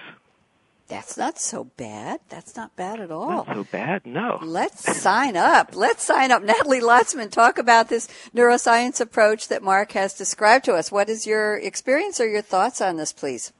That's 0.87 1.17
not 1.17 1.39
so 1.39 1.63
bad. 1.63 2.19
That's 2.29 2.55
not 2.55 2.75
bad 2.75 2.99
at 2.99 3.09
all. 3.09 3.45
Not 3.45 3.47
so 3.47 3.63
bad, 3.71 4.05
no. 4.05 4.37
Let's 4.43 4.97
sign 4.97 5.37
up. 5.37 5.75
Let's 5.75 6.03
sign 6.03 6.31
up. 6.31 6.43
Natalie 6.43 6.81
Lotzmann, 6.81 7.31
talk 7.31 7.57
about 7.57 7.87
this 7.87 8.07
neuroscience 8.35 8.99
approach 8.99 9.47
that 9.47 9.63
Marc 9.63 9.93
has 9.93 10.13
described 10.13 10.65
to 10.65 10.73
us. 10.73 10.91
What 10.91 11.09
is 11.09 11.25
your 11.25 11.55
experience 11.57 12.19
or 12.19 12.27
your 12.27 12.41
thoughts 12.41 12.81
on 12.81 12.97
this, 12.97 13.13
please? 13.13 13.53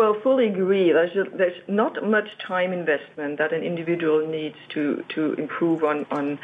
Well, 0.00 0.16
fully 0.22 0.46
agree. 0.46 0.92
There's, 0.92 1.14
a, 1.14 1.24
there's 1.36 1.60
not 1.68 2.02
much 2.02 2.26
time 2.38 2.72
investment 2.72 3.36
that 3.36 3.52
an 3.52 3.62
individual 3.62 4.26
needs 4.26 4.56
to, 4.70 5.04
to 5.10 5.34
improve 5.34 5.84
on, 5.84 6.06
on 6.10 6.38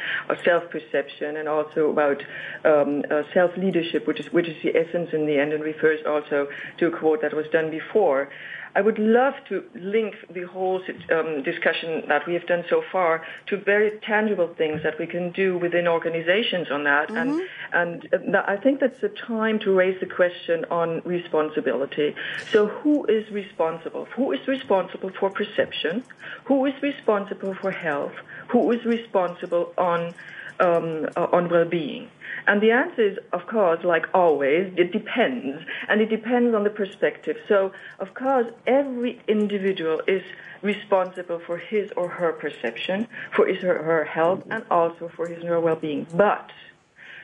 self-perception 0.45 1.39
and 1.39 1.49
also 1.49 1.89
about 1.89 2.23
um, 2.67 3.03
uh, 3.11 3.23
self-leadership, 3.33 4.07
which 4.07 4.21
is, 4.21 4.31
which 4.31 4.47
is 4.47 4.63
the 4.63 4.77
essence 4.77 5.09
in 5.15 5.25
the 5.25 5.39
end 5.39 5.55
and 5.55 5.65
refers 5.65 6.01
also 6.07 6.49
to 6.77 6.89
a 6.89 6.91
quote 6.91 7.23
that 7.23 7.33
was 7.33 7.47
done 7.51 7.71
before. 7.71 8.29
I 8.77 8.83
would 8.83 8.99
love 8.99 9.33
to 9.49 9.65
link 9.75 10.15
the 10.29 10.43
whole 10.43 10.83
um, 11.11 11.43
discussion 11.43 12.03
that 12.09 12.27
we 12.27 12.35
have 12.35 12.47
done 12.47 12.63
so 12.69 12.83
far 12.93 13.25
to 13.47 13.57
very 13.57 13.91
tangible 14.03 14.49
things 14.59 14.83
that 14.83 14.99
we 14.99 15.07
can 15.07 15.33
do 15.33 15.57
within 15.57 15.89
organizations 15.89 16.71
on 16.71 16.85
that. 16.85 17.09
Mm-hmm. 17.09 17.41
And, 17.73 18.07
and 18.13 18.37
I 18.37 18.59
think 18.59 18.81
that's 18.81 19.01
the 19.01 19.09
time 19.09 19.59
to 19.61 19.73
raise 19.73 19.99
the 19.99 20.07
question 20.07 20.67
on 20.71 21.01
responsibility. 21.07 22.15
So 22.53 22.67
who 22.67 23.07
is 23.07 23.25
responsible? 23.31 24.05
Who 24.15 24.33
is 24.33 24.47
responsible 24.47 25.11
for 25.19 25.31
perception? 25.31 26.05
Who 26.45 26.67
is 26.67 26.75
responsible 26.83 27.55
for 27.55 27.71
health? 27.71 28.17
Who 28.49 28.71
is 28.73 28.85
responsible 28.85 29.73
on 29.79 30.15
um, 30.61 31.07
uh, 31.17 31.27
on 31.33 31.49
well-being? 31.49 32.11
And 32.47 32.61
the 32.61 32.71
answer 32.71 33.03
is, 33.03 33.19
of 33.33 33.47
course, 33.47 33.85
like 33.85 34.07
always, 34.15 34.73
it 34.77 34.93
depends. 34.93 35.65
And 35.89 36.01
it 36.01 36.09
depends 36.09 36.55
on 36.55 36.65
the 36.65 36.71
perspective. 36.71 37.37
So, 37.49 37.73
of 37.99 38.15
course, 38.15 38.47
every 38.67 39.21
individual 39.27 40.01
is 40.07 40.23
responsible 40.63 41.41
for 41.47 41.59
his 41.59 41.91
or 41.97 42.09
her 42.09 42.33
perception, 42.33 43.09
for 43.35 43.47
his 43.47 43.63
or 43.65 43.83
her 43.83 44.05
health, 44.05 44.43
and 44.51 44.65
also 44.71 45.11
for 45.15 45.27
his 45.27 45.45
or 45.45 45.49
her 45.49 45.61
well-being. 45.61 46.07
But 46.15 46.51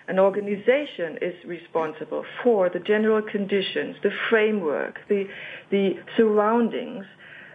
an 0.09 0.19
organization 0.19 1.19
is 1.23 1.35
responsible 1.45 2.25
for 2.43 2.69
the 2.69 2.81
general 2.81 3.23
conditions, 3.23 3.97
the 4.03 4.13
framework, 4.29 5.01
the, 5.09 5.29
the 5.71 5.99
surroundings, 6.17 7.07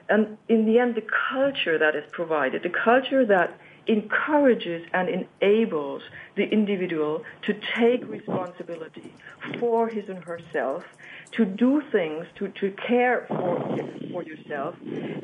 and 0.09 0.37
in 0.47 0.65
the 0.65 0.79
end, 0.79 0.95
the 0.95 1.03
culture 1.33 1.77
that 1.77 1.95
is 1.95 2.05
provided, 2.11 2.63
the 2.63 2.69
culture 2.69 3.25
that 3.25 3.59
encourages 3.87 4.87
and 4.93 5.27
enables 5.41 6.03
the 6.35 6.43
individual 6.43 7.23
to 7.43 7.53
take 7.75 8.07
responsibility 8.07 9.13
for 9.59 9.87
his 9.87 10.09
and 10.09 10.23
herself, 10.23 10.83
to 11.31 11.45
do 11.45 11.81
things, 11.91 12.25
to, 12.35 12.49
to 12.49 12.71
care 12.71 13.25
for, 13.27 13.77
for 14.11 14.23
yourself, 14.23 14.75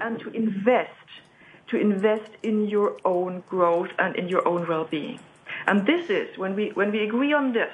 and 0.01 0.19
to 0.19 0.29
invest, 0.29 0.89
to 1.67 1.77
invest 1.77 2.31
in 2.43 2.67
your 2.67 2.97
own 3.05 3.43
growth 3.49 3.89
and 3.99 4.15
in 4.15 4.27
your 4.27 4.47
own 4.47 4.67
well-being. 4.67 5.19
And 5.67 5.85
this 5.85 6.09
is, 6.09 6.37
when 6.37 6.55
we, 6.55 6.69
when 6.69 6.91
we 6.91 7.03
agree 7.03 7.33
on 7.33 7.53
this 7.53 7.73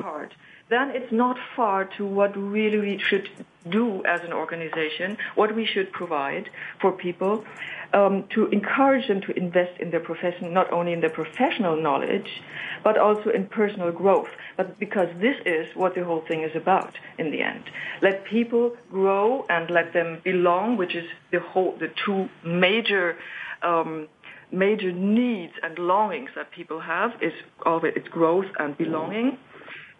part, 0.00 0.34
then 0.68 0.90
it's 0.90 1.12
not 1.12 1.36
far 1.56 1.84
to 1.96 2.04
what 2.04 2.36
really 2.36 2.78
we 2.78 2.98
should 2.98 3.28
do 3.70 4.02
as 4.04 4.20
an 4.22 4.32
organization, 4.32 5.16
what 5.34 5.54
we 5.54 5.66
should 5.66 5.92
provide 5.92 6.48
for 6.80 6.92
people, 6.92 7.44
um, 7.92 8.24
to 8.34 8.46
encourage 8.48 9.08
them 9.08 9.20
to 9.22 9.32
invest 9.36 9.80
in 9.80 9.90
their 9.90 10.00
profession, 10.00 10.52
not 10.52 10.70
only 10.72 10.92
in 10.92 11.00
their 11.00 11.10
professional 11.10 11.80
knowledge, 11.80 12.42
but 12.84 12.98
also 12.98 13.30
in 13.30 13.46
personal 13.46 13.90
growth. 13.92 14.28
But 14.56 14.78
because 14.78 15.08
this 15.20 15.36
is 15.46 15.74
what 15.74 15.94
the 15.94 16.04
whole 16.04 16.22
thing 16.28 16.42
is 16.42 16.54
about 16.54 16.94
in 17.18 17.30
the 17.30 17.42
end. 17.42 17.64
Let 18.02 18.24
people 18.24 18.76
grow 18.90 19.46
and 19.48 19.70
let 19.70 19.92
them 19.92 20.20
belong, 20.22 20.76
which 20.76 20.94
is 20.94 21.08
the 21.30 21.40
whole, 21.40 21.76
the 21.78 21.90
two 22.04 22.28
major, 22.44 23.16
um, 23.62 24.08
major 24.52 24.92
needs 24.92 25.52
and 25.62 25.78
longings 25.78 26.30
that 26.34 26.50
people 26.50 26.80
have 26.80 27.12
is 27.22 27.32
always 27.64 27.92
it's 27.96 28.08
growth 28.08 28.46
and 28.58 28.76
belonging. 28.76 29.38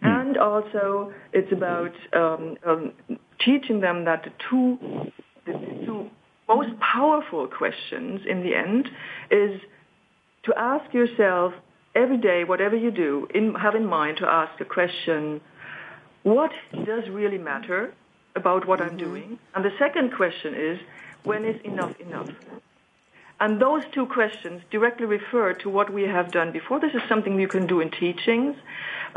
Hmm. 0.01 0.07
And 0.07 0.39
also, 0.39 1.13
it's 1.33 1.53
about 1.53 1.93
um, 2.15 2.57
um, 2.67 2.93
teaching 3.45 3.81
them 3.81 4.05
that 4.05 4.25
the 4.25 4.33
two, 4.49 4.79
the 5.47 5.53
two 5.85 6.11
most 6.49 6.71
powerful 6.81 7.47
questions 7.47 8.23
in 8.29 8.43
the 8.43 8.55
end 8.55 8.89
is 9.31 9.61
to 10.45 10.55
ask 10.57 10.93
yourself 10.95 11.53
every 11.95 12.17
day, 12.17 12.45
whatever 12.45 12.77
you 12.77 12.91
do, 12.91 13.27
in, 13.35 13.55
have 13.55 13.75
in 13.75 13.87
mind 13.87 14.19
to 14.19 14.27
ask 14.27 14.57
the 14.59 14.65
question, 14.65 15.41
what 16.23 16.51
does 16.85 17.09
really 17.11 17.39
matter 17.39 17.93
about 18.37 18.67
what 18.67 18.81
I'm 18.81 18.91
mm-hmm. 18.91 18.99
doing? 18.99 19.39
And 19.55 19.65
the 19.65 19.73
second 19.79 20.15
question 20.15 20.55
is, 20.55 20.79
when 21.25 21.45
is 21.45 21.61
enough 21.65 21.99
enough? 22.01 22.31
And 23.41 23.61
those 23.61 23.83
two 23.93 24.07
questions 24.07 24.63
directly 24.71 25.07
refer 25.07 25.55
to 25.55 25.69
what 25.69 25.93
we 25.93 26.03
have 26.03 26.33
done 26.33 26.51
before. 26.51 26.81
This 26.81 26.95
is 26.95 27.03
something 27.09 27.39
you 27.39 27.47
can 27.47 27.67
do 27.67 27.81
in 27.81 27.91
teachings, 27.91 28.57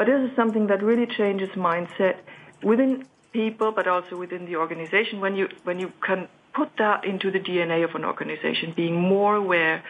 but 0.02 0.08
this 0.08 0.32
is 0.32 0.36
something 0.36 0.66
that 0.66 0.82
really 0.82 1.06
changes 1.06 1.50
mindset 1.50 2.16
within 2.64 3.06
people, 3.34 3.72
but 3.72 3.88
also 3.88 4.18
within 4.18 4.48
the 4.48 4.56
organization. 4.56 5.20
When 5.20 5.36
you 5.36 5.48
when 5.64 5.80
you 5.80 5.94
can 6.04 6.28
put 6.56 6.70
that 6.80 7.06
into 7.06 7.30
the 7.30 7.38
DNA 7.40 7.84
of 7.84 7.94
an 7.94 8.04
organization, 8.04 8.74
being 8.76 9.00
more 9.00 9.36
aware 9.36 9.84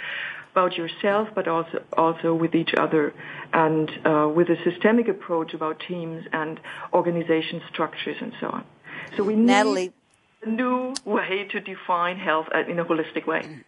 about 0.52 0.76
yourself, 0.76 1.30
but 1.34 1.48
also 1.48 1.82
also 1.98 2.34
with 2.34 2.56
each 2.56 2.74
other, 2.78 3.14
and 3.54 3.90
uh, 4.04 4.28
with 4.28 4.50
a 4.50 4.58
systemic 4.70 5.08
approach 5.08 5.54
about 5.54 5.82
teams 5.88 6.26
and 6.34 6.60
organization 6.92 7.62
structures 7.72 8.18
and 8.20 8.34
so 8.42 8.48
on. 8.48 8.66
So 9.16 9.24
we 9.24 9.36
need 9.38 9.46
Natalie. 9.46 9.94
a 10.44 10.50
new 10.50 10.94
way 11.06 11.48
to 11.54 11.62
define 11.62 12.18
health 12.18 12.48
in 12.68 12.80
a 12.80 12.84
holistic 12.84 13.26
way. 13.28 13.64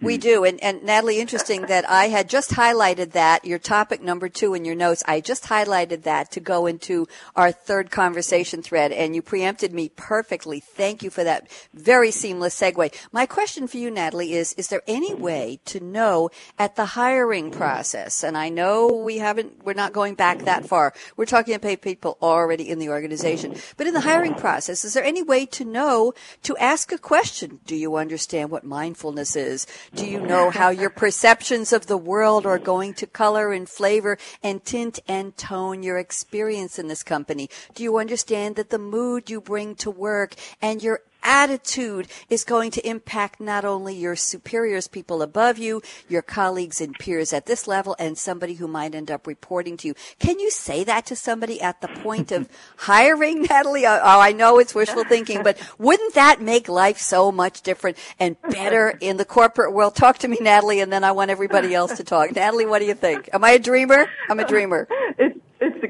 We 0.00 0.16
hmm. 0.16 0.20
do. 0.20 0.44
And, 0.44 0.62
and 0.62 0.82
Natalie, 0.82 1.20
interesting 1.20 1.62
that 1.62 1.88
I 1.88 2.06
had 2.06 2.28
just 2.28 2.50
highlighted 2.50 3.12
that, 3.12 3.44
your 3.44 3.58
topic 3.58 4.02
number 4.02 4.28
two 4.28 4.54
in 4.54 4.64
your 4.64 4.74
notes. 4.74 5.02
I 5.06 5.20
just 5.20 5.44
highlighted 5.44 6.02
that 6.02 6.30
to 6.32 6.40
go 6.40 6.66
into 6.66 7.06
our 7.36 7.52
third 7.52 7.90
conversation 7.90 8.62
thread, 8.62 8.92
and 8.92 9.14
you 9.14 9.22
preempted 9.22 9.72
me 9.72 9.90
perfectly. 9.90 10.60
Thank 10.60 11.02
you 11.02 11.10
for 11.10 11.24
that 11.24 11.48
very 11.74 12.10
seamless 12.10 12.58
segue. 12.58 12.94
My 13.12 13.26
question 13.26 13.66
for 13.66 13.76
you, 13.76 13.90
Natalie, 13.90 14.34
is 14.34 14.52
is 14.54 14.68
there 14.68 14.82
any 14.86 15.14
way 15.14 15.60
to 15.66 15.80
know 15.80 16.30
at 16.58 16.76
the 16.76 16.84
hiring 16.84 17.50
process? 17.50 18.22
And 18.22 18.36
I 18.36 18.48
know 18.48 18.88
we 18.88 19.18
haven't, 19.18 19.64
we're 19.64 19.72
not 19.72 19.92
going 19.92 20.14
back 20.14 20.40
that 20.40 20.66
far. 20.66 20.92
We're 21.16 21.26
talking 21.26 21.54
about 21.54 21.80
people 21.80 22.18
already 22.22 22.68
in 22.68 22.78
the 22.78 22.90
organization. 22.90 23.56
But 23.76 23.86
in 23.86 23.94
the 23.94 24.00
hiring 24.00 24.34
process, 24.34 24.84
is 24.84 24.94
there 24.94 25.04
any 25.04 25.22
way 25.22 25.46
to 25.46 25.64
know 25.64 26.14
to 26.42 26.56
ask 26.56 26.92
a 26.92 26.98
question? 26.98 27.60
Do 27.66 27.76
you 27.76 27.96
understand 27.96 28.50
what 28.50 28.64
mindfulness 28.64 29.36
is? 29.36 29.66
Do 29.94 30.06
you 30.06 30.20
know 30.20 30.50
how 30.50 30.70
your 30.70 30.90
perceptions 30.90 31.72
of 31.72 31.86
the 31.86 31.96
world 31.96 32.46
are 32.46 32.58
going 32.58 32.94
to 32.94 33.06
color 33.06 33.52
and 33.52 33.68
flavor 33.68 34.18
and 34.42 34.64
tint 34.64 34.98
and 35.08 35.36
tone 35.36 35.82
your 35.82 35.98
experience 35.98 36.78
in 36.78 36.88
this 36.88 37.02
company? 37.02 37.48
Do 37.74 37.82
you 37.82 37.98
understand 37.98 38.56
that 38.56 38.70
the 38.70 38.78
mood 38.78 39.30
you 39.30 39.40
bring 39.40 39.74
to 39.76 39.90
work 39.90 40.34
and 40.60 40.82
your 40.82 41.00
attitude 41.22 42.08
is 42.28 42.44
going 42.44 42.70
to 42.72 42.86
impact 42.88 43.40
not 43.40 43.64
only 43.64 43.94
your 43.94 44.16
superiors, 44.16 44.88
people 44.88 45.22
above 45.22 45.58
you, 45.58 45.82
your 46.08 46.22
colleagues 46.22 46.80
and 46.80 46.98
peers 46.98 47.32
at 47.32 47.46
this 47.46 47.66
level, 47.66 47.96
and 47.98 48.16
somebody 48.18 48.54
who 48.54 48.68
might 48.68 48.94
end 48.94 49.10
up 49.10 49.26
reporting 49.26 49.76
to 49.78 49.88
you. 49.88 49.94
Can 50.18 50.38
you 50.38 50.50
say 50.50 50.84
that 50.84 51.06
to 51.06 51.16
somebody 51.16 51.60
at 51.60 51.80
the 51.80 51.88
point 51.88 52.32
of 52.32 52.48
hiring, 52.76 53.42
Natalie? 53.42 53.86
Oh, 53.86 54.00
oh, 54.02 54.20
I 54.20 54.32
know 54.32 54.58
it's 54.58 54.74
wishful 54.74 55.04
thinking, 55.04 55.42
but 55.42 55.58
wouldn't 55.78 56.14
that 56.14 56.40
make 56.40 56.68
life 56.68 56.98
so 56.98 57.32
much 57.32 57.62
different 57.62 57.96
and 58.18 58.36
better 58.42 58.90
in 59.00 59.16
the 59.16 59.24
corporate 59.24 59.72
world? 59.72 59.94
Talk 59.94 60.18
to 60.18 60.28
me, 60.28 60.38
Natalie, 60.40 60.80
and 60.80 60.92
then 60.92 61.04
I 61.04 61.12
want 61.12 61.30
everybody 61.30 61.74
else 61.74 61.96
to 61.96 62.04
talk. 62.04 62.34
Natalie, 62.34 62.66
what 62.66 62.80
do 62.80 62.86
you 62.86 62.94
think? 62.94 63.28
Am 63.32 63.44
I 63.44 63.52
a 63.52 63.58
dreamer? 63.58 64.06
I'm 64.28 64.40
a 64.40 64.46
dreamer. 64.46 64.88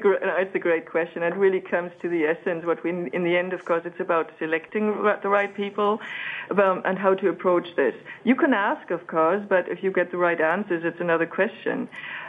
It's 0.05 0.55
a 0.55 0.59
great 0.59 0.89
question. 0.91 1.23
It 1.23 1.37
really 1.37 1.61
comes 1.61 1.93
to 2.03 2.09
the 2.09 2.25
essence. 2.25 2.65
What 2.65 2.83
we, 2.85 2.91
in 2.91 3.25
the 3.25 3.37
end, 3.37 3.53
of 3.53 3.65
course, 3.65 3.83
it's 3.85 4.01
about 4.01 4.31
selecting 4.39 5.03
the 5.23 5.29
right 5.29 5.55
people 5.55 6.01
um, 6.51 6.83
and 6.85 6.99
how 6.99 7.15
to 7.15 7.29
approach 7.29 7.75
this. 7.77 7.95
You 8.25 8.35
can 8.35 8.53
ask, 8.53 8.91
of 8.91 9.07
course, 9.07 9.43
but 9.49 9.69
if 9.69 9.83
you 9.83 9.91
get 9.93 10.11
the 10.11 10.19
right 10.19 10.41
answers, 10.41 10.85
it's 10.85 11.01
another 11.01 11.27
question. 11.27 11.89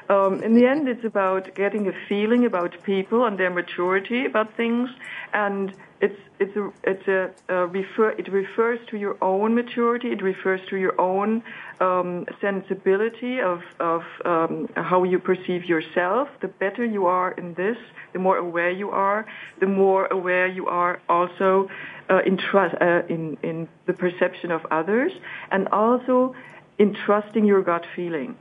Um, 0.09 0.43
in 0.43 0.53
the 0.53 0.65
end, 0.65 0.87
it's 0.87 1.05
about 1.05 1.55
getting 1.55 1.87
a 1.87 1.93
feeling 2.09 2.45
about 2.45 2.75
people 2.83 3.25
and 3.25 3.37
their 3.37 3.49
maturity 3.49 4.25
about 4.25 4.55
things, 4.55 4.89
and 5.33 5.73
it's 6.05 6.21
it's 6.43 6.55
a 6.57 6.65
it's 6.91 7.07
a, 7.07 7.21
a 7.55 7.67
refer 7.67 8.09
it 8.21 8.27
refers 8.41 8.79
to 8.91 8.97
your 8.97 9.15
own 9.23 9.55
maturity. 9.55 10.09
It 10.17 10.21
refers 10.21 10.61
to 10.69 10.75
your 10.75 10.99
own 10.99 11.41
um, 11.79 12.25
sensibility 12.41 13.39
of 13.39 13.59
of 13.79 14.01
um, 14.25 14.67
how 14.75 14.99
you 15.11 15.17
perceive 15.31 15.63
yourself. 15.73 16.27
The 16.41 16.49
better 16.63 16.83
you 16.83 17.05
are 17.05 17.31
in 17.31 17.53
this, 17.53 17.77
the 18.11 18.19
more 18.19 18.37
aware 18.37 18.69
you 18.83 18.89
are, 18.89 19.25
the 19.61 19.67
more 19.83 20.03
aware 20.07 20.47
you 20.47 20.65
are 20.67 21.01
also 21.07 21.69
uh, 22.09 22.19
in 22.29 22.35
trust 22.37 22.75
uh, 22.81 23.03
in 23.15 23.37
in 23.41 23.69
the 23.87 23.93
perception 23.93 24.51
of 24.51 24.61
others, 24.79 25.13
and 25.51 25.69
also 25.69 26.35
in 26.77 26.89
trusting 27.05 27.45
your 27.45 27.61
gut 27.63 27.85
feeling. 27.95 28.35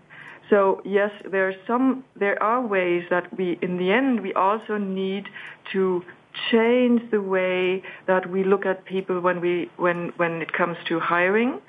So 0.50 0.82
yes, 0.84 1.12
there 1.30 1.48
are 1.48 1.54
some, 1.66 2.04
there 2.18 2.42
are 2.42 2.60
ways 2.66 3.04
that 3.08 3.24
we, 3.38 3.58
in 3.62 3.78
the 3.78 3.90
end, 3.90 4.20
we 4.20 4.34
also 4.34 4.76
need 4.76 5.24
to 5.72 6.02
change 6.50 7.10
the 7.10 7.20
way 7.20 7.82
that 8.06 8.30
we 8.30 8.44
look 8.44 8.66
at 8.66 8.84
people 8.84 9.20
when 9.20 9.40
we, 9.40 9.70
when, 9.76 10.12
when 10.16 10.42
it 10.42 10.52
comes 10.52 10.76
to 10.86 11.00
hiring. 11.00 11.60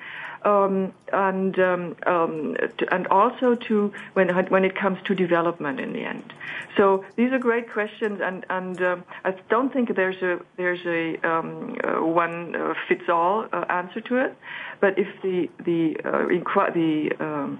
Um, 0.44 0.92
and 1.10 1.58
um, 1.58 1.96
um, 2.06 2.56
to, 2.76 2.94
and 2.94 3.06
also 3.06 3.54
to 3.54 3.90
when 4.12 4.28
when 4.50 4.62
it 4.66 4.76
comes 4.76 4.98
to 5.06 5.14
development 5.14 5.80
in 5.80 5.94
the 5.94 6.04
end. 6.04 6.34
So 6.76 7.02
these 7.16 7.32
are 7.32 7.38
great 7.38 7.72
questions, 7.72 8.20
and 8.22 8.44
and 8.50 8.82
um, 8.82 9.04
I 9.24 9.34
don't 9.48 9.72
think 9.72 9.96
there's 9.96 10.20
a 10.20 10.40
there's 10.58 10.84
a 10.84 11.16
um, 11.26 11.78
uh, 11.82 12.04
one 12.04 12.54
uh, 12.54 12.74
fits 12.86 13.08
all 13.08 13.46
uh, 13.54 13.64
answer 13.70 14.02
to 14.02 14.16
it. 14.16 14.36
But 14.82 14.98
if 14.98 15.08
the 15.22 15.48
the 15.64 15.96
uh, 16.04 16.70
the 16.74 17.10
um, 17.20 17.58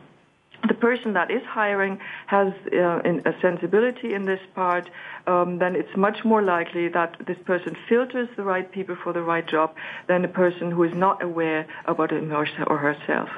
the 0.68 0.74
person 0.74 1.12
that 1.14 1.30
is 1.30 1.42
hiring 1.44 1.98
has 2.26 2.52
uh, 2.72 3.00
a 3.24 3.34
sensibility 3.40 4.14
in 4.14 4.24
this 4.24 4.40
part, 4.54 4.90
um, 5.26 5.58
then 5.58 5.74
it's 5.76 5.96
much 5.96 6.24
more 6.24 6.42
likely 6.42 6.88
that 6.88 7.16
this 7.26 7.38
person 7.44 7.76
filters 7.88 8.28
the 8.36 8.42
right 8.42 8.70
people 8.70 8.96
for 9.02 9.12
the 9.12 9.22
right 9.22 9.46
job 9.46 9.74
than 10.06 10.24
a 10.24 10.28
person 10.28 10.70
who 10.70 10.84
is 10.84 10.94
not 10.94 11.22
aware 11.22 11.66
about 11.86 12.10
him 12.12 12.32
or 12.32 12.78
herself. 12.78 13.28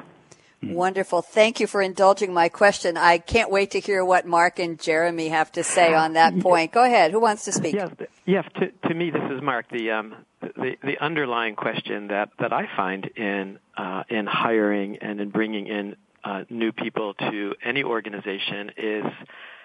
Wonderful. 0.63 1.21
Thank 1.21 1.59
you 1.59 1.67
for 1.67 1.83
indulging 1.83 2.33
my 2.33 2.49
question. 2.49 2.97
I 2.97 3.19
can't 3.19 3.51
wait 3.51 3.71
to 3.71 3.79
hear 3.79 4.03
what 4.03 4.25
Marc 4.25 4.57
and 4.57 4.79
Jeremy 4.79 5.29
have 5.29 5.51
to 5.51 5.63
say 5.63 5.93
on 5.93 6.13
that 6.13 6.39
point. 6.47 6.71
Go 6.71 6.83
ahead. 6.83 7.11
Who 7.11 7.19
wants 7.19 7.45
to 7.45 7.51
speak? 7.51 7.75
Yes, 7.75 7.91
yes. 8.25 8.45
To, 8.55 8.71
to 8.89 8.93
me, 8.95 9.11
this 9.11 9.21
is 9.29 9.41
Marc. 9.43 9.69
The 9.69 9.91
um, 9.91 10.15
the, 10.41 10.75
the 10.83 10.97
underlying 10.99 11.55
question 11.55 12.07
that, 12.07 12.29
that 12.39 12.53
I 12.53 12.67
find 12.75 13.05
in 13.15 13.59
uh, 13.77 14.03
in 14.09 14.25
hiring 14.25 14.97
and 14.97 15.19
in 15.21 15.29
bringing 15.29 15.67
in 15.67 15.95
uh, 16.27 16.43
new 16.49 16.71
people 16.71 17.13
to 17.13 17.55
any 17.63 17.83
organization 17.83 18.71
is 18.75 19.05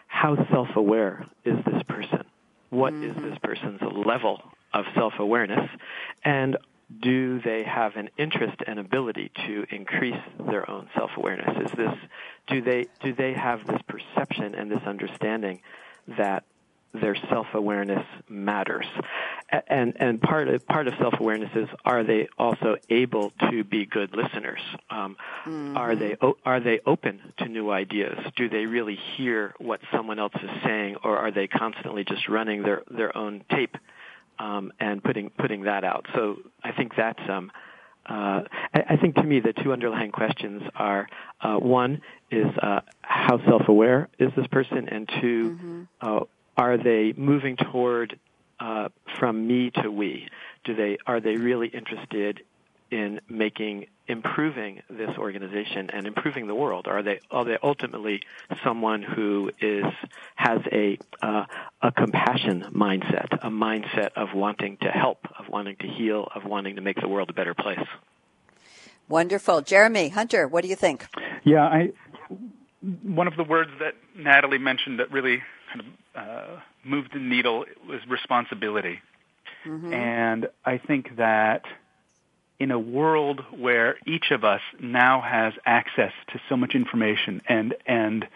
how 0.07 0.37
self-aware 0.51 1.27
is 1.45 1.57
this 1.65 1.83
person? 1.89 2.25
What 2.71 2.93
mm-hmm. 2.93 3.25
is 3.25 3.31
this 3.31 3.39
person's 3.43 3.81
level 4.07 4.41
of 4.73 4.85
self-awareness? 4.95 5.69
And 6.25 6.57
do 7.01 7.41
they 7.41 7.65
have 7.65 7.97
an 7.97 8.11
interest 8.17 8.59
and 8.67 8.79
ability 8.79 9.33
to 9.47 9.67
increase 9.71 10.23
their 10.51 10.71
own 10.71 10.89
self-awareness? 10.95 11.71
Is 11.71 11.73
this, 11.73 11.95
do 12.47 12.63
they, 12.63 12.87
do 13.03 13.13
they 13.13 13.33
have 13.33 13.67
this 13.67 13.81
perception 13.89 14.55
and 14.55 14.71
this 14.71 14.83
understanding 14.87 15.61
that 16.17 16.45
their 16.95 17.17
self-awareness 17.31 18.07
matters. 18.29 18.87
And, 19.69 19.95
and 19.97 20.21
part 20.21 20.49
of, 20.49 20.67
part 20.67 20.89
of 20.89 20.95
self-awareness 20.99 21.51
is 21.55 21.69
are 21.85 22.05
they 22.05 22.29
also 22.39 22.77
able 22.91 23.33
to 23.51 23.65
be 23.65 23.87
good 23.87 24.15
listeners? 24.15 24.61
Um, 24.91 25.17
mm-hmm. 25.45 25.77
Are 25.77 25.97
they, 25.97 26.17
are 26.45 26.61
they 26.61 26.81
open 26.87 27.21
to 27.39 27.47
new 27.47 27.71
ideas? 27.71 28.19
Do 28.37 28.49
they 28.49 28.67
really 28.67 28.99
hear 29.17 29.55
what 29.59 29.81
someone 29.91 30.19
else 30.19 30.35
is 30.35 30.51
saying 30.65 30.97
or 31.03 31.17
are 31.17 31.31
they 31.31 31.49
constantly 31.49 32.05
just 32.05 32.29
running 32.29 32.63
their, 32.63 32.83
their 32.91 33.17
own 33.17 33.45
tape, 33.51 33.77
um, 34.39 34.73
and 34.81 35.03
putting, 35.03 35.31
putting 35.31 35.63
that 35.63 35.85
out? 35.85 36.07
So 36.15 36.39
I 36.63 36.73
think 36.73 36.93
that's, 36.97 37.21
um, 37.29 37.51
uh, 38.05 38.43
I, 38.75 38.85
I 38.91 38.97
think 38.97 39.15
to 39.17 39.23
me 39.23 39.41
the 39.41 39.53
two 39.53 39.73
underlying 39.73 40.11
questions 40.11 40.63
are 40.75 41.09
uh, 41.41 41.57
one 41.57 42.03
is 42.31 42.47
uh, 42.61 42.81
how 43.03 43.39
self-aware 43.47 44.09
is 44.19 44.33
this 44.37 44.47
person, 44.49 44.89
and 44.89 45.09
2 45.21 45.59
mm-hmm. 46.03 46.19
Are 46.57 46.77
they 46.77 47.15
moving 47.17 47.57
toward 47.57 48.19
uh, 48.61 48.89
from 49.19 49.47
me 49.47 49.71
to 49.83 49.91
we? 49.91 50.29
Do 50.65 50.75
they 50.75 50.99
are 51.07 51.21
they 51.21 51.37
really 51.37 51.69
interested 51.69 52.43
in 52.91 53.21
making 53.29 53.87
improving 54.07 54.83
this 54.91 55.11
organization 55.17 55.91
and 55.91 56.07
improving 56.07 56.47
the 56.47 56.55
world? 56.55 56.87
Are 56.87 57.03
they 57.03 57.21
are 57.31 57.45
they 57.45 57.59
ultimately 57.63 58.21
someone 58.63 59.03
who 59.03 59.51
is 59.61 59.85
has 60.37 60.61
a 60.71 60.99
uh, 61.23 61.45
a 61.81 61.93
compassion 61.93 62.67
mindset, 62.75 63.33
a 63.43 63.51
mindset 63.51 64.11
of 64.15 64.35
wanting 64.35 64.77
to 64.83 64.89
help, 64.89 65.27
of 65.39 65.49
wanting 65.49 65.77
to 65.77 65.87
heal, 65.87 66.29
of 66.35 66.45
wanting 66.45 66.77
to 66.77 66.83
make 66.83 67.01
the 67.01 67.09
world 67.09 67.31
a 67.31 67.33
better 67.33 67.55
place? 67.55 67.87
Wonderful, 69.09 69.63
Jeremy 69.63 70.11
Hunter. 70.11 70.47
What 70.47 70.63
do 70.63 70.69
you 70.69 70.77
think? 70.77 71.07
Yeah, 71.45 71.65
I 71.65 71.93
one 73.03 73.29
of 73.29 73.37
the 73.37 73.45
words 73.45 73.71
that 73.79 73.95
Natalie 74.17 74.59
mentioned 74.59 74.99
that 74.99 75.11
really 75.11 75.43
kind 75.69 75.81
of 75.81 75.87
uh, 76.15 76.59
moved 76.85 77.13
the 77.13 77.19
needle 77.19 77.65
was 77.89 78.01
responsibility. 78.09 79.01
Mm-hmm. 79.67 79.93
And 79.93 80.49
I 80.65 80.79
think 80.79 81.17
that 81.17 81.65
in 82.59 82.71
a 82.71 82.79
world 82.79 83.41
where 83.57 83.97
each 84.07 84.31
of 84.31 84.45
us 84.45 84.61
now 84.81 85.21
has 85.21 85.53
access 85.67 86.13
to 86.33 86.41
so 86.49 86.57
much 86.57 86.75
information 86.75 87.43
and 87.49 87.75
and 87.87 88.27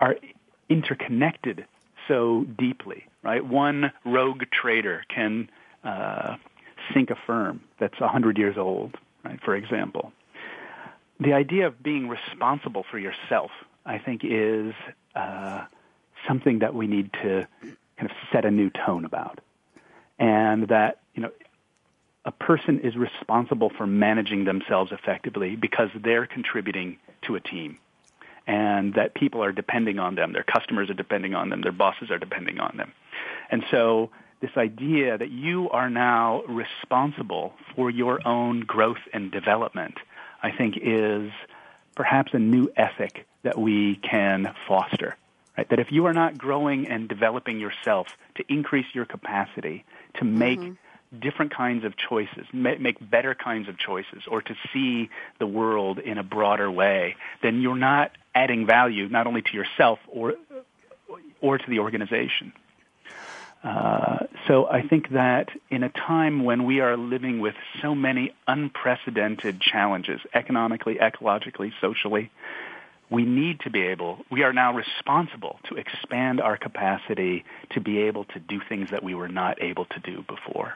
are 0.00 0.16
interconnected 0.68 1.66
so 2.08 2.44
deeply, 2.58 3.04
right? 3.22 3.44
One 3.44 3.92
rogue 4.04 4.44
trader 4.52 5.02
can 5.14 5.50
uh, 5.84 6.36
sink 6.92 7.10
a 7.10 7.16
firm 7.26 7.62
that's 7.80 8.00
a 8.00 8.08
hundred 8.08 8.38
years 8.38 8.56
old, 8.58 8.96
right? 9.24 9.40
For 9.44 9.56
example, 9.56 10.12
the 11.20 11.32
idea 11.32 11.66
of 11.66 11.82
being 11.82 12.08
responsible 12.08 12.84
for 12.90 12.98
yourself, 12.98 13.50
I 13.84 13.98
think, 13.98 14.22
is 14.24 14.74
uh, 15.14 15.64
something 16.26 16.60
that 16.60 16.74
we 16.74 16.86
need 16.86 17.12
to 17.14 17.46
kind 17.96 18.10
of 18.10 18.16
set 18.32 18.44
a 18.44 18.50
new 18.50 18.70
tone 18.70 19.04
about. 19.04 19.40
And 20.18 20.68
that, 20.68 21.00
you 21.14 21.22
know, 21.22 21.30
a 22.24 22.32
person 22.32 22.80
is 22.80 22.96
responsible 22.96 23.70
for 23.70 23.86
managing 23.86 24.44
themselves 24.44 24.92
effectively 24.92 25.56
because 25.56 25.90
they're 25.94 26.26
contributing 26.26 26.98
to 27.22 27.36
a 27.36 27.40
team. 27.40 27.78
And 28.46 28.94
that 28.94 29.14
people 29.14 29.42
are 29.42 29.52
depending 29.52 29.98
on 29.98 30.14
them, 30.14 30.32
their 30.32 30.44
customers 30.44 30.88
are 30.88 30.94
depending 30.94 31.34
on 31.34 31.48
them, 31.48 31.62
their 31.62 31.72
bosses 31.72 32.10
are 32.10 32.18
depending 32.18 32.60
on 32.60 32.76
them. 32.76 32.92
And 33.50 33.64
so 33.70 34.10
this 34.40 34.52
idea 34.56 35.18
that 35.18 35.30
you 35.30 35.68
are 35.70 35.90
now 35.90 36.42
responsible 36.42 37.54
for 37.74 37.90
your 37.90 38.26
own 38.26 38.60
growth 38.60 39.00
and 39.12 39.32
development 39.32 39.96
I 40.42 40.52
think, 40.52 40.78
is 40.80 41.30
perhaps 41.94 42.34
a 42.34 42.38
new 42.38 42.70
ethic 42.76 43.26
that 43.42 43.58
we 43.58 43.96
can 43.96 44.54
foster. 44.68 45.16
Right? 45.56 45.68
That 45.70 45.78
if 45.78 45.90
you 45.90 46.06
are 46.06 46.12
not 46.12 46.36
growing 46.36 46.88
and 46.88 47.08
developing 47.08 47.58
yourself 47.60 48.08
to 48.36 48.44
increase 48.48 48.86
your 48.92 49.06
capacity 49.06 49.84
to 50.18 50.24
make 50.24 50.60
mm-hmm. 50.60 51.18
different 51.18 51.54
kinds 51.54 51.84
of 51.84 51.94
choices, 51.96 52.46
make 52.52 52.98
better 53.10 53.34
kinds 53.34 53.68
of 53.68 53.78
choices, 53.78 54.22
or 54.28 54.42
to 54.42 54.54
see 54.72 55.08
the 55.38 55.46
world 55.46 55.98
in 55.98 56.18
a 56.18 56.22
broader 56.22 56.70
way, 56.70 57.16
then 57.42 57.60
you're 57.62 57.76
not 57.76 58.12
adding 58.34 58.66
value 58.66 59.08
not 59.08 59.26
only 59.26 59.42
to 59.42 59.52
yourself 59.54 59.98
or 60.08 60.34
or 61.40 61.58
to 61.58 61.70
the 61.70 61.78
organization. 61.78 62.52
Uh, 63.64 64.26
so 64.46 64.68
I 64.68 64.82
think 64.82 65.10
that 65.10 65.48
in 65.70 65.82
a 65.82 65.88
time 65.88 66.44
when 66.44 66.66
we 66.66 66.80
are 66.80 66.96
living 66.96 67.40
with 67.40 67.54
so 67.82 67.94
many 67.94 68.32
unprecedented 68.46 69.60
challenges, 69.60 70.20
economically, 70.32 70.96
ecologically, 70.96 71.72
socially, 71.80 72.30
we 73.10 73.24
need 73.24 73.60
to 73.60 73.70
be 73.70 73.82
able, 73.82 74.18
we 74.30 74.42
are 74.42 74.52
now 74.52 74.74
responsible 74.74 75.58
to 75.68 75.76
expand 75.76 76.40
our 76.40 76.56
capacity 76.56 77.44
to 77.70 77.80
be 77.80 77.98
able 77.98 78.24
to 78.24 78.40
do 78.40 78.60
things 78.68 78.90
that 78.90 79.02
we 79.02 79.14
were 79.14 79.28
not 79.28 79.62
able 79.62 79.84
to 79.86 80.00
do 80.00 80.24
before. 80.28 80.74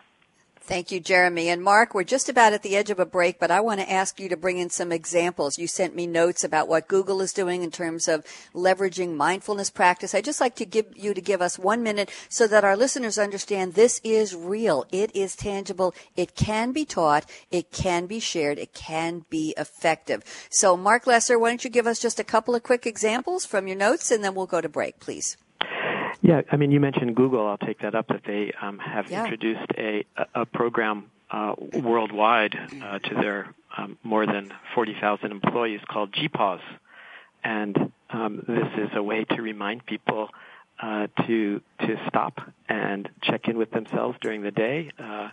Thank 0.62 0.92
you, 0.92 1.00
Jeremy. 1.00 1.48
And 1.48 1.64
Marc, 1.64 1.94
we're 1.94 2.04
just 2.04 2.28
about 2.28 2.52
at 2.52 2.62
the 2.62 2.76
edge 2.76 2.90
of 2.90 3.00
a 3.00 3.06
break, 3.06 3.40
but 3.40 3.50
I 3.50 3.60
want 3.60 3.80
to 3.80 3.90
ask 3.90 4.20
you 4.20 4.28
to 4.28 4.36
bring 4.36 4.58
in 4.58 4.70
some 4.70 4.92
examples. 4.92 5.58
You 5.58 5.66
sent 5.66 5.96
me 5.96 6.06
notes 6.06 6.44
about 6.44 6.68
what 6.68 6.86
Google 6.86 7.22
is 7.22 7.32
doing 7.32 7.62
in 7.62 7.70
terms 7.70 8.06
of 8.06 8.24
leveraging 8.54 9.16
mindfulness 9.16 9.70
practice. 9.70 10.14
I'd 10.14 10.24
just 10.24 10.40
like 10.40 10.54
to 10.56 10.66
give 10.66 10.86
you 10.94 11.12
to 11.12 11.20
give 11.20 11.42
us 11.42 11.58
one 11.58 11.82
minute 11.82 12.12
so 12.28 12.46
that 12.46 12.62
our 12.62 12.76
listeners 12.76 13.18
understand 13.18 13.74
this 13.74 14.00
is 14.04 14.36
real. 14.36 14.84
It 14.92 15.16
is 15.16 15.34
tangible. 15.34 15.94
It 16.14 16.36
can 16.36 16.72
be 16.72 16.84
taught. 16.84 17.24
It 17.50 17.72
can 17.72 18.06
be 18.06 18.20
shared. 18.20 18.58
It 18.58 18.72
can 18.72 19.24
be 19.28 19.54
effective. 19.56 20.22
So 20.50 20.76
Marc 20.76 21.06
Lesser, 21.06 21.38
why 21.38 21.48
don't 21.48 21.64
you 21.64 21.70
give 21.70 21.86
us 21.86 21.98
just 21.98 22.20
a 22.20 22.24
couple 22.24 22.54
of 22.54 22.62
quick 22.62 22.86
examples 22.86 23.44
from 23.44 23.66
your 23.66 23.76
notes 23.76 24.10
and 24.10 24.22
then 24.22 24.34
we'll 24.34 24.46
go 24.46 24.60
to 24.60 24.68
break, 24.68 25.00
please. 25.00 25.36
Yeah, 26.22 26.42
I 26.50 26.56
mean, 26.56 26.70
you 26.70 26.80
mentioned 26.80 27.16
Google. 27.16 27.46
I'll 27.46 27.58
take 27.58 27.80
that 27.80 27.94
up 27.94 28.08
that 28.08 28.22
they 28.26 28.52
um, 28.60 28.78
have 28.78 29.10
yeah. 29.10 29.24
introduced 29.24 29.70
a 29.78 30.04
a 30.34 30.44
program 30.44 31.10
uh, 31.30 31.54
worldwide 31.74 32.56
uh, 32.82 32.98
to 32.98 33.14
their 33.14 33.54
um, 33.76 33.96
more 34.02 34.26
than 34.26 34.52
40,000 34.74 35.30
employees 35.30 35.80
called 35.88 36.12
GPause, 36.12 36.60
and 37.44 37.92
um, 38.10 38.42
this 38.46 38.68
is 38.76 38.90
a 38.94 39.02
way 39.02 39.24
to 39.24 39.40
remind 39.40 39.86
people 39.86 40.28
uh, 40.82 41.06
to 41.26 41.60
to 41.80 41.96
stop 42.08 42.40
and 42.68 43.08
check 43.22 43.48
in 43.48 43.56
with 43.56 43.70
themselves 43.70 44.18
during 44.20 44.42
the 44.42 44.50
day. 44.50 44.90
Uh, 44.98 45.28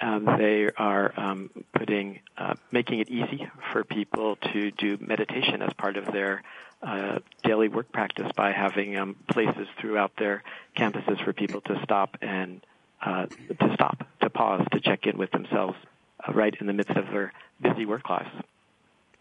um, 0.00 0.24
they 0.38 0.68
are 0.76 1.12
um, 1.16 1.50
putting 1.76 2.20
uh, 2.36 2.54
making 2.72 2.98
it 3.00 3.08
easy 3.08 3.48
for 3.72 3.84
people 3.84 4.36
to 4.52 4.70
do 4.72 4.98
meditation 5.00 5.62
as 5.62 5.72
part 5.74 5.96
of 5.96 6.06
their 6.06 6.42
uh, 6.84 7.18
daily 7.42 7.68
work 7.68 7.90
practice 7.92 8.30
by 8.36 8.52
having 8.52 8.98
um, 8.98 9.16
places 9.30 9.66
throughout 9.80 10.12
their 10.18 10.42
campuses 10.76 11.22
for 11.24 11.32
people 11.32 11.60
to 11.62 11.80
stop 11.82 12.16
and 12.20 12.60
uh, 13.02 13.26
to 13.26 13.70
stop, 13.74 14.06
to 14.20 14.30
pause, 14.30 14.66
to 14.72 14.80
check 14.80 15.06
in 15.06 15.18
with 15.18 15.30
themselves 15.30 15.76
uh, 16.26 16.32
right 16.32 16.54
in 16.60 16.66
the 16.66 16.72
midst 16.72 16.96
of 16.96 17.06
their 17.06 17.32
busy 17.60 17.86
work 17.86 18.08
lives. 18.08 18.30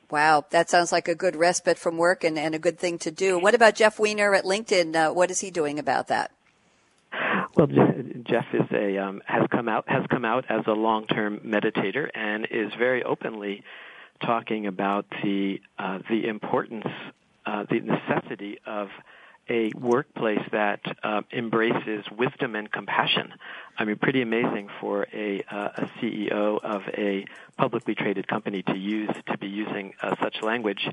Wow, 0.09 0.45
that 0.51 0.69
sounds 0.69 0.91
like 0.91 1.07
a 1.07 1.15
good 1.15 1.35
respite 1.35 1.79
from 1.79 1.97
work 1.97 2.23
and, 2.23 2.37
and 2.37 2.53
a 2.53 2.59
good 2.59 2.77
thing 2.77 2.99
to 2.99 3.11
do. 3.11 3.39
What 3.39 3.55
about 3.55 3.75
Jeff 3.75 3.99
Weiner 3.99 4.35
at 4.35 4.43
LinkedIn? 4.43 4.95
Uh, 4.95 5.13
what 5.13 5.31
is 5.31 5.39
he 5.39 5.49
doing 5.49 5.79
about 5.79 6.07
that? 6.07 6.31
Well, 7.55 7.67
Jeff 7.67 8.45
is 8.53 8.71
a 8.71 8.97
um, 8.97 9.21
has 9.25 9.45
come 9.51 9.69
out 9.69 9.85
has 9.87 10.05
come 10.09 10.25
out 10.25 10.45
as 10.49 10.61
a 10.65 10.71
long 10.71 11.05
term 11.05 11.39
meditator 11.39 12.09
and 12.13 12.47
is 12.49 12.73
very 12.77 13.03
openly 13.03 13.63
talking 14.23 14.65
about 14.65 15.05
the 15.23 15.61
uh, 15.77 15.99
the 16.09 16.27
importance 16.27 16.87
uh, 17.45 17.65
the 17.69 17.79
necessity 17.79 18.59
of 18.65 18.89
a 19.49 19.71
workplace 19.75 20.41
that 20.51 20.79
uh, 21.03 21.21
embraces 21.31 22.05
wisdom 22.17 22.55
and 22.55 22.71
compassion. 22.71 23.33
I 23.77 23.85
mean, 23.85 23.97
pretty 23.97 24.21
amazing 24.21 24.69
for 24.79 25.07
a, 25.13 25.43
uh, 25.49 25.69
a 25.75 25.89
CEO 25.99 26.59
of 26.63 26.83
a 26.97 27.25
publicly 27.57 27.95
traded 27.95 28.27
company 28.27 28.63
to 28.63 28.77
use 28.77 29.09
to 29.27 29.37
be 29.37 29.47
using 29.47 29.93
uh, 30.01 30.15
such 30.21 30.41
language. 30.41 30.87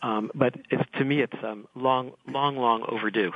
Um, 0.00 0.30
but 0.34 0.54
to 0.98 1.04
me, 1.04 1.22
it's 1.22 1.42
um, 1.42 1.66
long, 1.74 2.12
long, 2.28 2.56
long 2.56 2.84
overdue. 2.88 3.32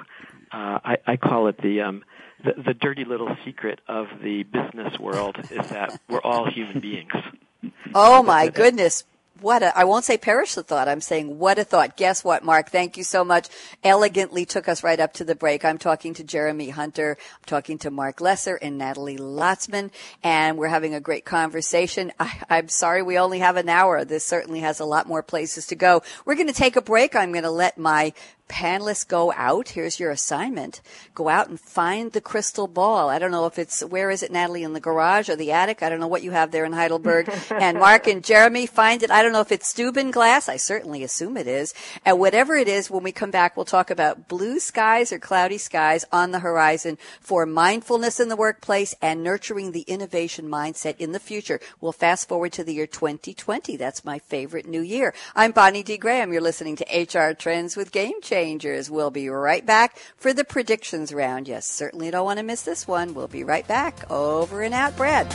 Uh, 0.53 0.79
I, 0.85 0.99
I, 1.07 1.17
call 1.17 1.49
it 1.49 1.61
the, 1.61 1.81
um, 1.81 2.05
the 2.45 2.53
the 2.63 2.75
dirty 2.75 3.05
little 3.05 3.37
secret 3.45 3.81
of 3.89 4.07
the 4.23 4.45
business 4.45 4.97
world 5.01 5.39
is 5.51 5.69
that 5.71 5.99
we're 6.09 6.21
all 6.21 6.49
human 6.51 6.81
beings. 6.81 7.13
Oh 7.95 8.25
my 8.25 8.49
goodness 8.49 9.05
what 9.43 9.63
a, 9.63 9.77
I 9.77 9.85
won't 9.85 10.05
say 10.05 10.17
perish 10.17 10.55
the 10.55 10.63
thought. 10.63 10.89
I'm 10.89 11.01
saying 11.01 11.39
what 11.39 11.59
a 11.59 11.65
thought. 11.65 11.97
Guess 11.97 12.25
what, 12.25 12.45
Marc? 12.45 12.71
Thank 12.71 12.97
you 12.97 13.05
so 13.05 13.25
much. 13.25 13.49
Elegantly 13.83 14.45
took 14.45 14.69
us 14.69 14.83
right 14.83 14.99
up 14.99 15.13
to 15.15 15.25
the 15.25 15.35
break. 15.35 15.65
I'm 15.65 15.79
talking 15.79 16.15
to 16.15 16.25
Jeremy 16.25 16.71
Hunter. 16.71 17.17
I'm 17.19 17.45
talking 17.47 17.79
to 17.79 17.91
Marc 17.91 18.21
Lesser 18.21 18.57
and 18.57 18.79
Natalie 18.79 19.19
Lotzmann, 19.19 19.91
and 20.23 20.57
we're 20.57 20.69
having 20.69 20.95
a 20.95 21.01
great 21.01 21.25
conversation. 21.25 22.13
I, 22.19 22.43
I'm 22.49 22.69
sorry 22.69 23.03
we 23.03 23.19
only 23.19 23.41
have 23.41 23.57
an 23.57 23.69
hour. 23.69 24.05
This 24.05 24.25
certainly 24.25 24.61
has 24.61 24.81
a 24.81 24.85
lot 24.85 25.07
more 25.07 25.23
places 25.23 25.67
to 25.69 25.75
go. 25.75 26.03
We're 26.25 26.37
going 26.37 26.47
to 26.47 26.53
take 26.53 26.77
a 26.77 26.83
break. 26.83 27.15
I'm 27.17 27.33
going 27.33 27.45
to 27.45 27.51
let 27.51 27.79
my 27.79 28.13
panelists 28.49 29.07
go 29.07 29.33
out. 29.37 29.71
Here's 29.71 29.99
your 29.99 30.11
assignment. 30.11 30.81
Go 31.15 31.29
out 31.29 31.49
and 31.49 31.59
find 31.59 32.13
the 32.13 32.21
crystal 32.21 32.67
ball. 32.67 33.09
I 33.09 33.19
don't 33.19 33.31
know 33.31 33.47
if 33.47 33.59
it's, 33.59 33.83
where 33.83 34.11
is 34.11 34.23
it, 34.23 34.31
Natalie, 34.31 34.63
in 34.63 34.73
the 34.73 34.81
garage 34.81 35.29
or 35.29 35.37
the 35.37 35.53
attic? 35.53 35.83
I 35.83 35.89
don't 35.89 36.01
know 36.01 36.09
what 36.09 36.23
you 36.23 36.33
have 36.33 36.51
there 36.51 36.65
in 36.65 36.73
Heidelberg. 36.73 37.31
and 37.51 37.79
Marc 37.79 38.07
and 38.07 38.23
Jeremy 38.23 38.67
find 38.67 39.03
it. 39.03 39.11
I 39.11 39.23
don't 39.23 39.33
know 39.33 39.41
if 39.41 39.53
it's 39.53 39.69
Steuben 39.69 40.11
glass. 40.11 40.49
I 40.49 40.57
certainly 40.57 41.03
assume 41.03 41.37
it 41.37 41.47
is. 41.47 41.73
And 42.05 42.19
whatever 42.19 42.57
it 42.57 42.69
is, 42.69 42.91
when 42.91 43.03
we 43.03 43.13
come 43.13 43.31
back, 43.31 43.57
we'll 43.57 43.65
talk 43.65 43.91
about 43.91 44.29
blue 44.29 44.61
skies 44.61 45.13
or 45.13 45.19
cloudy 45.19 45.59
skies 45.59 46.05
on 46.13 46.31
the 46.31 46.41
horizon 46.41 46.99
for 47.21 47.47
mindfulness 47.47 48.21
in 48.21 48.29
the 48.29 48.37
workplace 48.37 48.95
and 49.01 49.23
nurturing 49.23 49.73
the 49.73 49.83
innovation 49.83 50.49
mindset 50.49 50.97
in 50.99 51.13
the 51.13 51.21
future. 51.21 51.61
We'll 51.81 51.93
fast 51.93 52.29
forward 52.29 52.53
to 52.55 52.65
the 52.65 52.75
year 52.75 52.87
2020. 52.87 53.77
That's 53.77 54.05
my 54.05 54.19
favorite 54.19 54.67
new 54.67 54.83
year. 54.83 55.15
I'm 55.35 55.53
Bonnie 55.53 55.83
D. 55.83 55.97
Graham. 55.97 56.33
You're 56.33 56.43
listening 56.43 56.77
to 56.77 56.85
HR 56.85 57.35
Trends 57.35 57.77
with 57.77 57.93
Game. 57.93 58.21
Rangers. 58.33 58.91
We'll 58.91 59.11
be 59.11 59.29
right 59.29 59.65
back 59.65 59.99
for 60.17 60.33
the 60.33 60.45
predictions 60.45 61.13
round. 61.13 61.47
Yes, 61.47 61.67
certainly 61.67 62.11
don't 62.11 62.25
want 62.25 62.39
to 62.39 62.43
miss 62.43 62.63
this 62.63 62.89
one. 62.89 63.15
We'll 63.15 63.29
be 63.29 63.45
right 63.45 63.67
back. 63.69 64.11
Over 64.11 64.63
and 64.63 64.75
out, 64.75 64.97
Brad. 64.97 65.31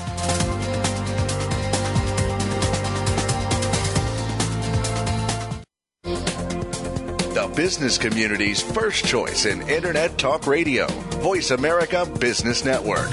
The 7.33 7.53
business 7.55 7.97
community's 7.99 8.61
first 8.61 9.05
choice 9.05 9.45
in 9.45 9.61
Internet 9.69 10.17
Talk 10.17 10.47
Radio. 10.47 10.87
Voice 11.21 11.51
America 11.51 12.05
Business 12.19 12.65
Network. 12.65 13.11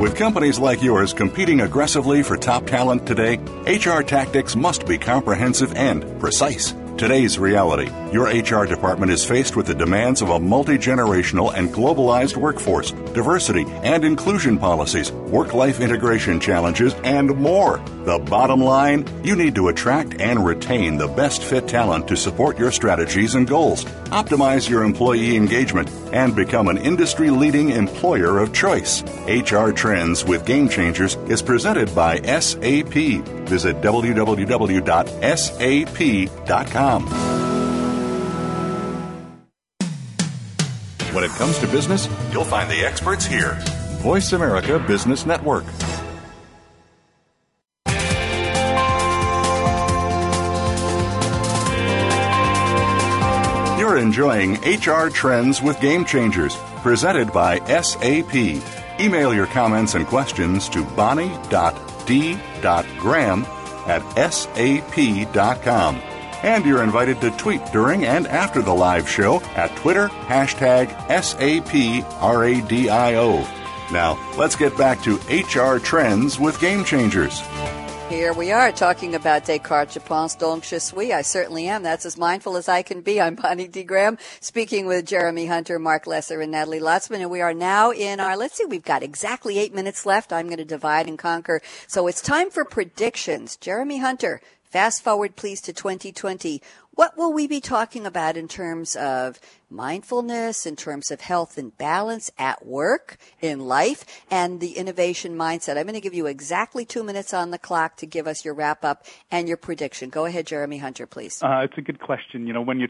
With 0.00 0.16
companies 0.16 0.58
like 0.58 0.82
yours 0.82 1.12
competing 1.12 1.60
aggressively 1.60 2.22
for 2.22 2.38
top 2.38 2.66
talent 2.66 3.06
today, 3.06 3.36
HR 3.66 4.00
tactics 4.00 4.56
must 4.56 4.86
be 4.86 4.96
comprehensive 4.96 5.74
and 5.74 6.18
precise. 6.18 6.72
Today's 7.00 7.38
reality. 7.38 7.90
Your 8.12 8.26
HR 8.26 8.66
department 8.66 9.10
is 9.10 9.24
faced 9.24 9.56
with 9.56 9.66
the 9.66 9.74
demands 9.74 10.20
of 10.20 10.28
a 10.28 10.38
multi 10.38 10.76
generational 10.76 11.50
and 11.54 11.70
globalized 11.70 12.36
workforce, 12.36 12.90
diversity 12.90 13.64
and 13.82 14.04
inclusion 14.04 14.58
policies, 14.58 15.10
work 15.10 15.54
life 15.54 15.80
integration 15.80 16.38
challenges, 16.38 16.92
and 17.02 17.34
more. 17.36 17.82
The 18.04 18.18
bottom 18.18 18.60
line 18.60 19.06
you 19.24 19.34
need 19.34 19.54
to 19.54 19.68
attract 19.68 20.20
and 20.20 20.44
retain 20.44 20.98
the 20.98 21.08
best 21.08 21.42
fit 21.42 21.66
talent 21.66 22.06
to 22.08 22.18
support 22.18 22.58
your 22.58 22.70
strategies 22.70 23.34
and 23.34 23.48
goals, 23.48 23.86
optimize 24.10 24.68
your 24.68 24.84
employee 24.84 25.36
engagement, 25.36 25.90
and 26.12 26.36
become 26.36 26.68
an 26.68 26.76
industry 26.76 27.30
leading 27.30 27.70
employer 27.70 28.40
of 28.40 28.52
choice. 28.52 29.02
HR 29.26 29.70
Trends 29.70 30.22
with 30.26 30.44
Game 30.44 30.68
Changers 30.68 31.14
is 31.30 31.40
presented 31.40 31.94
by 31.94 32.20
SAP. 32.20 33.39
Visit 33.50 33.80
www.sap.com. 33.80 34.70
When 41.12 41.24
it 41.24 41.30
comes 41.32 41.58
to 41.58 41.66
business, 41.66 42.08
you'll 42.32 42.44
find 42.44 42.70
the 42.70 42.86
experts 42.86 43.26
here. 43.26 43.58
Voice 43.98 44.32
America 44.32 44.78
Business 44.78 45.26
Network. 45.26 45.64
You're 53.80 53.98
enjoying 53.98 54.54
HR 54.62 55.10
Trends 55.10 55.60
with 55.60 55.80
Game 55.80 56.04
Changers, 56.04 56.54
presented 56.82 57.32
by 57.32 57.58
SAP. 57.82 58.62
Email 59.00 59.34
your 59.34 59.46
comments 59.46 59.96
and 59.96 60.06
questions 60.06 60.68
to 60.68 60.84
bonnie.d.graham 62.10 63.44
at 63.86 64.02
sap.com. 64.32 65.96
And 66.42 66.64
you're 66.64 66.82
invited 66.82 67.20
to 67.20 67.30
tweet 67.32 67.60
during 67.66 68.06
and 68.06 68.26
after 68.26 68.62
the 68.62 68.72
live 68.72 69.06
show 69.08 69.42
at 69.56 69.76
Twitter, 69.76 70.08
hashtag 70.08 70.88
SAPRADIO. 71.08 72.22
Now, 73.92 74.18
let's 74.38 74.56
get 74.56 74.76
back 74.78 75.02
to 75.02 75.16
HR 75.28 75.78
trends 75.78 76.40
with 76.40 76.58
Game 76.60 76.84
Changers. 76.84 77.42
Here 78.10 78.32
we 78.32 78.50
are 78.50 78.72
talking 78.72 79.14
about 79.14 79.44
Descartes, 79.44 79.94
je 79.94 80.00
pense 80.00 80.34
donc 80.34 80.64
je 80.64 80.80
suis. 80.80 81.12
I 81.12 81.22
certainly 81.22 81.68
am. 81.68 81.84
That's 81.84 82.04
as 82.04 82.18
mindful 82.18 82.56
as 82.56 82.68
I 82.68 82.82
can 82.82 83.02
be. 83.02 83.20
I'm 83.20 83.36
Bonnie 83.36 83.68
D. 83.68 83.84
Graham, 83.84 84.18
speaking 84.40 84.86
with 84.86 85.06
Jeremy 85.06 85.46
Hunter, 85.46 85.78
Marc 85.78 86.08
Lesser, 86.08 86.40
and 86.40 86.50
Natalie 86.50 86.80
Lotzmann. 86.80 87.20
And 87.20 87.30
we 87.30 87.40
are 87.40 87.54
now 87.54 87.92
in 87.92 88.18
our, 88.18 88.36
let's 88.36 88.56
see, 88.56 88.64
we've 88.64 88.82
got 88.82 89.04
exactly 89.04 89.60
eight 89.60 89.72
minutes 89.72 90.06
left. 90.06 90.32
I'm 90.32 90.46
going 90.46 90.58
to 90.58 90.64
divide 90.64 91.06
and 91.06 91.16
conquer. 91.16 91.62
So 91.86 92.08
it's 92.08 92.20
time 92.20 92.50
for 92.50 92.64
predictions. 92.64 93.56
Jeremy 93.56 93.98
Hunter, 93.98 94.40
fast 94.64 95.04
forward 95.04 95.36
please 95.36 95.60
to 95.60 95.72
2020. 95.72 96.60
What 96.96 97.16
will 97.16 97.32
we 97.32 97.46
be 97.46 97.60
talking 97.60 98.06
about 98.06 98.36
in 98.36 98.48
terms 98.48 98.96
of 98.96 99.38
mindfulness, 99.70 100.66
in 100.66 100.76
terms 100.76 101.10
of 101.10 101.20
health 101.20 101.58
and 101.58 101.76
balance 101.76 102.30
at 102.38 102.64
work, 102.64 103.16
in 103.40 103.60
life, 103.60 104.04
and 104.30 104.60
the 104.60 104.72
innovation 104.72 105.36
mindset. 105.36 105.76
I'm 105.76 105.84
going 105.84 105.94
to 105.94 106.00
give 106.00 106.14
you 106.14 106.26
exactly 106.26 106.84
two 106.84 107.02
minutes 107.02 107.32
on 107.32 107.50
the 107.50 107.58
clock 107.58 107.96
to 107.96 108.06
give 108.06 108.26
us 108.26 108.44
your 108.44 108.54
wrap 108.54 108.84
up 108.84 109.04
and 109.30 109.48
your 109.48 109.56
prediction. 109.56 110.10
Go 110.10 110.24
ahead, 110.24 110.46
Jeremy 110.46 110.78
Hunter, 110.78 111.06
please. 111.06 111.42
Uh, 111.42 111.60
it's 111.64 111.78
a 111.78 111.82
good 111.82 112.00
question. 112.00 112.46
You 112.46 112.52
know, 112.52 112.62
when 112.62 112.80
you 112.80 112.88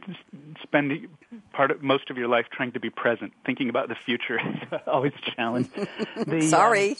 spend 0.62 1.08
part 1.52 1.70
of 1.70 1.82
most 1.82 2.10
of 2.10 2.16
your 2.16 2.28
life 2.28 2.46
trying 2.52 2.72
to 2.72 2.80
be 2.80 2.90
present, 2.90 3.32
thinking 3.44 3.68
about 3.68 3.88
the 3.88 3.94
future 3.94 4.38
is 4.38 4.80
always 4.86 5.12
a 5.26 5.30
challenge. 5.30 5.68
The, 6.16 6.42
Sorry. 6.42 6.96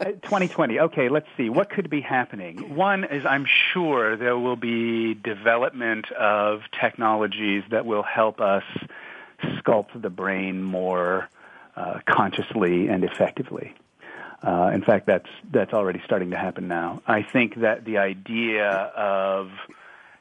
Um, 0.00 0.14
2020. 0.22 0.78
Uh, 0.78 0.84
okay, 0.84 1.08
let's 1.08 1.26
see. 1.36 1.48
What 1.50 1.70
could 1.70 1.90
be 1.90 2.00
happening? 2.00 2.74
One 2.74 3.04
is 3.04 3.24
I'm 3.26 3.46
sure 3.72 4.16
there 4.16 4.38
will 4.38 4.56
be 4.56 5.14
development 5.14 6.10
of 6.12 6.60
technologies 6.80 7.62
that 7.70 7.84
will 7.84 8.02
help 8.02 8.40
us 8.40 8.64
sculpt 9.58 10.00
the 10.00 10.10
brain 10.10 10.62
more 10.62 11.28
uh, 11.76 12.00
consciously 12.08 12.88
and 12.88 13.04
effectively. 13.04 13.74
Uh, 14.42 14.70
in 14.74 14.82
fact, 14.82 15.06
that's 15.06 15.28
that's 15.50 15.72
already 15.72 16.02
starting 16.04 16.30
to 16.30 16.36
happen 16.36 16.68
now. 16.68 17.02
I 17.06 17.22
think 17.22 17.60
that 17.60 17.84
the 17.84 17.98
idea 17.98 18.68
of 18.70 19.50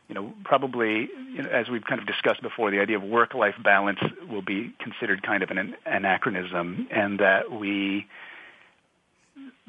you 0.08 0.16
know, 0.16 0.34
probably, 0.44 1.10
you 1.34 1.42
know, 1.42 1.50
as 1.50 1.70
we've 1.70 1.84
kind 1.84 2.00
of 2.00 2.06
discussed 2.06 2.42
before, 2.42 2.72
the 2.72 2.80
idea 2.80 2.98
of 2.98 3.04
work-life 3.04 3.56
balance 3.64 4.00
will 4.30 4.42
be 4.42 4.74
considered 4.80 5.24
kind 5.24 5.44
of 5.44 5.50
an 5.50 5.76
anachronism, 5.86 6.88
and 6.92 7.20
that 7.20 7.52
we 7.52 8.06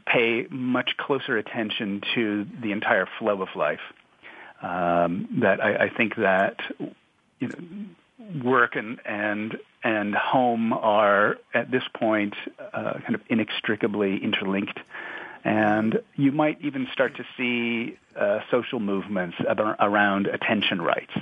pay 0.06 0.46
much 0.50 0.96
closer 0.98 1.38
attention 1.38 2.02
to 2.14 2.46
the 2.60 2.72
entire 2.72 3.08
flow 3.18 3.40
of 3.40 3.48
life. 3.56 3.80
Um, 4.60 5.40
that 5.40 5.62
I, 5.62 5.84
I 5.84 5.88
think 5.88 6.16
that 6.16 6.56
you 7.38 7.48
know, 7.48 7.54
work 8.44 8.76
and 8.76 9.00
and 9.04 9.56
and 9.82 10.14
home 10.14 10.72
are 10.72 11.36
at 11.52 11.70
this 11.70 11.82
point 11.94 12.34
uh, 12.72 12.94
kind 13.00 13.14
of 13.14 13.20
inextricably 13.28 14.22
interlinked, 14.22 14.78
and 15.44 16.00
you 16.14 16.32
might 16.32 16.60
even 16.62 16.86
start 16.92 17.16
to 17.16 17.24
see 17.36 17.98
uh, 18.18 18.40
social 18.50 18.80
movements 18.80 19.36
around 19.80 20.26
attention 20.26 20.80
rights. 20.80 21.12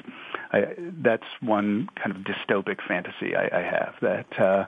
I, 0.52 0.74
that's 1.02 1.24
one 1.40 1.88
kind 1.96 2.14
of 2.14 2.22
dystopic 2.22 2.78
fantasy 2.86 3.34
I, 3.34 3.60
I 3.60 3.62
have. 3.62 3.94
That 4.02 4.40
uh, 4.40 4.66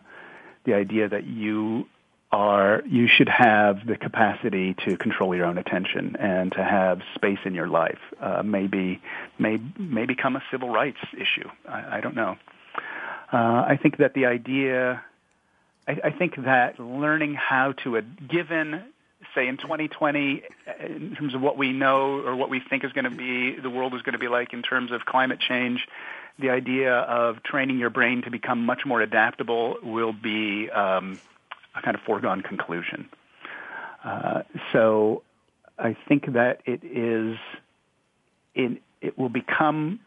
the 0.64 0.74
idea 0.74 1.08
that 1.08 1.26
you 1.26 1.86
are 2.34 2.82
you 2.84 3.06
should 3.06 3.28
have 3.28 3.86
the 3.86 3.96
capacity 3.96 4.74
to 4.84 4.96
control 4.96 5.36
your 5.36 5.46
own 5.46 5.56
attention 5.56 6.16
and 6.18 6.50
to 6.52 6.64
have 6.64 7.00
space 7.14 7.38
in 7.44 7.54
your 7.54 7.68
life. 7.68 8.00
Uh, 8.20 8.42
maybe 8.42 9.00
may 9.38 9.58
may 9.78 10.04
become 10.04 10.34
a 10.34 10.42
civil 10.50 10.68
rights 10.68 10.98
issue. 11.12 11.48
I, 11.68 11.98
I 11.98 12.00
don't 12.00 12.16
know. 12.16 12.36
Uh, 13.32 13.36
I 13.36 13.78
think 13.80 13.98
that 13.98 14.14
the 14.14 14.26
idea, 14.26 15.02
I, 15.86 15.92
I 16.04 16.10
think 16.10 16.34
that 16.44 16.80
learning 16.80 17.34
how 17.34 17.72
to, 17.84 17.98
uh, 17.98 18.02
given 18.28 18.82
say 19.34 19.46
in 19.46 19.56
2020, 19.56 20.42
uh, 20.66 20.86
in 20.86 21.14
terms 21.14 21.34
of 21.34 21.40
what 21.40 21.56
we 21.56 21.72
know 21.72 22.20
or 22.20 22.34
what 22.34 22.50
we 22.50 22.60
think 22.68 22.84
is 22.84 22.92
going 22.92 23.04
to 23.04 23.16
be 23.16 23.58
the 23.60 23.70
world 23.70 23.94
is 23.94 24.02
going 24.02 24.12
to 24.14 24.18
be 24.18 24.28
like 24.28 24.52
in 24.52 24.62
terms 24.62 24.90
of 24.90 25.04
climate 25.04 25.38
change, 25.38 25.86
the 26.40 26.50
idea 26.50 26.94
of 26.94 27.44
training 27.44 27.78
your 27.78 27.90
brain 27.90 28.22
to 28.22 28.30
become 28.30 28.66
much 28.66 28.82
more 28.84 29.00
adaptable 29.00 29.76
will 29.84 30.12
be 30.12 30.68
um, 30.70 31.18
a 31.76 31.82
kind 31.82 31.96
of 31.96 32.02
foregone 32.02 32.42
conclusion. 32.42 33.08
Uh, 34.04 34.42
so 34.72 35.22
I 35.78 35.96
think 36.08 36.32
that 36.34 36.60
it 36.66 36.84
is, 36.84 37.36
it, 38.54 38.82
it 39.00 39.18
will 39.18 39.28
become 39.28 40.00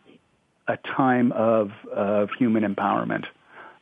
a 0.67 0.77
time 0.77 1.31
of, 1.31 1.71
of 1.93 2.29
human 2.37 2.63
empowerment 2.63 3.25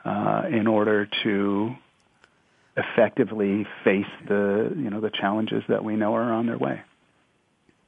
uh, 0.03 0.43
in 0.49 0.67
order 0.67 1.07
to 1.23 1.75
effectively 2.77 3.65
face 3.83 4.05
the, 4.27 4.73
you 4.75 4.89
know, 4.89 5.01
the 5.01 5.09
challenges 5.09 5.63
that 5.67 5.83
we 5.83 5.95
know 5.95 6.13
are 6.13 6.31
on 6.33 6.45
their 6.45 6.57
way. 6.57 6.81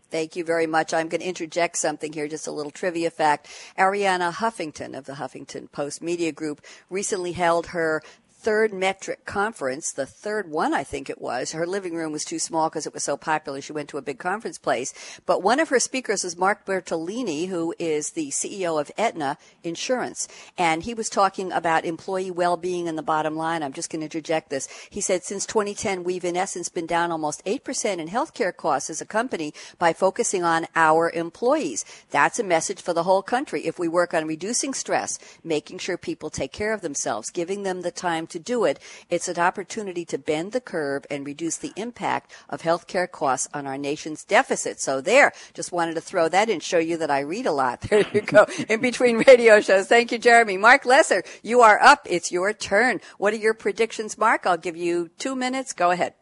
Thank 0.10 0.38
you 0.38 0.46
very 0.46 0.68
much. 0.68 0.94
I'm 0.94 1.10
going 1.10 1.20
to 1.20 1.28
interject 1.28 1.78
something 1.78 2.14
here, 2.14 2.30
just 2.30 2.48
a 2.48 2.52
little 2.52 2.72
trivia 2.72 3.12
fact. 3.12 3.50
Arianna 3.78 4.34
Huffington 4.34 4.98
of 4.98 5.06
the 5.06 5.14
Huffington 5.14 5.70
Post 5.70 6.02
Media 6.02 6.32
Group 6.32 6.62
recently 6.90 7.34
held 7.34 7.68
her 7.68 8.02
third 8.48 8.72
metric 8.74 9.26
conference, 9.26 9.92
the 9.92 10.06
third 10.06 10.50
one 10.50 10.74
I 10.74 10.86
think 10.86 11.10
it 11.10 11.20
was. 11.20 11.52
Her 11.52 11.68
living 11.68 11.94
room 11.94 12.14
was 12.14 12.24
too 12.24 12.40
small 12.40 12.70
because 12.70 12.88
it 12.88 12.94
was 12.94 13.04
so 13.04 13.18
popular. 13.18 13.60
She 13.60 13.74
went 13.74 13.90
to 13.90 13.98
a 13.98 14.02
big 14.02 14.20
conference 14.20 14.58
place. 14.58 14.94
But 15.26 15.44
one 15.44 15.60
of 15.60 15.68
her 15.68 15.82
speakers 15.82 16.24
was 16.24 16.38
Mark 16.38 16.66
Bertolini, 16.66 17.50
who 17.50 17.76
is 17.78 18.12
the 18.12 18.30
CEO 18.30 18.80
of 18.80 18.90
Aetna 18.98 19.38
Insurance. 19.66 20.30
And 20.58 20.84
he 20.84 20.94
was 20.94 21.10
talking 21.10 21.52
about 21.52 21.84
employee 21.84 22.32
well-being 22.32 22.88
and 22.88 22.98
the 22.98 23.04
bottom 23.04 23.36
line. 23.36 23.64
I'm 23.64 23.74
just 23.74 23.90
going 23.90 24.00
to 24.00 24.06
interject 24.06 24.50
this. 24.50 24.70
He 24.90 25.02
said, 25.02 25.26
since 25.26 25.46
2010, 25.46 26.06
we've 26.06 26.24
in 26.24 26.38
essence 26.38 26.70
been 26.70 26.88
down 26.88 27.12
almost 27.12 27.44
8% 27.44 27.98
in 27.98 28.08
healthcare 28.08 28.56
costs 28.56 28.90
as 28.90 29.02
a 29.02 29.06
company 29.06 29.54
by 29.78 29.92
focusing 29.92 30.46
on 30.46 30.68
our 30.74 31.10
employees. 31.10 31.84
That's 32.12 32.40
a 32.40 32.46
message 32.46 32.82
for 32.82 32.94
the 32.94 33.04
whole 33.04 33.24
country. 33.24 33.68
If 33.68 33.78
we 33.78 33.90
work 33.90 34.14
on 34.14 34.26
reducing 34.26 34.74
stress, 34.74 35.20
making 35.44 35.80
sure 35.80 35.98
people 35.98 36.30
take 36.30 36.54
care 36.54 36.72
of 36.72 36.80
themselves, 36.80 37.30
giving 37.30 37.64
them 37.64 37.82
the 37.82 37.92
time 37.92 38.26
to 38.28 38.37
do 38.40 38.66
it, 38.66 38.80
it's 39.10 39.28
an 39.28 39.40
opportunity 39.40 40.06
to 40.06 40.18
bend 40.18 40.52
the 40.52 40.62
curve 40.62 41.06
and 41.10 41.26
reduce 41.26 41.58
the 41.58 41.74
impact 41.76 42.32
of 42.50 42.62
healthcare 42.62 43.10
costs 43.10 43.48
on 43.54 43.68
our 43.68 43.78
nation's 43.78 44.24
deficit. 44.24 44.80
So 44.80 45.02
there, 45.02 45.32
just 45.54 45.72
wanted 45.72 45.96
to 45.96 46.02
throw 46.02 46.30
that 46.30 46.50
in, 46.50 46.60
show 46.60 46.78
you 46.80 46.98
that 46.98 47.12
I 47.12 47.20
read 47.22 47.46
a 47.46 47.52
lot. 47.52 47.86
There 47.98 48.06
you 48.14 48.22
go. 48.22 48.46
in 48.68 48.82
between 48.82 49.20
radio 49.20 49.62
shows. 49.62 49.88
Thank 49.88 50.12
you, 50.12 50.20
Jeremy. 50.20 50.58
Marc 50.58 50.86
Lesser, 50.86 51.24
you 51.42 51.62
are 51.62 51.82
up. 51.82 52.06
It's 52.10 52.32
your 52.32 52.52
turn. 52.54 53.00
What 53.18 53.34
are 53.34 53.38
your 53.38 53.54
predictions, 53.54 54.18
Marc? 54.18 54.46
I'll 54.46 54.58
give 54.58 54.76
you 54.76 55.10
two 55.18 55.36
minutes. 55.36 55.74
Go 55.74 55.92
ahead. 55.92 56.14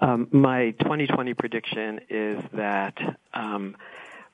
Um, 0.00 0.28
my 0.30 0.72
2020 0.80 1.34
prediction 1.34 2.00
is 2.10 2.42
that 2.52 2.94
um, 3.32 3.76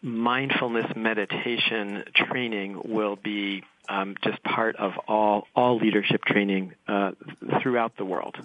mindfulness 0.02 0.86
meditation 0.96 2.04
training 2.14 2.80
will 2.84 3.16
be 3.16 3.62
um, 3.88 4.16
just 4.22 4.42
part 4.42 4.76
of 4.76 4.92
all 5.08 5.46
all 5.54 5.76
leadership 5.78 6.24
training 6.24 6.74
uh, 6.88 7.12
throughout 7.62 7.96
the 7.96 8.04
world. 8.04 8.36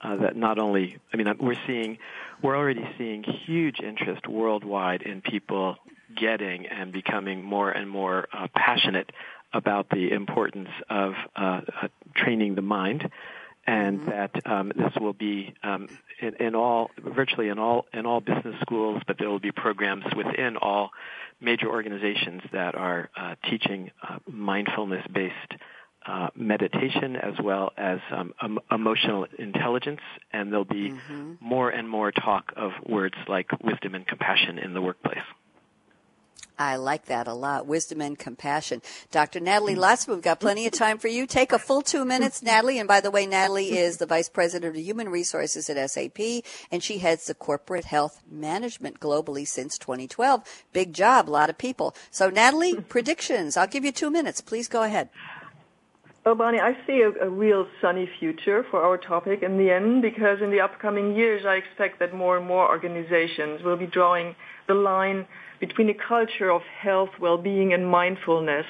Uh, 0.00 0.14
that 0.14 0.36
not 0.36 0.60
only, 0.60 0.96
I 1.12 1.16
mean, 1.16 1.26
we're 1.40 1.58
seeing, 1.66 1.98
we're 2.40 2.56
already 2.56 2.88
seeing 2.96 3.24
huge 3.24 3.80
interest 3.80 4.28
worldwide 4.28 5.02
in 5.02 5.22
people 5.22 5.76
getting 6.16 6.66
and 6.66 6.92
becoming 6.92 7.42
more 7.42 7.68
and 7.68 7.90
more 7.90 8.28
uh, 8.32 8.46
passionate 8.54 9.10
about 9.52 9.88
the 9.90 10.12
importance 10.12 10.68
of 10.88 11.14
uh, 11.34 11.62
uh, 11.82 11.88
training 12.14 12.54
the 12.54 12.62
mind, 12.62 13.10
and 13.68 14.00
mm-hmm. 14.00 14.10
that 14.10 14.30
um, 14.46 14.72
this 14.74 14.92
will 14.98 15.12
be 15.12 15.54
um, 15.62 15.88
in, 16.20 16.34
in 16.36 16.54
all, 16.54 16.90
virtually 16.98 17.48
in 17.48 17.58
all, 17.58 17.84
in 17.92 18.06
all 18.06 18.20
business 18.20 18.54
schools, 18.62 19.02
but 19.06 19.18
there 19.18 19.28
will 19.28 19.38
be 19.38 19.52
programs 19.52 20.04
within 20.16 20.56
all 20.56 20.90
major 21.38 21.68
organizations 21.68 22.40
that 22.52 22.74
are 22.74 23.10
uh, 23.14 23.34
teaching 23.50 23.90
uh, 24.02 24.18
mindfulness-based 24.26 25.60
uh, 26.06 26.28
meditation 26.34 27.14
as 27.16 27.34
well 27.42 27.70
as 27.76 27.98
um, 28.10 28.32
um, 28.40 28.58
emotional 28.70 29.26
intelligence, 29.38 30.00
and 30.32 30.50
there'll 30.50 30.64
be 30.64 30.90
mm-hmm. 30.90 31.34
more 31.38 31.68
and 31.68 31.86
more 31.86 32.10
talk 32.10 32.54
of 32.56 32.70
words 32.86 33.16
like 33.28 33.48
wisdom 33.62 33.94
and 33.94 34.06
compassion 34.06 34.58
in 34.58 34.72
the 34.72 34.80
workplace. 34.80 35.18
I 36.58 36.76
like 36.76 37.06
that 37.06 37.28
a 37.28 37.34
lot. 37.34 37.66
Wisdom 37.66 38.00
and 38.00 38.18
compassion. 38.18 38.82
Dr. 39.10 39.40
Natalie 39.40 39.76
Lotzmann, 39.76 40.14
we've 40.14 40.22
got 40.22 40.40
plenty 40.40 40.66
of 40.66 40.72
time 40.72 40.98
for 40.98 41.08
you. 41.08 41.26
Take 41.26 41.52
a 41.52 41.58
full 41.58 41.82
two 41.82 42.04
minutes, 42.04 42.42
Natalie. 42.42 42.78
And 42.78 42.88
by 42.88 43.00
the 43.00 43.10
way, 43.10 43.26
Natalie 43.26 43.78
is 43.78 43.98
the 43.98 44.06
Vice 44.06 44.28
President 44.28 44.76
of 44.76 44.82
Human 44.82 45.08
Resources 45.08 45.70
at 45.70 45.90
SAP, 45.90 46.18
and 46.70 46.82
she 46.82 46.98
heads 46.98 47.26
the 47.26 47.34
corporate 47.34 47.84
health 47.84 48.22
management 48.30 48.98
globally 48.98 49.46
since 49.46 49.78
2012. 49.78 50.64
Big 50.72 50.92
job, 50.92 51.28
a 51.28 51.30
lot 51.30 51.50
of 51.50 51.58
people. 51.58 51.94
So, 52.10 52.28
Natalie, 52.28 52.74
predictions. 52.88 53.56
I'll 53.56 53.66
give 53.68 53.84
you 53.84 53.92
two 53.92 54.10
minutes. 54.10 54.40
Please 54.40 54.68
go 54.68 54.82
ahead. 54.82 55.10
Well, 56.28 56.34
Bonnie, 56.34 56.60
I 56.60 56.76
see 56.86 57.00
a, 57.00 57.24
a, 57.24 57.30
real 57.30 57.66
sunny 57.80 58.06
future 58.18 58.62
for 58.70 58.82
our 58.82 58.98
topic 58.98 59.42
in 59.42 59.56
the 59.56 59.70
end 59.70 60.02
because 60.02 60.42
in 60.42 60.50
the 60.50 60.60
upcoming 60.60 61.16
years, 61.16 61.46
I 61.46 61.54
expect 61.54 62.00
that 62.00 62.12
more 62.12 62.36
and 62.36 62.46
more 62.46 62.68
organizations 62.68 63.62
will 63.62 63.78
be 63.78 63.86
drawing 63.86 64.36
the 64.66 64.74
line 64.74 65.26
between 65.60 65.88
a 65.88 65.94
culture 65.94 66.50
of 66.50 66.62
health, 66.62 67.10
well-being, 67.20 67.72
and 67.72 67.86
mindfulness 67.86 68.66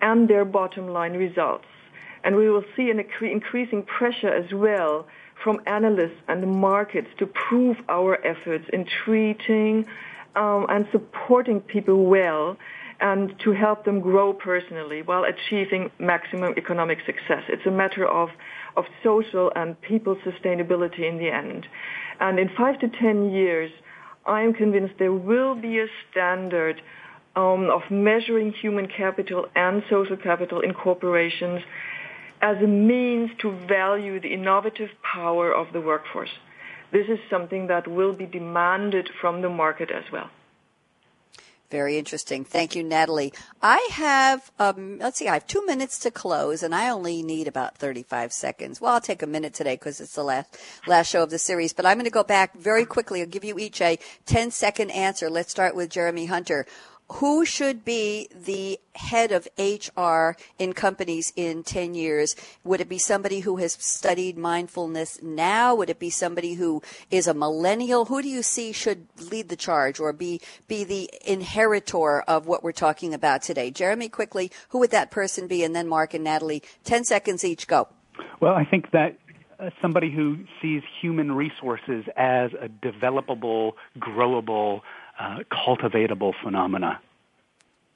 and 0.00 0.28
their 0.28 0.44
bottom 0.44 0.88
line 0.88 1.14
results. 1.14 1.66
And 2.22 2.36
we 2.36 2.50
will 2.50 2.64
see 2.76 2.90
an 2.90 3.00
increasing 3.22 3.82
pressure 3.82 4.28
as 4.28 4.52
well 4.52 5.06
from 5.42 5.60
analysts 5.66 6.20
and 6.28 6.42
the 6.42 6.46
markets 6.46 7.08
to 7.18 7.26
prove 7.26 7.76
our 7.88 8.24
efforts 8.26 8.66
in 8.72 8.86
treating 9.04 9.86
um, 10.36 10.66
and 10.68 10.86
supporting 10.92 11.60
people 11.60 12.04
well 12.04 12.56
and 13.00 13.34
to 13.40 13.52
help 13.52 13.84
them 13.84 14.00
grow 14.00 14.32
personally 14.34 15.00
while 15.00 15.24
achieving 15.24 15.90
maximum 15.98 16.52
economic 16.58 16.98
success. 17.06 17.42
It's 17.48 17.64
a 17.64 17.70
matter 17.70 18.06
of, 18.06 18.28
of 18.76 18.84
social 19.02 19.50
and 19.56 19.80
people 19.80 20.16
sustainability 20.16 21.08
in 21.08 21.16
the 21.16 21.30
end. 21.30 21.66
And 22.20 22.38
in 22.38 22.50
five 22.50 22.78
to 22.80 22.88
ten 22.88 23.30
years, 23.30 23.70
I 24.26 24.42
am 24.42 24.52
convinced 24.52 24.94
there 24.98 25.12
will 25.12 25.54
be 25.54 25.78
a 25.78 25.86
standard 26.10 26.80
um, 27.36 27.70
of 27.70 27.82
measuring 27.90 28.52
human 28.52 28.88
capital 28.88 29.46
and 29.54 29.82
social 29.88 30.16
capital 30.16 30.60
in 30.60 30.74
corporations 30.74 31.62
as 32.42 32.56
a 32.62 32.66
means 32.66 33.30
to 33.42 33.52
value 33.66 34.20
the 34.20 34.32
innovative 34.32 34.90
power 35.02 35.52
of 35.52 35.72
the 35.72 35.80
workforce. 35.80 36.30
This 36.92 37.06
is 37.08 37.18
something 37.28 37.68
that 37.68 37.86
will 37.86 38.12
be 38.12 38.26
demanded 38.26 39.08
from 39.20 39.42
the 39.42 39.48
market 39.48 39.90
as 39.90 40.04
well. 40.12 40.30
Very 41.70 41.98
interesting. 41.98 42.44
Thank 42.44 42.74
you, 42.74 42.82
Natalie. 42.82 43.32
I 43.62 43.88
have, 43.92 44.50
um, 44.58 44.98
let's 44.98 45.18
see, 45.18 45.28
I 45.28 45.34
have 45.34 45.46
two 45.46 45.64
minutes 45.66 46.00
to 46.00 46.10
close 46.10 46.64
and 46.64 46.74
I 46.74 46.90
only 46.90 47.22
need 47.22 47.46
about 47.46 47.78
35 47.78 48.32
seconds. 48.32 48.80
Well, 48.80 48.94
I'll 48.94 49.00
take 49.00 49.22
a 49.22 49.26
minute 49.26 49.54
today 49.54 49.74
because 49.74 50.00
it's 50.00 50.14
the 50.16 50.24
last, 50.24 50.58
last 50.88 51.10
show 51.10 51.22
of 51.22 51.30
the 51.30 51.38
series, 51.38 51.72
but 51.72 51.86
I'm 51.86 51.96
going 51.96 52.04
to 52.06 52.10
go 52.10 52.24
back 52.24 52.56
very 52.56 52.84
quickly. 52.84 53.20
I'll 53.20 53.28
give 53.28 53.44
you 53.44 53.58
each 53.58 53.80
a 53.80 53.98
10 54.26 54.50
second 54.50 54.90
answer. 54.90 55.30
Let's 55.30 55.52
start 55.52 55.76
with 55.76 55.90
Jeremy 55.90 56.26
Hunter 56.26 56.66
who 57.14 57.44
should 57.44 57.84
be 57.84 58.28
the 58.34 58.78
head 58.94 59.32
of 59.32 59.48
HR 59.58 60.36
in 60.58 60.72
companies 60.72 61.32
in 61.34 61.64
10 61.64 61.94
years? 61.94 62.36
Would 62.62 62.80
it 62.80 62.88
be 62.88 62.98
somebody 62.98 63.40
who 63.40 63.56
has 63.56 63.72
studied 63.72 64.38
mindfulness 64.38 65.20
now? 65.20 65.74
Would 65.74 65.90
it 65.90 65.98
be 65.98 66.10
somebody 66.10 66.54
who 66.54 66.82
is 67.10 67.26
a 67.26 67.34
millennial? 67.34 68.04
Who 68.04 68.22
do 68.22 68.28
you 68.28 68.42
see 68.42 68.72
should 68.72 69.06
lead 69.30 69.48
the 69.48 69.56
charge 69.56 69.98
or 69.98 70.12
be, 70.12 70.40
be 70.68 70.84
the 70.84 71.10
inheritor 71.26 72.20
of 72.22 72.46
what 72.46 72.62
we're 72.62 72.72
talking 72.72 73.12
about 73.12 73.42
today? 73.42 73.70
Jeremy, 73.70 74.08
quickly, 74.08 74.52
who 74.68 74.78
would 74.78 74.92
that 74.92 75.10
person 75.10 75.48
be? 75.48 75.64
And 75.64 75.74
then 75.74 75.88
Marc 75.88 76.14
and 76.14 76.22
Natalie, 76.22 76.62
10 76.84 77.04
seconds 77.04 77.44
each, 77.44 77.66
go. 77.66 77.88
Well, 78.40 78.54
I 78.54 78.64
think 78.64 78.92
that 78.92 79.18
uh, 79.58 79.70
somebody 79.82 80.10
who 80.10 80.38
sees 80.62 80.82
human 81.02 81.32
resources 81.32 82.04
as 82.16 82.50
a 82.60 82.68
developable, 82.68 83.72
growable, 83.98 84.80
uh, 85.20 85.40
cultivatable 85.50 86.32
phenomena. 86.42 87.00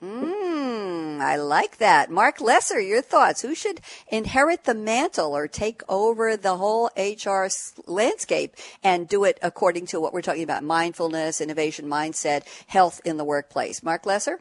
Mmm, 0.03 1.21
I 1.21 1.37
like 1.37 1.79
that. 1.79 2.11
Marc 2.11 2.41
Lesser, 2.41 2.79
your 2.79 3.01
thoughts. 3.01 3.41
Who 3.41 3.55
should 3.55 3.81
inherit 4.09 4.65
the 4.65 4.75
mantle 4.75 5.35
or 5.35 5.49
take 5.49 5.81
over 5.89 6.37
the 6.37 6.57
whole 6.57 6.91
HR 6.97 7.47
landscape 7.87 8.55
and 8.83 9.09
do 9.09 9.25
it 9.25 9.39
according 9.41 9.87
to 9.87 10.01
what 10.01 10.13
we're 10.13 10.21
talking 10.21 10.43
about 10.43 10.63
mindfulness, 10.63 11.41
innovation, 11.41 11.87
mindset, 11.87 12.43
health 12.67 13.01
in 13.05 13.17
the 13.17 13.25
workplace? 13.25 13.83
Marc 13.83 14.05
Lesser? 14.05 14.41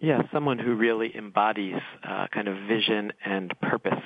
Yeah, 0.00 0.22
someone 0.32 0.58
who 0.58 0.74
really 0.74 1.14
embodies 1.16 1.80
uh, 2.04 2.28
kind 2.32 2.46
of 2.46 2.56
vision 2.68 3.12
and 3.24 3.52
purpose 3.60 4.04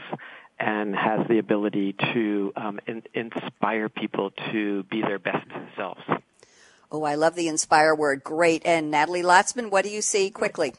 and 0.58 0.96
has 0.96 1.26
the 1.28 1.38
ability 1.38 1.94
to 2.14 2.52
um, 2.56 2.80
in- 2.86 3.02
inspire 3.12 3.88
people 3.88 4.30
to 4.52 4.84
be 4.84 5.02
their 5.02 5.18
best 5.18 5.46
selves. 5.76 6.00
Oh, 6.94 7.02
I 7.02 7.16
love 7.16 7.34
the 7.34 7.48
inspire 7.48 7.92
word. 7.92 8.22
Great. 8.22 8.62
And 8.64 8.88
Natalie 8.88 9.24
Lotzmann, 9.24 9.68
what 9.68 9.82
do 9.82 9.90
you 9.90 10.00
see 10.00 10.30
quickly? 10.30 10.74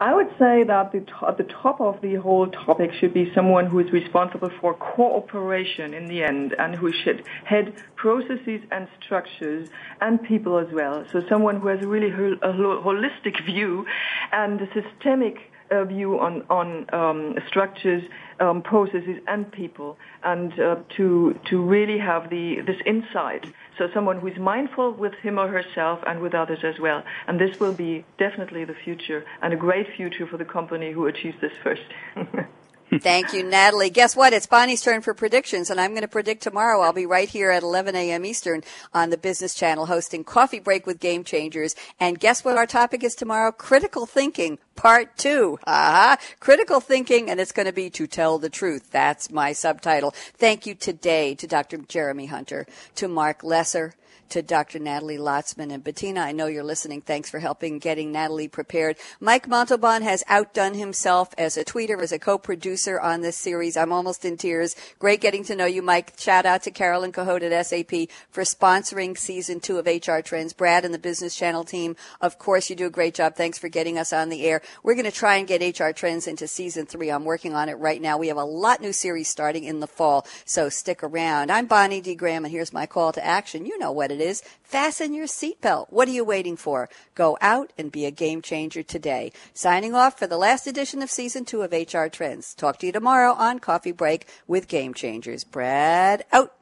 I 0.00 0.12
would 0.12 0.30
say 0.40 0.64
that 0.64 0.90
the 0.90 1.06
at 1.24 1.38
the 1.38 1.44
top 1.44 1.80
of 1.80 2.00
the 2.00 2.16
whole 2.16 2.48
topic 2.48 2.90
should 2.98 3.14
be 3.14 3.30
someone 3.32 3.66
who 3.66 3.78
is 3.78 3.92
responsible 3.92 4.50
for 4.60 4.74
cooperation 4.74 5.94
in 5.94 6.06
the 6.06 6.24
end 6.24 6.52
and 6.58 6.74
who 6.74 6.90
should 6.92 7.24
head 7.44 7.74
processes 7.94 8.60
and 8.72 8.88
structures 9.00 9.68
and 10.00 10.20
people 10.20 10.58
as 10.58 10.66
well. 10.72 11.04
So 11.12 11.22
someone 11.28 11.60
who 11.60 11.68
has 11.68 11.84
a 11.84 11.86
really 11.86 12.10
a 12.10 12.52
holistic 12.52 13.44
view 13.46 13.86
and 14.32 14.60
a 14.60 14.66
systemic 14.72 15.52
view 15.70 16.18
on 16.18 16.42
on 16.50 16.92
um, 16.92 17.36
structures, 17.46 18.02
um, 18.40 18.62
processes, 18.62 19.20
and 19.26 19.50
people, 19.52 19.96
and 20.22 20.58
uh, 20.58 20.76
to 20.96 21.38
to 21.50 21.60
really 21.60 21.98
have 21.98 22.30
the 22.30 22.60
this 22.66 22.80
insight. 22.86 23.46
So 23.76 23.88
someone 23.94 24.18
who 24.20 24.26
is 24.26 24.38
mindful 24.38 24.92
with 24.92 25.14
him 25.14 25.38
or 25.38 25.48
herself 25.48 26.00
and 26.06 26.20
with 26.20 26.34
others 26.34 26.60
as 26.64 26.80
well. 26.80 27.04
And 27.28 27.40
this 27.40 27.60
will 27.60 27.72
be 27.72 28.04
definitely 28.18 28.64
the 28.64 28.74
future 28.74 29.24
and 29.40 29.52
a 29.52 29.56
great 29.56 29.86
future 29.96 30.26
for 30.26 30.36
the 30.36 30.44
company 30.44 30.92
who 30.92 31.06
achieves 31.06 31.40
this 31.40 31.52
first. 31.62 31.82
Thank 32.90 33.34
you, 33.34 33.42
Natalie. 33.42 33.90
Guess 33.90 34.16
what? 34.16 34.32
It's 34.32 34.46
Bonnie's 34.46 34.80
turn 34.80 35.02
for 35.02 35.12
predictions, 35.12 35.68
and 35.68 35.78
I'm 35.78 35.90
going 35.90 36.02
to 36.02 36.08
predict 36.08 36.42
tomorrow. 36.42 36.80
I'll 36.80 36.94
be 36.94 37.04
right 37.04 37.28
here 37.28 37.50
at 37.50 37.62
11 37.62 37.94
a.m. 37.94 38.24
Eastern 38.24 38.62
on 38.94 39.10
the 39.10 39.18
Business 39.18 39.54
Channel 39.54 39.86
hosting 39.86 40.24
Coffee 40.24 40.58
Break 40.58 40.86
with 40.86 40.98
Game 40.98 41.22
Changers. 41.22 41.74
And 42.00 42.18
guess 42.18 42.44
what 42.44 42.56
our 42.56 42.66
topic 42.66 43.04
is 43.04 43.14
tomorrow? 43.14 43.52
Critical 43.52 44.06
thinking, 44.06 44.58
part 44.74 45.16
two. 45.18 45.58
Uh-huh. 45.66 46.16
Critical 46.40 46.80
thinking, 46.80 47.28
and 47.28 47.38
it's 47.38 47.52
going 47.52 47.66
to 47.66 47.72
be 47.72 47.90
to 47.90 48.06
tell 48.06 48.38
the 48.38 48.50
truth. 48.50 48.90
That's 48.90 49.30
my 49.30 49.52
subtitle. 49.52 50.12
Thank 50.12 50.64
you 50.66 50.74
today 50.74 51.34
to 51.34 51.46
Dr. 51.46 51.78
Jeremy 51.78 52.26
Hunter, 52.26 52.66
to 52.94 53.06
Marc 53.06 53.44
Lesser, 53.44 53.94
to 54.30 54.42
Dr. 54.42 54.78
Natalie 54.78 55.18
Lotzmann 55.18 55.72
and 55.72 55.82
Bettina. 55.82 56.20
I 56.20 56.32
know 56.32 56.46
you're 56.46 56.64
listening. 56.64 57.00
Thanks 57.00 57.30
for 57.30 57.38
helping 57.38 57.78
getting 57.78 58.12
Natalie 58.12 58.48
prepared. 58.48 58.96
Mike 59.20 59.48
Montalban 59.48 60.02
has 60.02 60.24
outdone 60.28 60.74
himself 60.74 61.34
as 61.38 61.56
a 61.56 61.64
tweeter, 61.64 62.00
as 62.02 62.12
a 62.12 62.18
co-producer 62.18 63.00
on 63.00 63.20
this 63.20 63.36
series. 63.36 63.76
I'm 63.76 63.92
almost 63.92 64.24
in 64.24 64.36
tears. 64.36 64.76
Great 64.98 65.20
getting 65.20 65.44
to 65.44 65.56
know 65.56 65.66
you, 65.66 65.82
Mike. 65.82 66.14
Shout 66.18 66.46
out 66.46 66.62
to 66.64 66.70
Carolyn 66.70 67.12
Cahote 67.12 67.42
at 67.42 67.66
SAP 67.66 68.10
for 68.30 68.42
sponsoring 68.42 69.16
season 69.16 69.60
two 69.60 69.78
of 69.78 69.86
HR 69.86 70.20
Trends. 70.20 70.52
Brad 70.52 70.84
and 70.84 70.92
the 70.92 70.98
Business 70.98 71.34
Channel 71.34 71.64
team, 71.64 71.96
of 72.20 72.38
course, 72.38 72.68
you 72.68 72.76
do 72.76 72.86
a 72.86 72.90
great 72.90 73.14
job. 73.14 73.34
Thanks 73.34 73.58
for 73.58 73.68
getting 73.68 73.98
us 73.98 74.12
on 74.12 74.28
the 74.28 74.44
air. 74.44 74.62
We're 74.82 74.94
going 74.94 75.04
to 75.04 75.10
try 75.10 75.36
and 75.36 75.48
get 75.48 75.78
HR 75.78 75.90
Trends 75.90 76.26
into 76.26 76.46
season 76.46 76.86
three. 76.86 77.10
I'm 77.10 77.24
working 77.24 77.54
on 77.54 77.68
it 77.68 77.78
right 77.78 78.00
now. 78.00 78.18
We 78.18 78.28
have 78.28 78.36
a 78.36 78.44
lot 78.44 78.80
new 78.80 78.92
series 78.92 79.28
starting 79.28 79.64
in 79.64 79.80
the 79.80 79.86
fall, 79.86 80.26
so 80.44 80.68
stick 80.68 81.02
around. 81.02 81.50
I'm 81.50 81.66
Bonnie 81.66 82.00
D. 82.00 82.14
Graham, 82.14 82.44
and 82.44 82.52
here's 82.52 82.72
my 82.72 82.86
call 82.86 83.12
to 83.12 83.24
action. 83.24 83.64
You 83.64 83.78
know 83.78 83.92
what 83.92 84.10
it 84.20 84.24
is. 84.24 84.42
Fasten 84.62 85.14
your 85.14 85.26
seatbelt. 85.26 85.86
What 85.90 86.08
are 86.08 86.12
you 86.12 86.24
waiting 86.24 86.56
for? 86.56 86.88
Go 87.14 87.38
out 87.40 87.72
and 87.78 87.92
be 87.92 88.04
a 88.04 88.10
game 88.10 88.42
changer 88.42 88.82
today. 88.82 89.32
Signing 89.54 89.94
off 89.94 90.18
for 90.18 90.26
the 90.26 90.36
last 90.36 90.66
edition 90.66 91.02
of 91.02 91.10
season 91.10 91.44
two 91.44 91.62
of 91.62 91.72
HR 91.72 92.06
Trends. 92.06 92.54
Talk 92.54 92.78
to 92.78 92.86
you 92.86 92.92
tomorrow 92.92 93.32
on 93.32 93.58
Coffee 93.58 93.92
Break 93.92 94.26
with 94.46 94.68
Game 94.68 94.94
Changers. 94.94 95.44
Brad 95.44 96.24
out. 96.32 96.54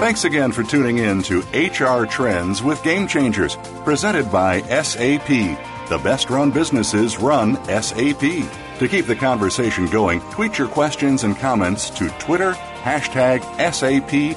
Thanks 0.00 0.24
again 0.24 0.52
for 0.52 0.62
tuning 0.62 0.98
in 0.98 1.22
to 1.22 1.40
HR 1.54 2.04
Trends 2.04 2.62
with 2.62 2.82
Game 2.82 3.08
Changers, 3.08 3.56
presented 3.84 4.30
by 4.30 4.60
SAP. 4.82 5.28
The 5.88 6.00
best 6.02 6.28
run 6.28 6.50
businesses 6.50 7.18
run 7.18 7.56
SAP. 7.64 8.63
To 8.80 8.88
keep 8.88 9.06
the 9.06 9.14
conversation 9.14 9.86
going, 9.86 10.20
tweet 10.32 10.58
your 10.58 10.66
questions 10.68 11.22
and 11.22 11.36
comments 11.36 11.90
to 11.90 12.08
Twitter, 12.18 12.54
hashtag 12.82 13.40
SAPRADIO. 13.58 14.34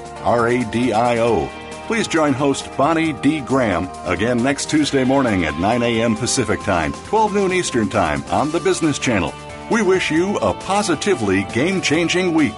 Please 1.87 2.07
join 2.07 2.33
host 2.33 2.69
Bonnie 2.77 3.13
D. 3.13 3.39
Graham 3.39 3.89
again 4.05 4.43
next 4.43 4.69
Tuesday 4.69 5.03
morning 5.03 5.45
at 5.45 5.57
9 5.57 5.81
a.m. 5.81 6.15
Pacific 6.15 6.59
Time, 6.61 6.93
12 6.93 7.33
noon 7.33 7.51
Eastern 7.53 7.89
Time 7.89 8.23
on 8.25 8.51
the 8.51 8.59
Business 8.59 8.99
Channel. 8.99 9.33
We 9.71 9.81
wish 9.81 10.11
you 10.11 10.37
a 10.37 10.53
positively 10.53 11.43
game 11.45 11.81
changing 11.81 12.33
week. 12.33 12.55